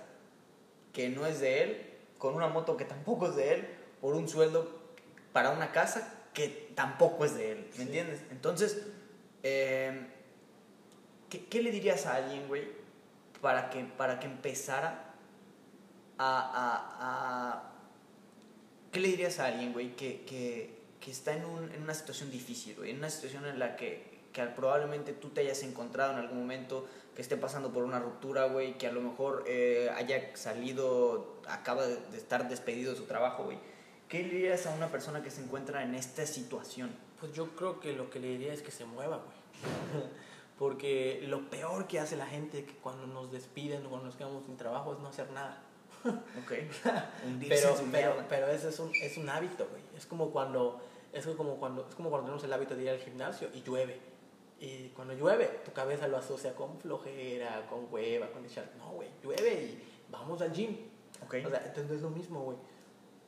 que 0.92 1.08
no 1.08 1.24
es 1.26 1.38
de 1.40 1.62
él, 1.62 1.86
con 2.18 2.34
una 2.34 2.48
moto 2.48 2.76
que 2.76 2.84
tampoco 2.84 3.28
es 3.28 3.36
de 3.36 3.54
él, 3.54 3.68
por 4.00 4.14
un 4.14 4.28
sueldo 4.28 4.80
para 5.32 5.50
una 5.50 5.70
casa 5.70 6.14
que 6.34 6.72
tampoco 6.74 7.24
es 7.24 7.34
de 7.36 7.52
él, 7.52 7.66
¿me 7.70 7.76
Sí. 7.76 7.82
entiendes? 7.82 8.20
Entonces, 8.30 8.82
eh, 9.42 10.06
¿qué, 11.30 11.46
qué 11.46 11.62
le 11.62 11.70
dirías 11.70 12.04
a 12.06 12.16
alguien, 12.16 12.46
güey, 12.48 12.68
para 13.40 13.70
que, 13.70 13.84
para 13.84 14.20
que 14.20 14.26
empezara 14.26 15.04
a, 16.18 16.40
a- 16.40 16.96
a- 17.00 17.72
¿Qué 18.92 19.00
le 19.00 19.08
dirías 19.08 19.38
a 19.38 19.46
alguien, 19.46 19.72
güey, 19.72 19.94
que, 19.96 20.22
que, 20.26 20.76
que 21.00 21.10
está 21.10 21.32
en, 21.34 21.44
un- 21.44 21.70
en 21.72 21.82
una 21.82 21.94
situación 21.94 22.30
difícil, 22.30 22.74
güey? 22.76 22.90
En 22.90 22.98
una 22.98 23.08
situación 23.08 23.46
en 23.46 23.58
la 23.58 23.76
que, 23.76 24.18
que 24.32 24.42
probablemente 24.46 25.12
tú 25.12 25.30
te 25.30 25.40
hayas 25.42 25.62
encontrado 25.62 26.12
en 26.12 26.18
algún 26.18 26.38
momento, 26.40 26.86
que 27.14 27.22
esté 27.22 27.36
pasando 27.36 27.72
por 27.72 27.84
una 27.84 27.98
ruptura, 28.00 28.46
güey, 28.46 28.76
que 28.78 28.86
a 28.88 28.92
lo 28.92 29.00
mejor 29.00 29.44
eh, 29.46 29.90
haya 29.96 30.36
salido, 30.36 31.40
acaba 31.48 31.86
de, 31.86 31.96
de 31.96 32.16
estar 32.18 32.48
despedido 32.48 32.92
de 32.92 32.98
su 32.98 33.04
trabajo, 33.04 33.44
güey. 33.44 33.58
¿Qué 34.08 34.24
le 34.24 34.28
dirías 34.30 34.66
a 34.66 34.74
una 34.74 34.88
persona 34.88 35.22
que 35.22 35.30
se 35.30 35.40
encuentra 35.42 35.84
en 35.84 35.94
esta 35.94 36.26
situación? 36.26 36.90
Pues 37.20 37.32
yo 37.32 37.54
creo 37.54 37.78
que 37.78 37.92
lo 37.92 38.10
que 38.10 38.18
le 38.18 38.28
diría 38.28 38.52
es 38.52 38.60
que 38.62 38.72
se 38.72 38.84
mueva, 38.84 39.18
güey. 39.18 40.04
Porque 40.60 41.24
lo 41.26 41.48
peor 41.48 41.86
que 41.86 41.98
hace 41.98 42.18
la 42.18 42.26
gente 42.26 42.66
que 42.66 42.74
cuando 42.74 43.06
nos 43.06 43.32
despiden 43.32 43.86
o 43.86 43.88
cuando 43.88 44.08
nos 44.08 44.16
quedamos 44.16 44.44
sin 44.44 44.58
trabajo 44.58 44.92
es 44.92 44.98
no 44.98 45.08
hacer 45.08 45.30
nada. 45.30 45.62
Ok. 46.04 46.52
Pero, 47.48 47.74
pero, 47.90 48.24
pero 48.28 48.48
ese 48.48 48.68
es 48.68 48.78
un, 48.78 48.94
es 48.94 49.16
un 49.16 49.30
hábito, 49.30 49.66
güey. 49.70 49.82
Es 49.96 50.04
como 50.04 50.30
cuando 50.30 50.82
es 51.14 51.26
como 51.26 51.56
cuando 51.56 51.86
es 51.88 51.94
como 51.94 52.10
cuando 52.10 52.26
tenemos 52.26 52.44
el 52.44 52.52
hábito 52.52 52.76
de 52.76 52.82
ir 52.82 52.90
al 52.90 52.98
gimnasio 52.98 53.48
y 53.54 53.62
llueve. 53.62 53.98
Y 54.58 54.88
cuando 54.90 55.14
llueve, 55.14 55.46
tu 55.64 55.72
cabeza 55.72 56.06
lo 56.08 56.18
asocia 56.18 56.54
con 56.54 56.78
flojera, 56.78 57.66
con 57.70 57.86
hueva, 57.90 58.30
con 58.30 58.44
echar. 58.44 58.70
No, 58.76 58.90
güey, 58.90 59.08
llueve 59.22 59.62
y 59.62 59.82
vamos 60.10 60.42
al 60.42 60.52
gym. 60.52 60.76
Ok. 61.24 61.36
O 61.46 61.48
sea, 61.48 61.62
entonces 61.64 61.96
es 61.96 62.02
lo 62.02 62.10
mismo, 62.10 62.42
güey. 62.42 62.58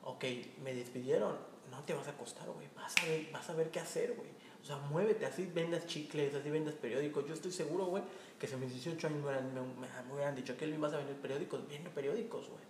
Ok, 0.04 0.24
me 0.62 0.74
despidieron, 0.74 1.38
no 1.70 1.82
te 1.84 1.94
vas 1.94 2.08
a 2.08 2.10
acostar, 2.10 2.46
güey. 2.50 2.68
Vas 2.76 2.94
a 3.02 3.06
ver, 3.06 3.32
vas 3.32 3.48
a 3.48 3.54
ver 3.54 3.70
qué 3.70 3.80
hacer, 3.80 4.16
güey. 4.16 4.28
O 4.62 4.64
sea, 4.64 4.76
muévete, 4.76 5.26
así 5.26 5.44
vendas 5.52 5.86
chicles, 5.86 6.34
así 6.34 6.48
vendas 6.50 6.74
periódicos. 6.74 7.26
Yo 7.26 7.34
estoy 7.34 7.50
seguro, 7.50 7.86
güey, 7.86 8.02
que 8.38 8.46
si 8.46 8.54
a 8.54 8.58
mis 8.58 8.72
18 8.72 9.06
años 9.08 9.18
me 9.20 9.26
hubieran, 9.26 9.52
me, 9.54 9.60
me- 9.60 10.12
hubieran 10.14 10.36
dicho 10.36 10.56
que 10.56 10.64
Elvin 10.66 10.80
vas 10.80 10.92
a 10.92 10.98
vender 10.98 11.16
periódicos, 11.16 11.66
vendo 11.68 11.90
periódicos, 11.90 12.48
güey. 12.48 12.62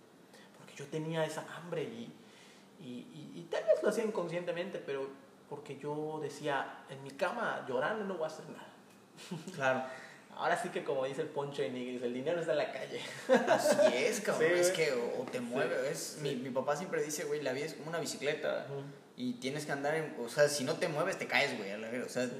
Porque 0.57 0.73
yo 0.75 0.85
tenía 0.87 1.23
esa 1.23 1.45
hambre 1.55 1.83
y, 1.83 2.11
y, 2.81 2.87
y, 2.89 3.31
y 3.35 3.47
tal 3.51 3.63
vez 3.65 3.83
lo 3.83 3.89
hacía 3.89 4.03
inconscientemente, 4.05 4.79
pero 4.79 5.07
porque 5.47 5.77
yo 5.77 6.19
decía, 6.21 6.83
en 6.89 7.03
mi 7.03 7.11
cama 7.11 7.63
llorando 7.69 8.05
no 8.05 8.15
voy 8.15 8.23
a 8.23 8.27
hacer 8.27 8.45
nada. 8.49 8.67
Claro. 9.55 9.83
Ahora 10.35 10.57
sí 10.59 10.69
que 10.69 10.83
como 10.83 11.05
dice 11.05 11.21
el 11.21 11.27
Poncho 11.27 11.61
de 11.61 11.69
Nigris, 11.69 12.01
el 12.01 12.11
dinero 12.11 12.39
está 12.39 12.53
en 12.53 12.57
la 12.57 12.71
calle. 12.71 12.99
Así 13.49 13.77
es, 13.95 14.19
cabrón. 14.19 14.49
Sí, 14.51 14.59
es 14.61 14.71
que 14.71 14.91
o, 14.91 15.23
te 15.31 15.39
mueve. 15.39 15.91
es, 15.91 16.17
sí. 16.19 16.21
Mi, 16.21 16.35
mi 16.37 16.49
papá 16.49 16.75
siempre 16.75 17.03
dice, 17.03 17.25
güey, 17.25 17.43
la 17.43 17.53
vida 17.53 17.65
es 17.67 17.75
como 17.75 17.89
una 17.89 17.99
bicicleta. 17.99 18.65
Y 19.15 19.33
tienes 19.33 19.65
que 19.65 19.71
andar 19.71 19.95
en. 19.95 20.15
O 20.19 20.29
sea, 20.29 20.47
si 20.49 20.63
no 20.63 20.75
te 20.75 20.87
mueves, 20.87 21.17
te 21.19 21.27
caes, 21.27 21.57
güey. 21.57 21.71
a 21.71 21.77
la 21.77 21.89
verga, 21.89 22.05
O 22.07 22.09
sea, 22.09 22.25
Sí. 22.27 22.33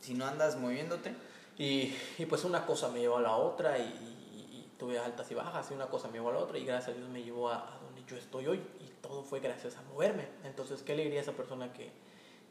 si 0.00 0.14
no 0.14 0.26
andas 0.26 0.56
moviéndote. 0.56 1.14
Y, 1.58 1.94
y 2.18 2.26
pues 2.26 2.44
una 2.44 2.64
cosa 2.66 2.88
me 2.88 3.00
llevó 3.00 3.18
a 3.18 3.22
la 3.22 3.36
otra 3.36 3.78
y, 3.78 3.82
y- 3.82 4.56
y 4.56 4.72
tuve 4.78 4.98
altas 4.98 5.30
y 5.30 5.34
bajas 5.34 5.70
y 5.70 5.74
una 5.74 5.88
cosa 5.88 6.08
me 6.08 6.14
llevó 6.14 6.30
a 6.30 6.34
la 6.34 6.38
otra 6.38 6.56
y 6.56 6.64
gracias 6.64 6.94
a 6.94 6.98
Dios 6.98 7.08
me 7.10 7.22
llevó 7.22 7.50
a, 7.50 7.76
a 7.76 7.78
donde 7.80 8.02
yo 8.04 8.16
estoy 8.16 8.46
hoy 8.46 8.62
y 8.80 8.88
todo 9.02 9.22
fue 9.22 9.40
gracias 9.40 9.76
a 9.76 9.82
moverme. 9.82 10.26
Entonces, 10.44 10.82
¿qué 10.82 10.96
le 10.96 11.02
diría 11.04 11.18
a 11.18 11.22
esa 11.22 11.32
persona 11.32 11.70
que, 11.74 11.90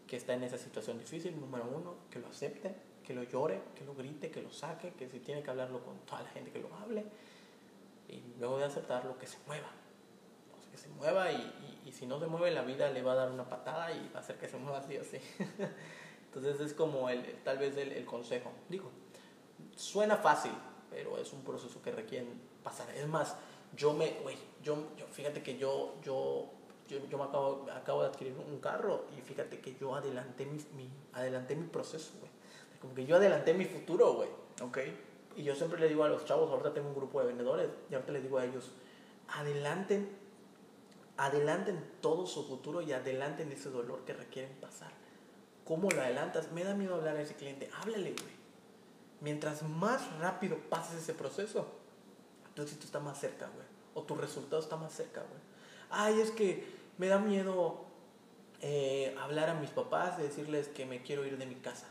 que 0.05 0.15
está 0.17 0.33
en 0.35 0.43
esa 0.43 0.57
situación 0.59 0.99
difícil? 0.99 1.39
Número 1.39 1.63
uno, 1.73 1.95
que 2.11 2.19
lo 2.19 2.27
acepte, 2.27 2.75
que 3.03 3.15
lo 3.15 3.23
llore, 3.23 3.61
que 3.75 3.83
lo 3.83 3.95
grite, 3.95 4.29
que 4.29 4.43
lo 4.43 4.51
saque, 4.51 4.93
que 4.93 5.09
si 5.09 5.19
tiene 5.21 5.41
que 5.41 5.49
hablarlo 5.49 5.83
con 5.83 5.97
toda 6.05 6.21
la 6.21 6.29
gente 6.29 6.51
que 6.51 6.59
lo 6.59 6.69
hable 6.75 7.03
y 8.09 8.21
luego 8.39 8.59
de 8.59 8.65
aceptarlo, 8.65 9.17
que 9.17 9.25
se 9.25 9.37
mueva. 9.47 9.69
Se 10.81 10.87
mueva 10.89 11.31
y, 11.31 11.35
y- 11.35 11.89
y 11.89 11.91
si 11.91 12.05
no 12.05 12.19
se 12.19 12.27
mueve 12.27 12.51
la 12.51 12.61
vida 12.61 12.89
le 12.91 13.01
va 13.01 13.13
a 13.13 13.15
dar 13.15 13.31
una 13.31 13.49
patada 13.49 13.91
y 13.91 14.09
va 14.13 14.19
a 14.19 14.21
hacer 14.21 14.37
que 14.37 14.47
se 14.47 14.57
mueva 14.57 14.77
así 14.79 14.97
o 14.97 15.01
así. 15.01 15.17
Entonces 16.25 16.59
es 16.59 16.73
como 16.73 17.09
el, 17.09 17.23
tal 17.43 17.57
vez 17.57 17.75
el, 17.77 17.91
el 17.91 18.05
consejo. 18.05 18.51
Digo, 18.69 18.91
suena 19.75 20.17
fácil, 20.17 20.51
pero 20.89 21.17
es 21.17 21.33
un 21.33 21.43
proceso 21.43 21.81
que 21.81 21.91
requiere 21.91 22.27
pasar. 22.63 22.87
Es 22.95 23.07
más, 23.07 23.35
yo 23.75 23.93
me, 23.93 24.11
güey, 24.21 24.37
yo, 24.61 24.75
yo, 24.97 25.05
fíjate 25.07 25.41
que 25.41 25.57
yo, 25.57 25.95
yo, 26.03 26.49
yo, 26.87 26.99
yo 27.09 27.17
me 27.17 27.23
acabo, 27.23 27.65
acabo 27.73 28.01
de 28.03 28.09
adquirir 28.09 28.35
un 28.37 28.59
carro 28.59 29.05
y 29.17 29.21
fíjate 29.21 29.59
que 29.59 29.75
yo 29.75 29.95
adelanté 29.95 30.45
mi, 30.45 30.59
mi, 30.75 30.89
adelanté 31.13 31.55
mi 31.55 31.67
proceso, 31.67 32.11
güey. 32.19 32.31
Como 32.79 32.93
que 32.93 33.05
yo 33.05 33.15
adelanté 33.17 33.53
mi 33.53 33.65
futuro, 33.65 34.13
güey. 34.13 34.29
Ok. 34.61 34.77
Y 35.35 35.43
yo 35.43 35.55
siempre 35.55 35.79
le 35.79 35.89
digo 35.89 36.03
a 36.03 36.09
los 36.09 36.25
chavos, 36.25 36.49
ahorita 36.51 36.73
tengo 36.73 36.89
un 36.89 36.95
grupo 36.95 37.19
de 37.21 37.27
vendedores, 37.27 37.69
y 37.89 37.93
ahorita 37.95 38.11
les 38.11 38.23
digo 38.23 38.37
a 38.37 38.45
ellos, 38.45 38.71
adelanten, 39.27 40.09
adelanten 41.19 41.83
todo 42.01 42.25
su 42.25 42.47
futuro 42.47 42.81
y 42.81 42.93
adelanten 42.93 43.51
ese 43.51 43.69
dolor 43.69 44.05
que 44.05 44.13
requieren 44.13 44.53
pasar. 44.61 44.91
¿Cómo 45.65 45.91
lo 45.91 46.01
adelantas? 46.01 46.51
Me 46.51 46.63
da 46.63 46.73
miedo 46.73 46.95
hablar 46.95 47.17
a 47.17 47.21
ese 47.21 47.35
cliente, 47.35 47.69
háblale, 47.79 48.11
güey. 48.13 48.39
Mientras 49.21 49.61
más 49.63 50.01
rápido 50.19 50.57
pases 50.69 51.01
ese 51.03 51.13
proceso, 51.13 51.67
tu 52.55 52.61
éxito 52.61 52.85
está 52.85 52.99
más 52.99 53.19
cerca, 53.19 53.49
güey. 53.53 53.67
O 53.93 54.03
tu 54.03 54.15
resultado 54.15 54.61
está 54.61 54.77
más 54.77 54.93
cerca, 54.93 55.21
güey. 55.21 55.41
Ay, 55.89 56.21
es 56.21 56.31
que 56.31 56.65
me 56.97 57.07
da 57.07 57.19
miedo 57.19 57.85
eh, 58.61 59.15
hablar 59.19 59.49
a 59.49 59.55
mis 59.55 59.71
papás 59.71 60.17
y 60.19 60.23
decirles 60.23 60.69
que 60.69 60.85
me 60.85 61.03
quiero 61.03 61.25
ir 61.25 61.37
de 61.37 61.45
mi 61.45 61.55
casa. 61.55 61.87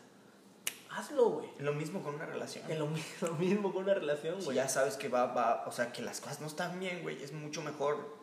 Hazlo, 0.91 1.29
güey. 1.29 1.49
Lo 1.59 1.75
mismo 1.75 2.03
con 2.03 2.15
una 2.15 2.25
relación. 2.25 2.69
Es 2.71 2.79
lo, 2.79 2.89
lo 3.29 3.35
mismo 3.35 3.75
con 3.75 3.85
una 3.85 3.95
relación, 3.95 4.39
Si 4.41 4.47
güey. 4.47 4.57
ya 4.57 4.69
sabes 4.69 4.97
que 4.97 5.09
va, 5.11 5.27
va, 5.27 5.65
o 5.67 5.71
sea, 5.73 5.93
que 5.93 6.01
las 6.01 6.21
cosas 6.23 6.41
no 6.41 6.47
están 6.47 6.81
bien, 6.81 7.03
güey, 7.03 7.23
es 7.23 7.33
mucho 7.33 7.61
mejor 7.63 8.18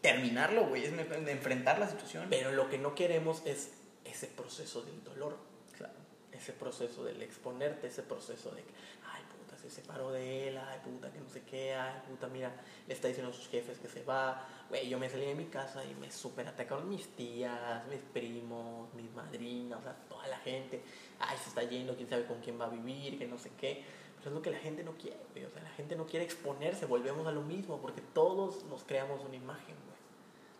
terminarlo, 0.00 0.66
güey, 0.66 0.84
es 0.84 0.92
enfrentar 0.92 1.78
la 1.78 1.88
situación. 1.88 2.26
Pero 2.30 2.52
lo 2.52 2.68
que 2.68 2.78
no 2.78 2.94
queremos 2.94 3.42
es 3.44 3.72
ese 4.04 4.26
proceso 4.26 4.82
del 4.82 5.02
dolor, 5.04 5.36
Claro. 5.76 5.94
ese 6.32 6.52
proceso 6.52 7.04
del 7.04 7.22
exponerte, 7.22 7.88
ese 7.88 8.02
proceso 8.02 8.50
de 8.50 8.62
ay, 8.62 9.22
puta, 9.36 9.58
se 9.58 9.70
separó 9.70 10.10
de 10.12 10.48
él, 10.48 10.58
ay, 10.58 10.78
puta, 10.84 11.10
que 11.12 11.18
no 11.20 11.28
sé 11.28 11.42
qué, 11.42 11.74
ay, 11.74 12.00
puta, 12.08 12.28
mira, 12.28 12.52
le 12.86 12.94
está 12.94 13.08
diciendo 13.08 13.30
a 13.32 13.34
sus 13.34 13.48
jefes 13.48 13.78
que 13.78 13.88
se 13.88 14.02
va. 14.04 14.46
Güey, 14.68 14.88
yo 14.88 14.98
me 14.98 15.08
salí 15.08 15.26
de 15.26 15.34
mi 15.34 15.46
casa 15.46 15.84
y 15.84 15.94
me 15.94 16.10
super 16.10 16.46
atacaron 16.46 16.88
mis 16.88 17.08
tías, 17.16 17.86
mis 17.88 18.00
primos, 18.00 18.92
mis 18.94 19.10
madrinas, 19.12 19.80
o 19.80 19.82
sea, 19.82 19.94
toda 20.08 20.26
la 20.28 20.38
gente. 20.38 20.82
Ay, 21.18 21.36
se 21.42 21.48
está 21.48 21.62
yendo, 21.64 21.96
quién 21.96 22.08
sabe 22.08 22.24
con 22.26 22.40
quién 22.40 22.60
va 22.60 22.66
a 22.66 22.70
vivir, 22.70 23.18
que 23.18 23.26
no 23.26 23.38
sé 23.38 23.50
qué. 23.58 23.84
Pero 24.18 24.30
es 24.30 24.34
lo 24.34 24.42
que 24.42 24.50
la 24.50 24.58
gente 24.58 24.82
no 24.84 24.92
quiere, 24.98 25.18
güey. 25.32 25.44
O 25.44 25.50
sea, 25.50 25.62
la 25.62 25.70
gente 25.70 25.96
no 25.96 26.06
quiere 26.06 26.24
exponerse, 26.24 26.86
volvemos 26.86 27.26
a 27.26 27.32
lo 27.32 27.42
mismo, 27.42 27.80
porque 27.80 28.02
todos 28.12 28.64
nos 28.64 28.84
creamos 28.84 29.24
una 29.24 29.36
imagen. 29.36 29.76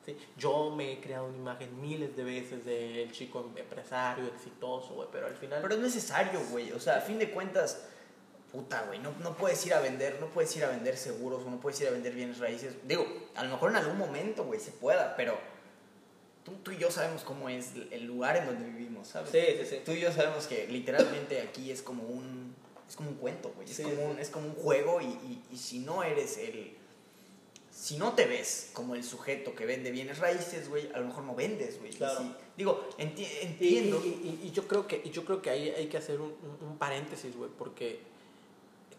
¿Sí? 0.09 0.17
Yo 0.37 0.71
me 0.71 0.93
he 0.93 1.01
creado 1.01 1.27
una 1.27 1.37
imagen 1.37 1.81
miles 1.81 2.17
de 2.17 2.25
veces 2.25 2.65
del 2.65 3.13
chico 3.13 3.51
empresario, 3.57 4.27
exitoso, 4.27 4.95
güey, 4.95 5.09
pero 5.13 5.27
al 5.27 5.35
final... 5.35 5.61
Pero 5.63 5.75
es 5.75 5.81
necesario, 5.81 6.41
güey. 6.51 6.73
O 6.73 6.81
sea, 6.81 6.97
a 6.97 7.01
fin 7.01 7.19
de 7.19 7.31
cuentas, 7.31 7.85
puta, 8.51 8.85
güey, 8.87 8.99
no, 8.99 9.13
no 9.21 9.37
puedes 9.37 9.65
ir 9.67 9.75
a 9.75 9.81
vender, 9.81 10.19
no 10.21 10.27
puedes 10.29 10.55
ir 10.57 10.65
a 10.65 10.69
vender 10.69 10.97
seguros 10.97 11.43
o 11.45 11.51
no 11.51 11.61
puedes 11.61 11.81
ir 11.81 11.89
a 11.89 11.91
vender 11.91 12.15
bienes 12.15 12.39
raíces. 12.39 12.75
Digo, 12.85 13.07
a 13.35 13.45
lo 13.45 13.51
mejor 13.51 13.71
en 13.71 13.77
algún 13.77 13.99
momento, 13.99 14.45
güey, 14.45 14.61
se 14.61 14.71
pueda, 14.71 15.15
pero 15.17 15.39
tú, 16.45 16.53
tú 16.63 16.71
y 16.71 16.79
yo 16.79 16.91
sabemos 16.91 17.23
cómo 17.23 17.49
es 17.49 17.73
el 17.91 18.05
lugar 18.05 18.37
en 18.37 18.47
donde 18.47 18.65
vivimos, 18.65 19.09
¿sabes? 19.09 19.31
Sí, 19.31 19.41
sí, 19.61 19.67
sí. 19.67 19.83
Tú 19.85 19.93
y 19.93 20.01
yo 20.01 20.13
sabemos 20.13 20.47
que 20.47 20.67
literalmente 20.69 21.43
aquí 21.43 21.71
es 21.71 21.83
como 21.83 22.05
un, 22.05 22.55
es 22.89 22.97
como 22.97 23.11
un 23.11 23.17
cuento, 23.17 23.53
güey. 23.55 23.69
Es, 23.69 23.77
Sí, 23.77 23.83
como 23.83 24.11
un, 24.11 24.19
es 24.19 24.31
como 24.31 24.47
un 24.47 24.55
juego 24.55 25.01
y, 25.01 25.07
y, 25.07 25.43
y 25.53 25.57
si 25.59 25.81
no 25.81 26.03
eres 26.03 26.39
el... 26.39 26.77
Si 27.81 27.97
no 27.97 28.15
te 28.15 28.27
ves 28.27 28.71
como 28.73 28.97
el 28.97 29.05
sujeto 29.05 29.55
que 29.55 29.65
vende 29.65 29.93
bienes 29.93 30.19
raíces, 30.19 30.69
güey, 30.69 30.91
a 30.93 30.99
lo 30.99 31.07
mejor 31.07 31.23
no 31.23 31.37
vendes, 31.37 31.79
güey. 31.79 31.93
Y 31.93 31.97
Claro. 31.97 32.19
si- 32.19 32.35
digo, 32.57 32.89
enti- 32.99 33.21
Y, 33.21 33.47
entiendo. 33.47 34.03
y- 34.05 34.09
y- 34.43 34.47
y 34.49 34.51
yo 34.51 34.67
creo 34.67 34.89
que 34.89 35.01
y 35.05 35.11
yo 35.11 35.25
creo 35.25 35.41
que 35.41 35.51
ahí 35.51 35.69
hay 35.71 35.87
que 35.87 35.97
hacer 35.97 36.21
un, 36.21 36.35
un- 36.61 36.77
paréntesis, 36.77 37.37
güey, 37.37 37.49
porque 37.57 38.01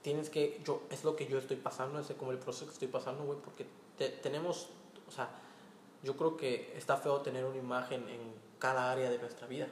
tienes 0.01 0.29
que 0.29 0.61
yo 0.63 0.83
es 0.89 1.03
lo 1.03 1.17
que 1.17 1.27
yo 1.27 1.37
estoy 1.39 1.57
pasando, 1.57 1.99
es 1.99 2.07
como 2.17 2.31
el 2.31 2.37
proceso 2.37 2.67
que 2.67 2.71
estoy 2.71 2.87
pasando, 2.87 3.25
güey, 3.25 3.37
porque 3.43 3.65
te- 3.97 4.09
tenemos, 4.09 4.69
o 5.07 5.11
sea, 5.11 5.29
yo 6.01 6.15
creo 6.15 6.37
que 6.37 6.73
está 6.77 6.95
feo 6.95 7.19
tener 7.19 7.43
una 7.43 7.57
imagen 7.57 8.07
en 8.07 8.19
cada 8.59 8.89
área 8.93 9.09
de 9.09 9.17
nuestra 9.17 9.45
vida. 9.47 9.67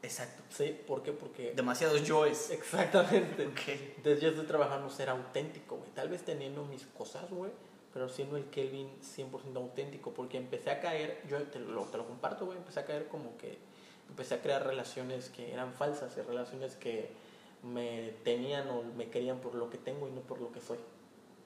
Exacto. 0.00 0.44
¿Sí? 0.50 0.76
¿Por 0.86 1.02
qué? 1.02 1.10
Porque 1.12 1.54
Demasiados 1.56 2.02
yoes. 2.04 2.50
exactamente. 2.50 3.46
Ok. 3.48 3.60
Entonces 3.96 4.20
yo 4.20 4.28
estoy 4.30 4.46
trabajando 4.46 4.88
ser 4.90 5.08
auténtico, 5.08 5.76
güey. 5.78 5.90
Tal 5.90 6.08
vez 6.08 6.24
teniendo 6.24 6.64
mis 6.64 6.84
cosas, 6.86 7.28
güey, 7.30 7.50
pero 7.92 8.08
siendo 8.08 8.36
el 8.36 8.46
Kelvin 8.46 8.88
100% 9.00 9.56
auténtico, 9.56 10.12
porque 10.12 10.38
empecé 10.38 10.70
a 10.70 10.80
caer, 10.80 11.22
yo 11.28 11.42
te 11.42 11.58
lo, 11.58 11.84
te 11.84 11.98
lo 11.98 12.06
comparto, 12.06 12.46
güey, 12.46 12.58
empecé 12.58 12.80
a 12.80 12.84
caer 12.84 13.08
como 13.08 13.36
que, 13.36 13.58
empecé 14.08 14.34
a 14.34 14.42
crear 14.42 14.66
relaciones 14.66 15.28
que 15.28 15.52
eran 15.52 15.72
falsas, 15.74 16.16
y 16.16 16.22
relaciones 16.22 16.76
que 16.76 17.10
me 17.62 18.14
tenían 18.24 18.68
o 18.70 18.82
me 18.82 19.08
querían 19.08 19.38
por 19.40 19.54
lo 19.54 19.70
que 19.70 19.78
tengo 19.78 20.08
y 20.08 20.10
no 20.10 20.20
por 20.20 20.40
lo 20.40 20.50
que 20.52 20.60
soy. 20.60 20.78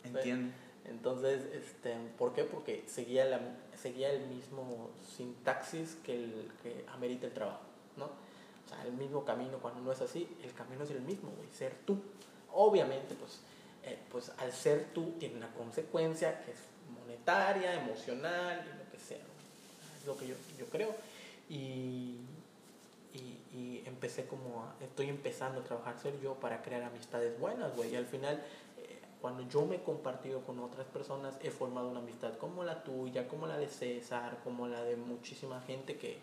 Entiendo. 0.04 0.52
Entonces, 0.84 1.44
este, 1.52 1.96
¿por 2.16 2.32
qué? 2.32 2.44
Porque 2.44 2.84
seguía, 2.86 3.24
la, 3.24 3.40
seguía 3.76 4.10
el 4.12 4.26
mismo 4.28 4.90
sintaxis 5.16 5.96
que, 6.04 6.14
el, 6.14 6.52
que 6.62 6.84
amerita 6.94 7.26
el 7.26 7.32
trabajo, 7.32 7.62
¿no? 7.96 8.04
O 8.04 8.68
sea, 8.68 8.84
el 8.84 8.92
mismo 8.92 9.24
camino, 9.24 9.58
cuando 9.58 9.80
no 9.80 9.90
es 9.90 10.00
así, 10.00 10.28
el 10.44 10.52
camino 10.52 10.84
es 10.84 10.90
el 10.90 11.00
mismo, 11.00 11.30
güey, 11.36 11.48
ser 11.50 11.74
tú. 11.84 11.98
Obviamente, 12.52 13.14
pues, 13.16 13.40
eh, 13.86 13.96
pues 14.10 14.32
al 14.38 14.52
ser 14.52 14.86
tú 14.92 15.12
tiene 15.18 15.36
una 15.36 15.52
consecuencia 15.54 16.42
que 16.44 16.50
es 16.50 16.58
monetaria, 17.00 17.74
emocional 17.74 18.64
y 18.66 18.78
lo 18.78 18.90
que 18.90 18.98
sea. 18.98 19.22
Es 20.00 20.06
lo 20.06 20.18
que 20.18 20.26
yo, 20.26 20.34
yo 20.58 20.66
creo. 20.66 20.92
Y, 21.48 22.18
y, 23.14 23.38
y, 23.56 23.82
empecé 23.86 24.26
como, 24.26 24.64
a, 24.64 24.84
estoy 24.84 25.08
empezando 25.08 25.60
a 25.60 25.64
trabajar 25.64 25.98
ser 26.00 26.20
yo 26.20 26.34
para 26.34 26.62
crear 26.62 26.82
amistades 26.82 27.38
buenas, 27.38 27.76
güey. 27.76 27.92
Y 27.92 27.96
al 27.96 28.06
final, 28.06 28.42
eh, 28.78 28.98
cuando 29.20 29.48
yo 29.48 29.64
me 29.64 29.76
he 29.76 29.82
compartido 29.82 30.40
con 30.40 30.58
otras 30.58 30.86
personas, 30.88 31.36
he 31.40 31.52
formado 31.52 31.88
una 31.88 32.00
amistad 32.00 32.36
como 32.38 32.64
la 32.64 32.82
tuya, 32.82 33.28
como 33.28 33.46
la 33.46 33.56
de 33.56 33.68
César, 33.68 34.38
como 34.42 34.66
la 34.66 34.82
de 34.82 34.96
muchísima 34.96 35.60
gente 35.60 35.96
que, 35.96 36.18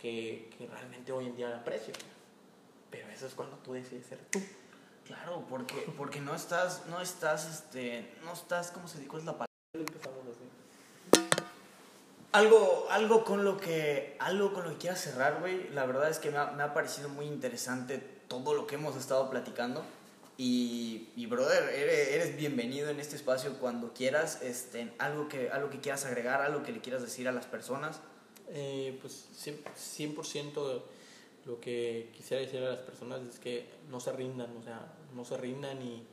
que, 0.00 0.48
que 0.56 0.66
realmente 0.66 1.12
hoy 1.12 1.26
en 1.26 1.36
día 1.36 1.50
la 1.50 1.58
aprecio. 1.58 1.92
Pero 2.90 3.08
eso 3.10 3.26
es 3.26 3.34
cuando 3.34 3.58
tú 3.58 3.74
decides 3.74 4.06
ser 4.06 4.18
tú. 4.30 4.40
Claro, 5.08 5.42
porque, 5.48 5.90
porque 5.96 6.20
no 6.20 6.34
estás, 6.34 6.82
no 6.90 7.00
estás, 7.00 7.48
este, 7.48 8.12
no 8.24 8.34
estás, 8.34 8.70
¿cómo 8.70 8.86
se 8.88 8.98
dice? 8.98 9.08
¿Cuál 9.08 9.20
es 9.20 9.26
la 9.26 9.32
palabra? 9.32 9.48
Empezamos 9.72 10.18
así. 10.30 11.24
Algo, 12.32 12.86
algo 12.90 13.24
con 13.24 13.42
lo 13.42 13.56
que, 13.56 14.16
algo 14.18 14.52
con 14.52 14.64
lo 14.64 14.72
que 14.72 14.76
quieras 14.76 15.00
cerrar, 15.00 15.40
güey. 15.40 15.70
La 15.70 15.86
verdad 15.86 16.10
es 16.10 16.18
que 16.18 16.30
me 16.30 16.36
ha, 16.36 16.50
me 16.50 16.62
ha, 16.62 16.74
parecido 16.74 17.08
muy 17.08 17.24
interesante 17.24 17.96
todo 18.28 18.52
lo 18.52 18.66
que 18.66 18.74
hemos 18.74 18.96
estado 18.96 19.30
platicando. 19.30 19.82
Y, 20.36 21.08
y 21.16 21.24
brother, 21.24 21.70
eres, 21.70 22.08
eres, 22.08 22.36
bienvenido 22.36 22.90
en 22.90 23.00
este 23.00 23.16
espacio 23.16 23.58
cuando 23.58 23.94
quieras. 23.94 24.42
Este, 24.42 24.92
algo 24.98 25.26
que, 25.26 25.48
algo 25.50 25.70
que 25.70 25.80
quieras 25.80 26.04
agregar, 26.04 26.42
algo 26.42 26.62
que 26.62 26.72
le 26.72 26.82
quieras 26.82 27.00
decir 27.00 27.26
a 27.28 27.32
las 27.32 27.46
personas. 27.46 27.98
Eh, 28.50 28.98
pues 29.00 29.26
100%, 29.42 30.14
100% 30.14 30.82
lo 31.48 31.58
que 31.60 32.10
quisiera 32.14 32.42
decir 32.42 32.62
a 32.62 32.70
las 32.70 32.80
personas 32.80 33.22
es 33.22 33.38
que 33.38 33.70
no 33.88 34.00
se 34.00 34.12
rindan, 34.12 34.54
o 34.54 34.62
sea, 34.62 34.86
no 35.18 35.24
se 35.24 35.36
rindan 35.36 35.82
y, 35.82 36.04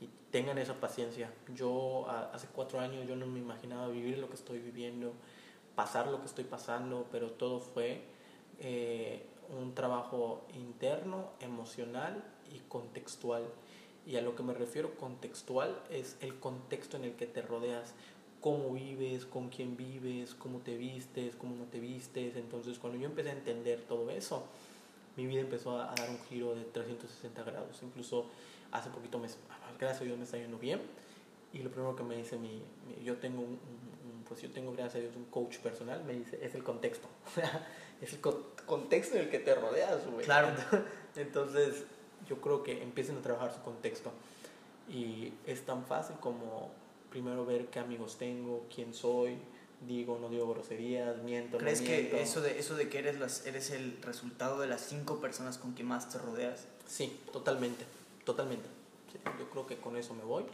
y 0.00 0.08
tengan 0.32 0.58
esa 0.58 0.74
paciencia. 0.80 1.30
Yo 1.54 2.08
a, 2.08 2.30
hace 2.32 2.48
cuatro 2.48 2.80
años 2.80 3.06
yo 3.06 3.14
no 3.14 3.26
me 3.26 3.38
imaginaba 3.38 3.88
vivir 3.88 4.18
lo 4.18 4.28
que 4.28 4.34
estoy 4.34 4.58
viviendo, 4.58 5.12
pasar 5.76 6.08
lo 6.08 6.18
que 6.20 6.26
estoy 6.26 6.44
pasando, 6.44 7.06
pero 7.12 7.30
todo 7.30 7.60
fue 7.60 8.02
eh, 8.58 9.24
un 9.60 9.74
trabajo 9.74 10.46
interno, 10.54 11.30
emocional 11.40 12.24
y 12.52 12.60
contextual. 12.68 13.44
Y 14.06 14.16
a 14.16 14.22
lo 14.22 14.34
que 14.34 14.42
me 14.42 14.54
refiero 14.54 14.96
contextual 14.96 15.78
es 15.90 16.16
el 16.20 16.38
contexto 16.38 16.96
en 16.96 17.04
el 17.04 17.12
que 17.14 17.26
te 17.26 17.42
rodeas, 17.42 17.94
cómo 18.40 18.72
vives, 18.72 19.26
con 19.26 19.50
quién 19.50 19.76
vives, 19.76 20.34
cómo 20.34 20.60
te 20.60 20.76
vistes, 20.76 21.36
cómo 21.36 21.54
no 21.56 21.64
te 21.64 21.78
vistes. 21.78 22.36
Entonces 22.36 22.78
cuando 22.78 22.98
yo 22.98 23.06
empecé 23.06 23.30
a 23.30 23.34
entender 23.34 23.82
todo 23.82 24.10
eso, 24.10 24.44
mi 25.18 25.26
vida 25.26 25.40
empezó 25.40 25.76
a, 25.76 25.90
a 25.90 25.94
dar 25.96 26.08
un 26.08 26.18
giro 26.28 26.54
de 26.54 26.62
360 26.62 27.42
grados. 27.42 27.82
Incluso 27.82 28.26
hace 28.70 28.88
poquito, 28.88 29.18
me, 29.18 29.26
gracias 29.78 30.00
a 30.00 30.04
Dios 30.04 30.16
me 30.16 30.24
está 30.24 30.38
yendo 30.38 30.58
bien. 30.58 30.80
Y 31.52 31.58
lo 31.58 31.70
primero 31.70 31.96
que 31.96 32.04
me 32.04 32.16
dice 32.16 32.38
mi, 32.38 32.62
mi 32.86 33.04
yo 33.04 33.16
tengo 33.16 33.40
un, 33.40 33.48
un, 33.48 34.24
pues 34.28 34.40
yo 34.40 34.50
tengo 34.50 34.72
gracias 34.72 34.94
a 34.94 34.98
Dios 34.98 35.16
un 35.16 35.24
coach 35.24 35.58
personal, 35.58 36.04
me 36.04 36.12
dice, 36.12 36.38
es 36.40 36.54
el 36.54 36.62
contexto. 36.62 37.08
es 38.00 38.12
el 38.12 38.20
co 38.20 38.52
contexto 38.64 39.16
en 39.16 39.22
el 39.22 39.30
que 39.30 39.40
te 39.40 39.56
rodeas, 39.56 40.06
güey. 40.06 40.24
Claro. 40.24 40.50
Entonces, 41.16 41.84
yo 42.28 42.40
creo 42.40 42.62
que 42.62 42.80
empiecen 42.80 43.16
a 43.16 43.20
trabajar 43.20 43.52
su 43.52 43.60
contexto. 43.62 44.12
Y 44.88 45.32
es 45.46 45.62
tan 45.62 45.84
fácil 45.84 46.16
como 46.20 46.70
primero 47.10 47.44
ver 47.44 47.66
qué 47.66 47.80
amigos 47.80 48.18
tengo, 48.18 48.66
quién 48.72 48.94
soy, 48.94 49.38
digo, 49.86 50.18
no 50.20 50.28
digo 50.28 50.48
groserías, 50.48 51.22
miento, 51.22 51.58
¿Crees 51.58 51.80
no 51.80 51.88
miento. 51.88 52.10
que 52.16 52.22
eso 52.22 52.40
de, 52.40 52.58
eso 52.58 52.74
de 52.74 52.88
que 52.88 52.98
eres, 52.98 53.18
las, 53.18 53.46
eres 53.46 53.70
el 53.70 53.98
resultado 54.02 54.60
de 54.60 54.66
las 54.66 54.82
cinco 54.82 55.20
personas 55.20 55.58
con 55.58 55.74
que 55.74 55.84
más 55.84 56.10
te 56.10 56.18
rodeas? 56.18 56.66
Sí, 56.86 57.20
totalmente, 57.32 57.84
totalmente. 58.24 58.68
Sí, 59.12 59.18
yo 59.38 59.50
creo 59.50 59.66
que 59.66 59.76
con 59.76 59.96
eso 59.96 60.14
me 60.14 60.24
voy, 60.24 60.44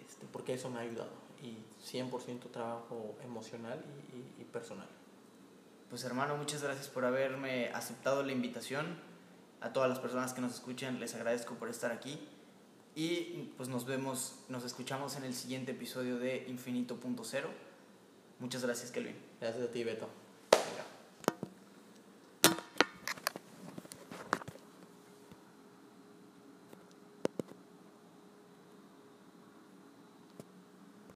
este, 0.00 0.26
porque 0.32 0.54
eso 0.54 0.70
me 0.70 0.78
ha 0.78 0.82
ayudado. 0.82 1.10
Y 1.42 1.56
100% 1.84 2.50
trabajo 2.52 3.16
emocional 3.24 3.82
y, 4.12 4.16
y, 4.16 4.42
y 4.42 4.44
personal. 4.44 4.88
Pues 5.90 6.04
hermano, 6.04 6.36
muchas 6.36 6.62
gracias 6.62 6.88
por 6.88 7.04
haberme 7.04 7.68
aceptado 7.74 8.22
la 8.22 8.32
invitación. 8.32 8.98
A 9.60 9.72
todas 9.72 9.88
las 9.88 10.00
personas 10.00 10.32
que 10.32 10.40
nos 10.40 10.54
escuchan, 10.54 10.98
les 10.98 11.14
agradezco 11.14 11.54
por 11.54 11.68
estar 11.68 11.92
aquí. 11.92 12.18
Y 12.94 13.52
pues 13.56 13.68
nos 13.68 13.86
vemos, 13.86 14.34
nos 14.48 14.64
escuchamos 14.64 15.16
en 15.16 15.24
el 15.24 15.34
siguiente 15.34 15.72
episodio 15.72 16.18
de 16.18 16.44
Infinito.0. 16.48 17.44
Muchas 18.42 18.64
gracias, 18.64 18.90
Kelvin. 18.90 19.14
Gracias 19.40 19.68
a 19.68 19.70
ti, 19.70 19.84
Beto. 19.84 20.08